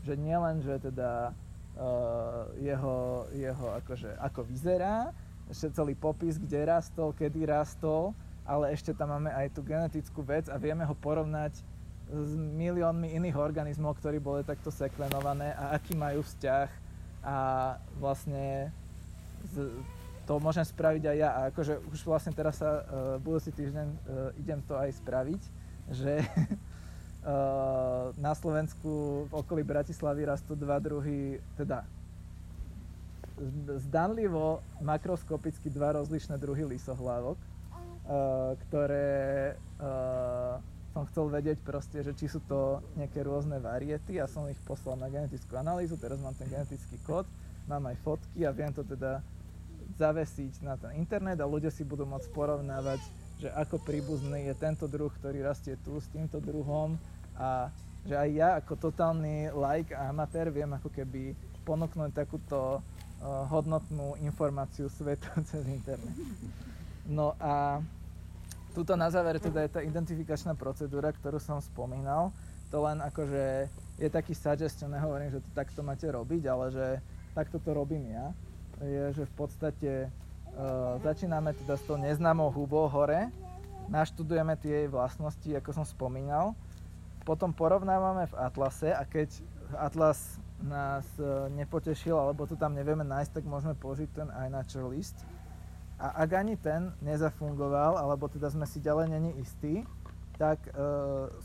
že 0.06 0.14
nielen, 0.14 0.62
že 0.62 0.78
teda 0.78 1.34
uh, 1.76 2.46
jeho, 2.62 3.26
jeho 3.34 3.68
akože, 3.82 4.14
ako 4.22 4.46
vyzerá, 4.46 5.10
ešte 5.50 5.74
celý 5.74 5.94
popis, 5.98 6.38
kde 6.38 6.70
rastol, 6.70 7.14
kedy 7.14 7.50
rastol, 7.50 8.14
ale 8.46 8.74
ešte 8.74 8.94
tam 8.94 9.14
máme 9.18 9.34
aj 9.34 9.58
tú 9.58 9.66
genetickú 9.66 10.22
vec 10.22 10.50
a 10.50 10.58
vieme 10.62 10.86
ho 10.86 10.94
porovnať 10.94 11.58
s 12.06 12.32
miliónmi 12.38 13.18
iných 13.18 13.34
organizmov, 13.34 13.98
ktorí 13.98 14.22
boli 14.22 14.46
takto 14.46 14.70
sekvenované 14.70 15.58
a 15.58 15.74
aký 15.74 15.98
majú 15.98 16.22
vzťah 16.22 16.70
a 17.26 17.38
vlastne 17.98 18.70
z, 19.50 19.74
to 20.30 20.38
môžem 20.38 20.66
spraviť 20.66 21.04
aj 21.10 21.18
ja. 21.18 21.30
A 21.34 21.40
akože 21.50 21.82
už 21.90 22.06
vlastne 22.06 22.34
teraz 22.34 22.62
sa 22.62 22.70
uh, 22.70 22.82
budúci 23.18 23.50
týždeň 23.50 23.88
uh, 23.90 23.98
idem 24.38 24.62
to 24.70 24.78
aj 24.78 24.94
spraviť, 25.02 25.42
že 25.90 26.22
na 28.22 28.34
Slovensku 28.38 29.26
v 29.26 29.34
okolí 29.34 29.66
Bratislavy 29.66 30.30
rastú 30.30 30.54
dva 30.54 30.78
druhy, 30.78 31.42
teda 31.58 31.82
zdanlivo 33.90 34.64
makroskopicky 34.80 35.68
dva 35.74 35.98
rozlišné 36.00 36.40
druhy 36.40 36.64
lisohlávok, 36.78 37.36
uh, 37.36 38.56
ktoré 38.68 39.58
uh, 39.82 40.62
som 40.96 41.04
chcel 41.12 41.28
vedieť 41.28 41.60
proste, 41.60 42.00
že 42.00 42.16
či 42.16 42.32
sú 42.32 42.40
to 42.48 42.80
nejaké 42.96 43.20
rôzne 43.28 43.60
variety. 43.60 44.24
A 44.24 44.32
som 44.32 44.48
ich 44.48 44.60
poslal 44.64 44.96
na 44.96 45.12
genetickú 45.12 45.60
analýzu, 45.60 46.00
teraz 46.00 46.16
mám 46.24 46.32
ten 46.40 46.48
genetický 46.48 46.96
kód, 47.04 47.28
mám 47.68 47.84
aj 47.92 48.00
fotky 48.06 48.48
a 48.48 48.56
viem 48.56 48.72
to 48.72 48.88
teda 48.88 49.20
zavesiť 50.00 50.64
na 50.64 50.80
ten 50.80 50.96
internet 50.96 51.44
a 51.44 51.50
ľudia 51.50 51.74
si 51.74 51.84
budú 51.84 52.08
môcť 52.08 52.32
porovnávať, 52.32 53.04
že 53.44 53.52
ako 53.52 53.84
príbuzný 53.84 54.48
je 54.48 54.56
tento 54.56 54.88
druh, 54.88 55.12
ktorý 55.20 55.44
rastie 55.44 55.76
tu 55.84 56.00
s 56.00 56.08
týmto 56.08 56.40
druhom 56.40 56.96
a 57.36 57.70
že 58.06 58.16
aj 58.16 58.30
ja 58.32 58.50
ako 58.62 58.74
totálny 58.92 59.50
like 59.52 59.92
a 59.92 60.14
amatér 60.14 60.54
viem 60.54 60.70
ako 60.70 60.94
keby 60.94 61.34
ponúknuť 61.66 62.14
takúto 62.14 62.80
uh, 62.80 63.46
hodnotnú 63.50 64.16
informáciu 64.22 64.88
svetu 64.88 65.28
cez 65.50 65.66
internet. 65.66 66.16
No 67.06 67.34
a 67.42 67.82
Tuto 68.76 69.00
na 69.00 69.08
záver 69.08 69.40
teda 69.40 69.64
je 69.64 69.72
tá 69.72 69.80
identifikačná 69.80 70.52
procedúra, 70.52 71.08
ktorú 71.16 71.40
som 71.40 71.64
spomínal. 71.64 72.36
To 72.76 72.84
len 72.84 73.00
akože 73.00 73.72
je 73.96 74.08
taký 74.12 74.36
suggestion, 74.36 74.92
nehovorím, 74.92 75.32
že 75.32 75.40
to 75.40 75.50
takto 75.56 75.80
máte 75.80 76.04
robiť, 76.04 76.44
ale 76.52 76.76
že 76.76 76.88
takto 77.32 77.56
to 77.64 77.72
robím 77.72 78.12
ja. 78.12 78.36
Je, 78.84 79.16
že 79.16 79.24
v 79.32 79.34
podstate 79.40 79.92
uh, 80.12 81.00
začíname 81.00 81.56
teda 81.56 81.80
s 81.80 81.88
tou 81.88 81.96
neznámou 81.96 82.52
hubou 82.52 82.92
hore, 82.92 83.32
naštudujeme 83.88 84.60
tie 84.60 84.84
jej 84.84 84.88
vlastnosti, 84.92 85.48
ako 85.56 85.72
som 85.72 85.88
spomínal, 85.88 86.52
potom 87.26 87.52
porovnávame 87.52 88.30
v 88.30 88.36
atlase 88.38 88.94
a 88.94 89.02
keď 89.04 89.34
atlas 89.76 90.38
nás 90.62 91.04
uh, 91.20 91.52
nepotešil 91.52 92.16
alebo 92.16 92.48
to 92.48 92.56
tam 92.56 92.78
nevieme 92.78 93.04
nájsť, 93.04 93.42
tak 93.42 93.46
môžeme 93.50 93.76
použiť 93.76 94.10
ten 94.14 94.30
iNaturalist. 94.30 95.20
list 95.20 95.36
a 95.96 96.28
ak 96.28 96.30
ani 96.36 96.60
ten 96.60 96.92
nezafungoval, 97.00 97.96
alebo 97.96 98.28
teda 98.28 98.52
sme 98.52 98.68
si 98.68 98.84
ďalej 98.84 99.08
není 99.16 99.32
istí, 99.40 99.88
tak 100.36 100.60
e, 100.68 100.72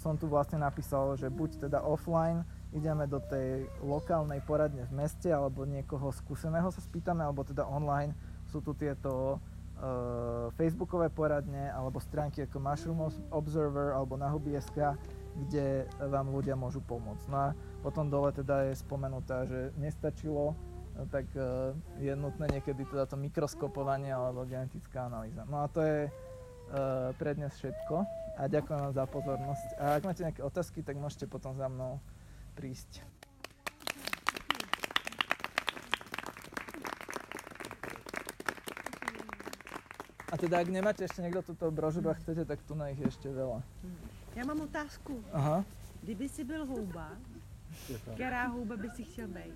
som 0.03 0.19
tu 0.19 0.27
vlastne 0.27 0.59
napísal, 0.59 1.15
že 1.15 1.31
buď 1.31 1.71
teda 1.71 1.79
offline 1.87 2.43
ideme 2.75 3.07
do 3.07 3.23
tej 3.23 3.71
lokálnej 3.79 4.43
poradne 4.43 4.83
v 4.91 5.07
meste, 5.07 5.31
alebo 5.31 5.63
niekoho 5.63 6.11
skúseného 6.11 6.75
sa 6.75 6.83
spýtame, 6.83 7.23
alebo 7.23 7.47
teda 7.47 7.63
online 7.63 8.11
sú 8.51 8.59
tu 8.59 8.75
tieto 8.75 9.39
e, 9.39 9.89
facebookové 10.59 11.07
poradne, 11.15 11.71
alebo 11.71 12.03
stránky 12.03 12.43
ako 12.43 12.59
Mushroom 12.59 13.01
Observer, 13.31 13.95
alebo 13.95 14.19
na 14.19 14.27
Hubi.sk, 14.35 14.99
kde 15.37 15.87
vám 15.99 16.33
ľudia 16.35 16.59
môžu 16.59 16.83
pomôcť. 16.83 17.27
No 17.31 17.37
a 17.39 17.49
potom 17.85 18.11
dole 18.11 18.35
teda 18.35 18.71
je 18.71 18.75
spomenutá, 18.81 19.47
že 19.47 19.71
nestačilo 19.79 20.59
No 21.01 21.09
tak 21.09 21.25
uh, 21.33 21.73
je 21.97 22.13
nutné 22.13 22.61
niekedy 22.61 22.85
teda 22.85 23.09
to 23.09 23.17
mikroskopovanie 23.17 24.13
alebo 24.13 24.45
genetická 24.45 25.09
analýza. 25.09 25.49
No 25.49 25.65
a 25.65 25.67
to 25.73 25.81
je 25.81 26.13
uh, 26.13 27.17
pre 27.17 27.33
dnes 27.33 27.57
všetko 27.57 28.05
a 28.37 28.43
ďakujem 28.45 28.81
vám 28.85 28.93
za 28.93 29.09
pozornosť. 29.09 29.69
A 29.81 29.97
ak 29.97 30.05
máte 30.05 30.21
nejaké 30.29 30.45
otázky, 30.45 30.85
tak 30.85 31.01
môžete 31.01 31.25
potom 31.25 31.57
za 31.57 31.73
mnou 31.73 31.97
prísť. 32.53 33.01
A 40.31 40.39
teda, 40.39 40.63
ak 40.63 40.69
nemáte 40.71 41.03
ešte 41.03 41.25
niekto 41.25 41.43
túto 41.43 41.73
brožuru 41.75 42.13
a 42.13 42.19
chcete, 42.21 42.45
tak 42.47 42.61
tu 42.63 42.77
na 42.77 42.93
ich 42.93 43.01
ešte 43.03 43.27
veľa. 43.27 43.65
Já 44.37 44.45
mám 44.45 44.61
otázku. 44.61 45.25
Aha. 45.33 45.65
Kdyby 46.03 46.29
si 46.29 46.45
byl 46.45 46.67
houba, 46.67 47.09
která 48.15 48.47
houba 48.47 48.77
by 48.77 48.91
si 48.91 49.05
chtěl 49.05 49.29
být? 49.29 49.55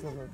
Co 0.00 0.10
vec? 0.10 0.32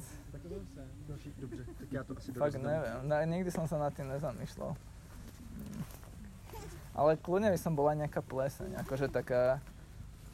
Dobře, 1.39 1.65
tak 1.79 1.93
já 1.93 2.05
to 2.05 2.17
asi 2.17 2.33
Fakt 2.33 2.55
neviem, 2.55 3.09
ne, 3.09 3.27
nikdy 3.27 3.51
som 3.51 3.69
sa 3.69 3.79
nad 3.79 3.95
tým 3.95 4.09
nezamýšľal. 4.09 4.75
Ale 6.93 7.17
kľudne 7.21 7.53
by 7.53 7.59
som 7.61 7.77
bola 7.77 7.95
nejaká 7.95 8.21
pleseň, 8.21 8.81
akože 8.85 9.09
taká, 9.09 9.61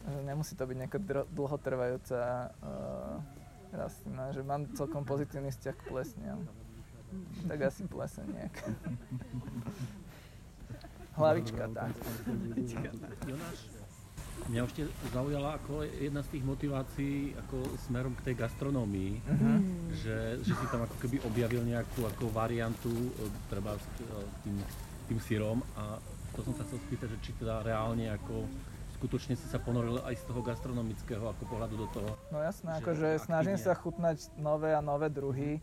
že 0.06 0.18
nemusí 0.22 0.54
to 0.56 0.66
byť 0.66 0.76
nejaká 0.78 0.98
dro- 0.98 1.28
dlhotrvajúca 1.30 2.50
uh, 2.50 3.18
rastlina, 3.74 4.32
že 4.32 4.42
mám 4.42 4.66
celkom 4.74 5.04
pozitívny 5.04 5.50
vzťah 5.54 5.74
k 5.76 5.86
plesniam. 5.86 6.40
Tak 7.44 7.58
asi 7.62 7.82
pleseň 7.84 8.26
nejaká. 8.28 8.66
Hlavička 11.14 11.64
tá. 11.72 11.90
Jonáš, 13.26 13.58
mňa 14.46 14.60
ešte 14.64 14.82
zaujala 15.10 15.58
ako 15.58 15.82
jedna 15.82 16.22
z 16.22 16.28
tých 16.30 16.44
motivácií 16.46 17.16
ako 17.36 17.56
smerom 17.84 18.14
k 18.14 18.30
tej 18.30 18.34
gastronómii, 18.38 19.12
Mhm. 19.18 19.50
že, 19.92 20.16
že 20.40 20.52
si 20.52 20.64
tam 20.68 20.80
ako 20.80 20.96
keby 20.96 21.18
objavil 21.24 21.62
nejakú 21.62 22.06
ako 22.06 22.30
variantu 22.30 22.88
e, 22.88 23.10
treba 23.50 23.74
s 23.74 23.86
e, 23.98 24.06
tým, 24.42 24.56
tým 25.06 25.18
syrom 25.18 25.58
a 25.74 25.98
to 26.32 26.46
som 26.46 26.54
sa 26.54 26.62
chcel 26.64 26.78
spýtať, 26.80 27.08
že 27.10 27.18
či 27.20 27.30
teda 27.34 27.66
reálne 27.66 28.14
ako 28.14 28.46
skutočne 28.94 29.34
si 29.34 29.46
sa 29.46 29.58
ponoril 29.58 29.98
aj 30.00 30.14
z 30.14 30.24
toho 30.24 30.40
gastronomického 30.40 31.24
ako 31.24 31.42
pohľadu 31.44 31.74
do 31.76 31.86
toho. 31.90 32.10
No 32.30 32.38
jasné, 32.38 32.70
Že 32.72 32.80
akože 32.80 33.08
snažím 33.20 33.58
sa 33.58 33.74
chutnať 33.74 34.18
nové 34.36 34.70
a 34.70 34.78
nové 34.78 35.06
druhy. 35.08 35.58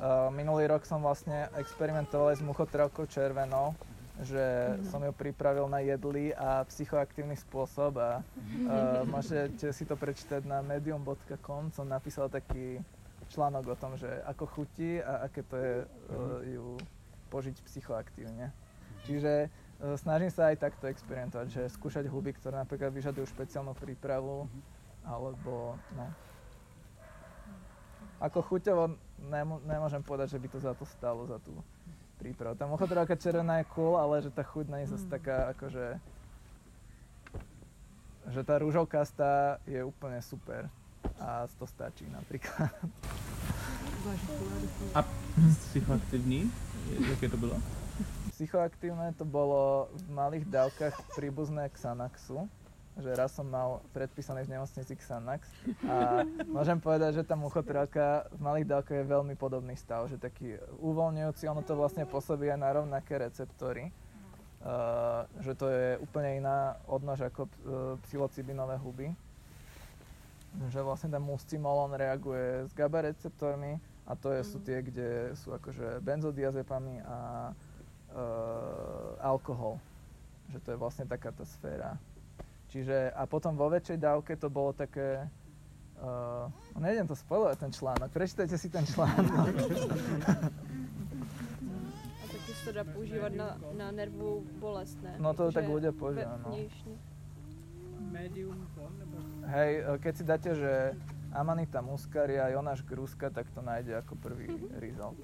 Uh, 0.00 0.32
minulý 0.32 0.64
rok 0.64 0.88
som 0.88 1.04
vlastne 1.04 1.52
experimentoval 1.60 2.32
aj 2.32 2.40
s 2.40 2.46
muchotrelkou 2.46 3.04
červenou, 3.04 3.76
že 4.24 4.40
som 4.88 5.04
ju 5.04 5.12
pripravil 5.12 5.68
na 5.68 5.84
jedlý 5.84 6.32
a 6.32 6.64
psychoaktívny 6.72 7.36
spôsob 7.36 8.00
a 8.00 8.24
uh, 8.24 9.04
môžete 9.04 9.68
si 9.76 9.84
to 9.84 10.00
prečítať 10.00 10.40
na 10.48 10.64
medium.com. 10.64 11.68
Som 11.76 11.92
napísal 11.92 12.32
taký 12.32 12.80
článok 13.28 13.72
o 13.72 13.76
tom, 13.76 14.00
že 14.00 14.08
ako 14.24 14.48
chutí 14.48 15.04
a 15.04 15.28
aké 15.28 15.44
to 15.44 15.56
je 15.60 15.74
uh, 15.84 16.48
ju 16.48 16.80
požiť 17.28 17.60
psychoaktívne. 17.68 18.56
Čiže 19.04 19.52
uh, 19.52 20.00
snažím 20.00 20.32
sa 20.32 20.48
aj 20.48 20.64
takto 20.64 20.88
experimentovať, 20.88 21.46
že 21.52 21.62
skúšať 21.76 22.08
huby, 22.08 22.32
ktoré 22.40 22.56
napríklad 22.56 22.88
vyžadujú 22.88 23.28
špeciálnu 23.36 23.76
prípravu, 23.76 24.48
alebo 25.04 25.76
no. 25.92 26.08
Ako 28.20 28.44
chuťovo 28.44 28.96
nemô- 29.28 29.62
nemôžem 29.66 30.02
povedať, 30.02 30.36
že 30.36 30.40
by 30.40 30.48
to 30.48 30.58
za 30.60 30.72
to 30.72 30.84
stalo, 30.88 31.26
za 31.28 31.36
tú 31.42 31.52
prípravu. 32.16 32.56
Tá 32.56 32.68
mochotrávka 32.68 33.16
červená 33.16 33.60
je 33.60 33.70
cool, 33.72 33.96
ale 33.96 34.20
že 34.24 34.30
tá 34.32 34.44
chuť 34.44 34.64
nie 34.68 34.84
je 34.84 34.92
zase 34.96 35.06
taká 35.08 35.52
akože 35.56 36.00
že 38.30 38.46
tá 38.46 38.62
rúžovkastá 38.62 39.58
je 39.66 39.82
úplne 39.82 40.22
super 40.22 40.70
a 41.18 41.48
to 41.58 41.66
stačí 41.66 42.06
napríklad. 42.06 42.70
A 44.94 45.04
psychoaktivní? 45.66 46.52
Jaké 47.10 47.28
to 47.28 47.36
bylo? 47.36 47.56
Psychoaktívne 48.30 49.12
to 49.18 49.24
bolo 49.28 49.92
v 49.92 50.04
malých 50.08 50.44
dávkach 50.48 50.94
príbuzné 51.12 51.68
Xanaxu, 51.68 52.48
že 53.00 53.10
raz 53.16 53.32
som 53.32 53.48
mal 53.48 53.80
predpísaný 53.96 54.44
v 54.44 54.56
nemocnici 54.56 54.94
Xanax 54.96 55.48
a 55.88 56.22
môžem 56.56 56.76
povedať, 56.76 57.20
že 57.20 57.26
tá 57.26 57.34
muchotrelka 57.34 58.28
v 58.30 58.40
malých 58.40 58.66
dávkach 58.68 58.98
je 59.00 59.12
veľmi 59.12 59.34
podobný 59.34 59.74
stav, 59.74 60.06
že 60.06 60.20
taký 60.20 60.60
uvoľňujúci, 60.78 61.48
ono 61.48 61.64
to 61.64 61.74
vlastne 61.74 62.04
pôsobí 62.04 62.52
aj 62.52 62.60
na 62.60 62.70
rovnaké 62.76 63.16
receptory, 63.16 63.88
uh, 64.62 65.24
že 65.40 65.56
to 65.56 65.66
je 65.68 65.98
úplne 66.04 66.44
iná 66.44 66.76
odnož 66.84 67.24
ako 67.26 67.48
uh, 67.48 67.50
psilocybinové 68.04 68.76
huby, 68.78 69.08
že 70.68 70.82
vlastne 70.82 71.08
ten 71.08 71.22
muscimol 71.22 71.90
on 71.90 71.94
reaguje 71.94 72.66
s 72.66 72.72
GABA 72.74 73.10
receptormi 73.14 73.78
a 74.10 74.18
to 74.18 74.34
je, 74.34 74.42
sú 74.42 74.58
tie, 74.58 74.82
kde 74.82 75.38
sú 75.38 75.54
akože 75.54 76.02
benzodiazepamy 76.02 76.98
a 77.06 77.18
uh, 78.10 79.14
alkohol. 79.22 79.78
Že 80.50 80.58
to 80.66 80.68
je 80.74 80.78
vlastne 80.82 81.06
taká 81.06 81.30
tá 81.30 81.46
sféra. 81.46 81.94
Čiže 82.70 83.10
a 83.10 83.26
potom 83.26 83.58
vo 83.58 83.66
väčšej 83.66 83.98
dávke 83.98 84.38
to 84.38 84.46
bolo 84.46 84.70
také 84.70 85.26
Uh, 86.00 86.48
nejdem 86.80 87.04
to 87.04 87.12
spoilovať 87.12 87.60
ten 87.60 87.72
článok, 87.76 88.08
prečítajte 88.08 88.56
si 88.56 88.72
ten 88.72 88.88
článok. 88.88 89.52
A 92.16 92.24
taky 92.24 92.52
se 92.56 92.64
to 92.64 92.72
dá 92.72 92.84
používat 92.88 93.36
na, 93.36 93.60
na 93.76 93.92
nervovou 93.92 94.40
bolest, 94.56 94.96
ne? 95.04 95.12
No 95.20 95.36
to 95.36 95.52
Jakože 95.52 95.60
tak 95.60 95.64
ľudia 95.68 95.92
používajú, 95.92 96.40
no. 96.40 96.56
nebo... 98.96 99.16
Hej, 99.44 99.72
e, 99.76 99.98
keď 100.00 100.12
si 100.16 100.24
dáte, 100.24 100.50
že 100.56 100.72
Amanita 101.36 101.84
muscaria, 101.84 102.48
Jonáš 102.48 102.80
Gruska, 102.80 103.28
tak 103.28 103.52
to 103.52 103.60
nájde 103.60 104.00
ako 104.00 104.16
prvý 104.16 104.48
result. 104.80 105.20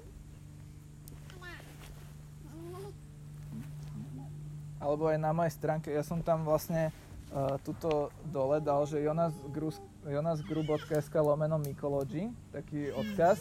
Alebo 4.77 5.09
aj 5.09 5.17
na 5.17 5.33
mojej 5.33 5.57
stránke, 5.57 5.89
ja 5.89 6.05
som 6.05 6.21
tam 6.21 6.45
vlastne 6.45 6.93
uh, 7.31 7.57
tuto 7.63 8.09
dole 8.31 8.61
dal, 8.61 8.85
že 8.85 9.01
Jonas, 9.01 9.33
Grus, 9.51 9.81
Jonas 10.07 10.41
Grub.sk 10.41 11.15
lomeno 11.15 11.57
mycology, 11.59 12.31
taký 12.51 12.91
odkaz. 12.91 13.39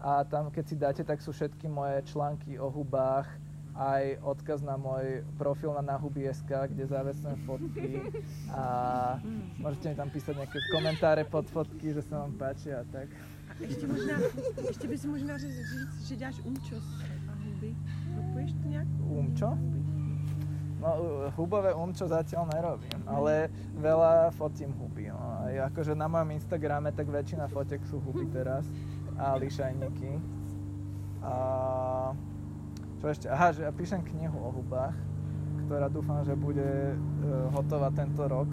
A 0.00 0.24
tam, 0.24 0.48
keď 0.48 0.64
si 0.64 0.76
dáte, 0.80 1.02
tak 1.04 1.20
sú 1.20 1.28
všetky 1.28 1.68
moje 1.68 2.00
články 2.08 2.56
o 2.56 2.72
hubách, 2.72 3.28
aj 3.76 4.18
odkaz 4.24 4.64
na 4.64 4.74
môj 4.74 5.22
profil 5.38 5.76
na 5.76 5.84
nahuby.sk, 5.84 6.48
kde 6.48 6.84
zavesujem 6.88 7.36
fotky 7.46 8.00
a 8.50 8.64
môžete 9.60 9.92
mi 9.92 9.96
tam 9.96 10.08
písať 10.10 10.34
nejaké 10.36 10.58
komentáre 10.72 11.22
pod 11.28 11.46
fotky, 11.52 11.94
že 11.94 12.02
sa 12.02 12.24
vám 12.24 12.32
páčia 12.36 12.82
a 12.82 12.84
tak. 12.88 13.08
A 13.50 13.52
ještě 13.60 13.86
možná, 13.86 14.18
ještě 14.68 14.88
bys 14.88 15.04
možná 15.04 15.38
říct, 15.38 15.56
že 16.08 16.16
děláš 16.16 16.40
umčos 16.44 16.84
a 17.28 17.32
huby. 17.44 17.76
Propoješ 18.14 18.52
to 18.52 18.68
nějak? 18.68 18.88
Umčo? 19.00 19.58
No, 20.80 20.88
uh, 20.96 21.28
hubové 21.36 21.76
umčo 21.76 22.08
zatiaľ 22.08 22.48
nerobím, 22.56 23.04
ale 23.04 23.52
veľa 23.76 24.32
fotím 24.32 24.72
huby. 24.72 25.12
No. 25.12 25.20
Aj 25.44 25.68
akože 25.68 25.92
na 25.92 26.08
mojom 26.08 26.32
Instagrame 26.32 26.88
tak 26.96 27.12
väčšina 27.12 27.52
fotek 27.52 27.84
sú 27.84 28.00
huby 28.00 28.24
teraz 28.32 28.64
a 29.20 29.36
lišajníky. 29.36 30.16
A 31.20 31.34
čo 32.96 33.12
ešte? 33.12 33.28
Aha, 33.28 33.52
že 33.52 33.68
ja 33.68 33.72
píšem 33.76 34.00
knihu 34.00 34.40
o 34.40 34.48
hubách, 34.56 34.96
ktorá 35.68 35.92
dúfam, 35.92 36.24
že 36.24 36.32
bude 36.32 36.96
uh, 36.96 37.52
hotová 37.52 37.92
tento 37.92 38.24
rok. 38.24 38.48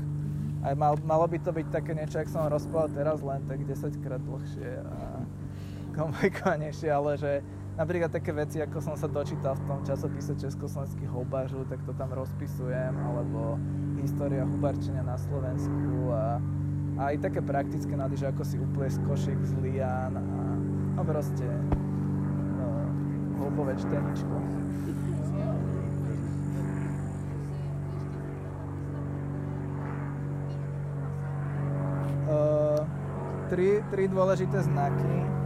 Aj 0.67 0.75
mal, 0.75 0.99
malo 1.07 1.31
by 1.31 1.39
to 1.39 1.55
byť 1.55 1.67
také 1.71 1.95
niečo, 1.95 2.19
ak 2.19 2.27
som 2.27 2.43
rozprával 2.51 2.91
teraz, 2.91 3.23
len 3.23 3.39
tak 3.47 3.63
10 3.63 4.03
krát 4.03 4.19
dlhšie 4.19 4.83
a 4.83 5.23
komplikovanejšie, 5.97 6.91
ale 6.91 7.15
že 7.15 7.31
napríklad 7.77 8.09
také 8.09 8.33
veci, 8.33 8.57
ako 8.57 8.81
som 8.81 8.95
sa 8.97 9.05
dočítal 9.05 9.53
v 9.53 9.63
tom 9.69 9.79
časopise 9.85 10.33
Československých 10.33 11.09
hubářů, 11.13 11.65
tak 11.69 11.79
to 11.85 11.93
tam 11.93 12.09
rozpisujem, 12.09 12.97
alebo 12.97 13.61
história 14.01 14.41
hubarčenia 14.43 15.05
na 15.05 15.17
Slovensku 15.17 16.09
a, 16.09 16.41
a 16.97 17.01
aj 17.13 17.21
také 17.21 17.39
praktické 17.45 17.93
nady, 17.93 18.17
že 18.17 18.33
ako 18.33 18.41
si 18.41 18.57
upliesť 18.57 18.97
košík 19.05 19.39
z 19.45 19.53
lian 19.61 20.13
a 20.17 20.25
no 20.97 21.01
proste 21.05 21.45
no, 22.57 22.67
hubové 23.45 23.77
čteničko. 23.77 24.35
Uh, 32.27 32.83
tri, 33.47 33.79
tri 33.87 34.03
dôležité 34.11 34.59
znaky 34.59 35.36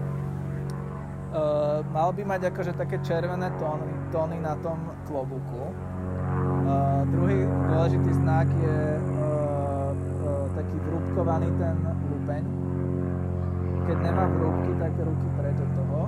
Uh, 1.32 1.80
mal 1.96 2.12
by 2.12 2.28
mať 2.28 2.52
akože 2.52 2.76
také 2.76 3.00
červené 3.08 3.48
tóny, 3.56 3.88
tóny 4.12 4.36
na 4.44 4.52
tom 4.60 4.76
klobúku. 5.08 5.64
Uh, 5.64 7.08
druhý 7.08 7.48
dôležitý 7.72 8.20
znak 8.20 8.52
je 8.52 8.80
uh, 9.00 9.96
uh, 9.96 10.46
taký 10.60 10.76
vrúbkovaný 10.92 11.48
ten 11.56 11.80
lupeň. 12.12 12.44
Keď 13.88 13.98
nemá 14.04 14.28
vrúbky, 14.28 14.72
tak 14.76 14.92
ruky 15.00 15.28
preč 15.40 15.56
od 15.56 15.72
toho. 15.72 16.00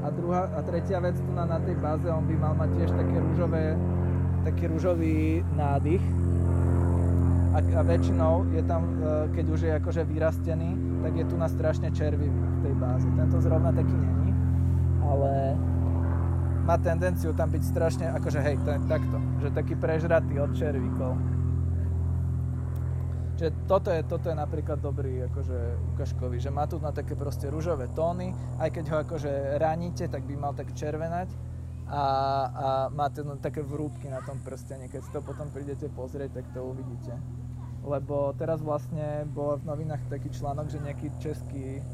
A, 0.00 0.08
druhá, 0.08 0.48
a 0.56 0.60
tretia 0.64 0.96
vec 1.04 1.20
tu 1.20 1.28
na, 1.36 1.44
na 1.44 1.60
tej 1.60 1.76
báze, 1.76 2.08
on 2.08 2.24
by 2.24 2.32
mal 2.32 2.56
mať 2.56 2.70
tiež 2.80 2.90
také 2.96 3.16
rúžové, 3.20 3.76
taký 4.48 4.64
rúžový 4.72 5.44
nádych. 5.52 6.04
A, 7.52 7.60
a 7.60 7.82
väčšinou 7.84 8.48
je 8.56 8.64
tam, 8.64 8.82
keď 9.36 9.44
už 9.44 9.60
je 9.60 9.72
akože 9.76 10.02
vyrastený, 10.08 10.72
tak 11.04 11.12
je 11.20 11.24
tu 11.28 11.36
na 11.36 11.52
strašne 11.52 11.92
červivý 11.92 12.32
v 12.32 12.58
tej 12.64 12.74
báze. 12.80 13.04
Tento 13.12 13.36
zrovna 13.44 13.68
taký 13.68 13.92
není 13.92 14.23
ale 15.14 15.54
má 16.64 16.74
tendenciu 16.80 17.30
tam 17.36 17.52
byť 17.52 17.62
strašne, 17.62 18.06
akože 18.10 18.40
hej, 18.40 18.56
je 18.58 18.80
takto, 18.88 19.16
že 19.38 19.48
taký 19.54 19.74
prežratý 19.78 20.40
od 20.40 20.50
červíkov. 20.56 21.14
Čiže 23.34 23.50
toto 23.66 23.90
je, 23.90 24.00
toto 24.06 24.30
je 24.30 24.36
napríklad 24.38 24.78
dobrý 24.78 25.26
akože 25.26 25.58
ukažkový, 25.94 26.38
že 26.38 26.54
má 26.54 26.70
tu 26.70 26.78
na 26.78 26.94
také 26.94 27.18
proste 27.18 27.50
rúžové 27.50 27.90
tóny, 27.90 28.30
aj 28.62 28.70
keď 28.70 28.84
ho 28.94 28.96
akože 29.02 29.58
raníte, 29.58 30.06
tak 30.06 30.22
by 30.22 30.34
mal 30.38 30.54
tak 30.54 30.70
červenať 30.70 31.28
a, 31.90 32.04
a 32.48 32.66
má 32.94 33.10
ten, 33.10 33.26
také 33.42 33.60
vrúbky 33.60 34.06
na 34.06 34.22
tom 34.22 34.38
prstene, 34.40 34.86
keď 34.86 35.00
si 35.02 35.10
to 35.10 35.20
potom 35.20 35.50
prídete 35.50 35.90
pozrieť, 35.92 36.40
tak 36.40 36.46
to 36.54 36.62
uvidíte. 36.62 37.12
Lebo 37.84 38.32
teraz 38.38 38.62
vlastne 38.64 39.28
bol 39.28 39.60
v 39.60 39.66
novinách 39.68 40.08
taký 40.08 40.32
článok, 40.32 40.70
že 40.70 40.80
nejaký 40.80 41.12
český 41.20 41.84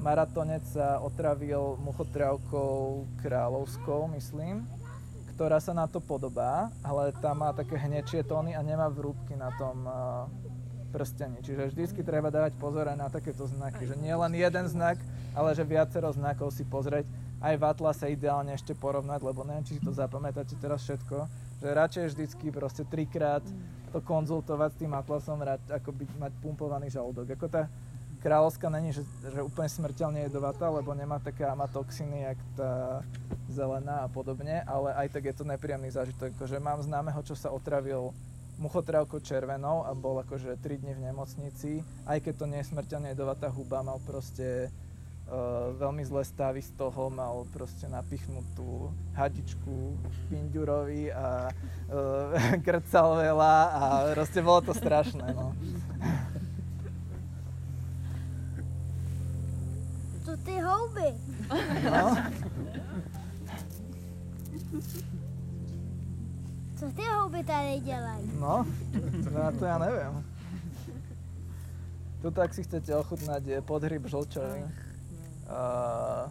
maratonec 0.00 0.64
sa 0.72 0.98
otravil 1.04 1.76
muchotrávkou 1.84 3.04
kráľovskou, 3.20 4.08
myslím, 4.16 4.64
ktorá 5.36 5.60
sa 5.60 5.76
na 5.76 5.84
to 5.84 6.00
podobá, 6.00 6.72
ale 6.80 7.12
tá 7.20 7.36
má 7.36 7.52
také 7.52 7.76
hnečie 7.76 8.24
tóny 8.24 8.56
a 8.56 8.64
nemá 8.64 8.88
vrúbky 8.88 9.36
na 9.36 9.52
tom 9.56 9.76
uh, 9.84 10.26
prstení. 10.90 11.38
Čiže 11.44 11.72
vždycky 11.72 12.00
treba 12.00 12.28
dávať 12.32 12.56
pozor 12.56 12.88
aj 12.88 12.98
na 12.98 13.08
takéto 13.08 13.46
znaky, 13.46 13.86
že 13.86 13.96
nie 14.00 14.12
len 14.12 14.32
jeden 14.34 14.66
znak, 14.68 14.98
ale 15.36 15.54
že 15.54 15.62
viacero 15.62 16.10
znakov 16.10 16.50
si 16.52 16.66
pozrieť, 16.66 17.06
aj 17.40 17.54
v 17.56 17.64
atlase 17.64 18.04
ideálne 18.12 18.52
ešte 18.52 18.76
porovnať, 18.76 19.20
lebo 19.24 19.48
neviem, 19.48 19.64
či 19.64 19.80
si 19.80 19.84
to 19.84 19.96
zapamätáte 19.96 20.60
teraz 20.60 20.84
všetko, 20.84 21.24
že 21.64 21.68
radšej 21.72 22.04
vždycky 22.12 22.46
proste 22.52 22.84
trikrát 22.84 23.40
to 23.96 23.98
konzultovať 24.04 24.76
s 24.76 24.80
tým 24.84 24.92
atlasom, 24.92 25.40
ako 25.72 25.90
byť, 25.92 26.10
mať 26.20 26.32
pumpovaný 26.44 26.92
žalúdok. 26.92 27.32
Ako 27.32 27.48
tá 27.48 27.66
kráľovská 28.20 28.68
není, 28.68 28.92
že, 28.92 29.02
že 29.24 29.40
úplne 29.40 29.68
smrteľne 29.68 30.28
jedovatá, 30.28 30.68
lebo 30.68 30.92
nemá 30.92 31.16
také 31.18 31.48
amatoxiny, 31.48 32.28
jak 32.28 32.38
tá 32.54 32.72
zelená 33.50 34.06
a 34.06 34.08
podobne, 34.08 34.62
ale 34.68 34.94
aj 34.94 35.08
tak 35.10 35.32
je 35.32 35.34
to 35.34 35.44
nepríjemný 35.44 35.90
zážitok. 35.90 36.36
Akože 36.36 36.62
mám 36.62 36.84
známeho, 36.84 37.18
čo 37.26 37.34
sa 37.34 37.50
otravil 37.50 38.14
muchotrávkou 38.60 39.24
červenou 39.24 39.88
a 39.88 39.96
bol 39.96 40.20
akože 40.20 40.60
3 40.60 40.80
dní 40.84 40.92
v 40.94 41.04
nemocnici. 41.10 41.70
Aj 42.04 42.20
keď 42.20 42.44
to 42.44 42.46
nie 42.46 42.60
je 42.60 42.70
smrteľne 42.70 43.16
jedovatá 43.16 43.48
huba, 43.48 43.80
mal 43.80 43.96
proste 44.04 44.68
uh, 44.68 45.72
veľmi 45.80 46.04
zlé 46.04 46.22
stavy 46.28 46.60
z 46.60 46.76
toho, 46.76 47.08
mal 47.08 47.48
proste 47.48 47.88
napichnutú 47.88 48.92
hadičku 49.16 49.96
Pindurovi 50.28 51.08
a 51.08 51.48
uh, 51.48 52.60
krcal 52.68 53.16
veľa 53.16 53.54
a 53.72 53.82
proste 54.12 54.44
bolo 54.44 54.60
to 54.60 54.76
strašné. 54.76 55.32
No. 55.32 55.56
To 60.30 60.36
ty 60.36 60.60
houby. 60.60 61.10
No. 61.90 62.16
Co 66.76 66.86
ty 66.92 67.02
houby 67.02 67.44
tady 67.44 67.80
dělají? 67.80 68.30
No, 68.40 68.66
no 69.32 69.52
to 69.58 69.64
ja 69.64 69.78
neviem. 69.78 70.22
Tuto, 72.22 72.46
ak 72.46 72.54
si 72.54 72.62
chcete 72.62 72.94
ochutnať, 72.94 73.42
je 73.42 73.58
podhryb 73.58 74.06
žlčový. 74.06 74.62
Uh, 75.50 76.30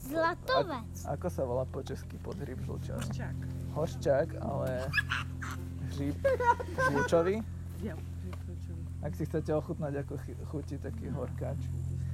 Zlatovec. 0.00 0.96
ako 1.04 1.28
sa 1.28 1.42
volá 1.44 1.68
po 1.68 1.84
česky 1.84 2.16
podhryb 2.24 2.56
žlčový? 2.64 3.04
Hošťák. 3.04 3.36
Hošťák, 3.76 4.28
ale 4.40 4.88
hříb 5.92 6.16
žlčový. 6.88 7.44
Ak 9.04 9.12
si 9.12 9.28
chcete 9.28 9.52
ochutnať, 9.52 10.08
ako 10.08 10.16
chutí 10.48 10.80
taký 10.80 11.12
horkáč. 11.12 11.60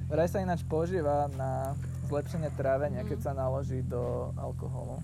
Vraj 0.07 0.27
sa 0.27 0.43
ináč 0.43 0.61
používa 0.67 1.31
na 1.39 1.73
zlepšenie 2.11 2.51
trávenia, 2.53 3.07
keď 3.07 3.19
sa 3.19 3.31
naloží 3.31 3.81
do 3.81 4.31
alkoholu. 4.35 4.99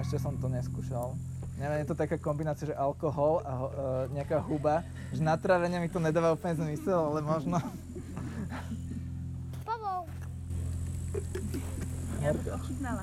Ešte 0.00 0.18
som 0.18 0.34
to 0.38 0.50
neskúšal. 0.50 1.14
Neviem, 1.54 1.86
je 1.86 1.90
to 1.94 1.98
taká 1.98 2.18
kombinácia, 2.18 2.66
že 2.66 2.74
alkohol 2.74 3.38
a 3.46 3.52
ho, 3.54 3.66
e, 3.70 4.18
nejaká 4.18 4.42
huba. 4.42 4.82
Že 5.14 5.22
na 5.22 5.38
trávenie 5.38 5.78
mi 5.78 5.86
to 5.86 6.02
nedáva 6.02 6.34
úplne 6.34 6.58
zmysel, 6.58 6.98
ale 6.98 7.22
možno... 7.22 7.62
Pavouk. 9.62 10.10
Já 12.22 12.32
bych 12.32 12.44
to 12.44 12.54
ochutnala. 12.54 13.02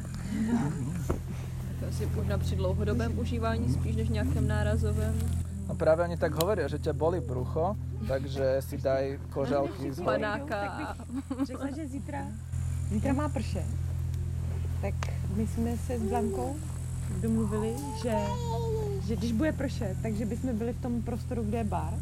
To 1.79 1.87
asi 1.87 2.05
možná 2.05 2.37
při 2.37 2.55
dlouhodobém 2.55 3.19
užívání 3.19 3.73
spíš 3.73 3.95
než 3.95 4.09
nějakém 4.09 4.47
nárazovém. 4.47 5.15
No 5.71 5.79
práve 5.79 6.03
oni 6.03 6.19
tak 6.19 6.35
hovoria, 6.35 6.67
že 6.67 6.83
ťa 6.83 6.91
boli 6.91 7.23
brucho, 7.23 7.79
takže 8.03 8.59
si 8.59 8.75
daj 8.75 9.15
kožalky 9.31 9.87
z 9.95 10.03
Panáka 10.03 10.99
Řekla, 11.47 11.71
že 11.71 11.87
zítra, 11.87 12.27
zítra 12.91 13.15
má 13.15 13.31
prše. 13.31 13.63
Tak 14.83 14.95
my 15.39 15.47
jsme 15.47 15.77
se 15.77 15.99
s 15.99 16.03
Blankou 16.03 16.55
domluvili, 17.23 17.75
že, 18.03 18.15
že 19.07 19.15
když 19.15 19.31
bude 19.31 19.51
pršet, 19.51 19.95
takže 20.03 20.25
bychom 20.25 20.57
byli 20.57 20.73
v 20.73 20.81
tom 20.81 21.01
prostoru, 21.01 21.43
kde 21.43 21.57
je 21.57 21.63
bar. 21.63 21.93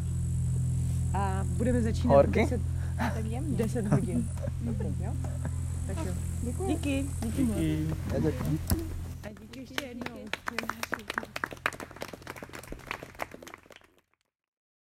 A 1.14 1.46
budeme 1.46 1.82
začínat 1.82 2.14
Horky? 2.14 2.46
v 2.46 2.50
10, 2.50 2.62
Tak 2.98 3.26
jemně. 3.26 3.58
10 3.58 3.88
hodin. 3.88 4.30
Dobrý, 4.66 4.96
jo? 5.00 5.14
Tak 5.88 5.98
jo. 6.06 6.14
Děkuji. 6.42 6.68
Díky. 6.68 7.06
Díky. 7.22 7.46
Díky. 7.46 7.88
Díky. 8.18 8.99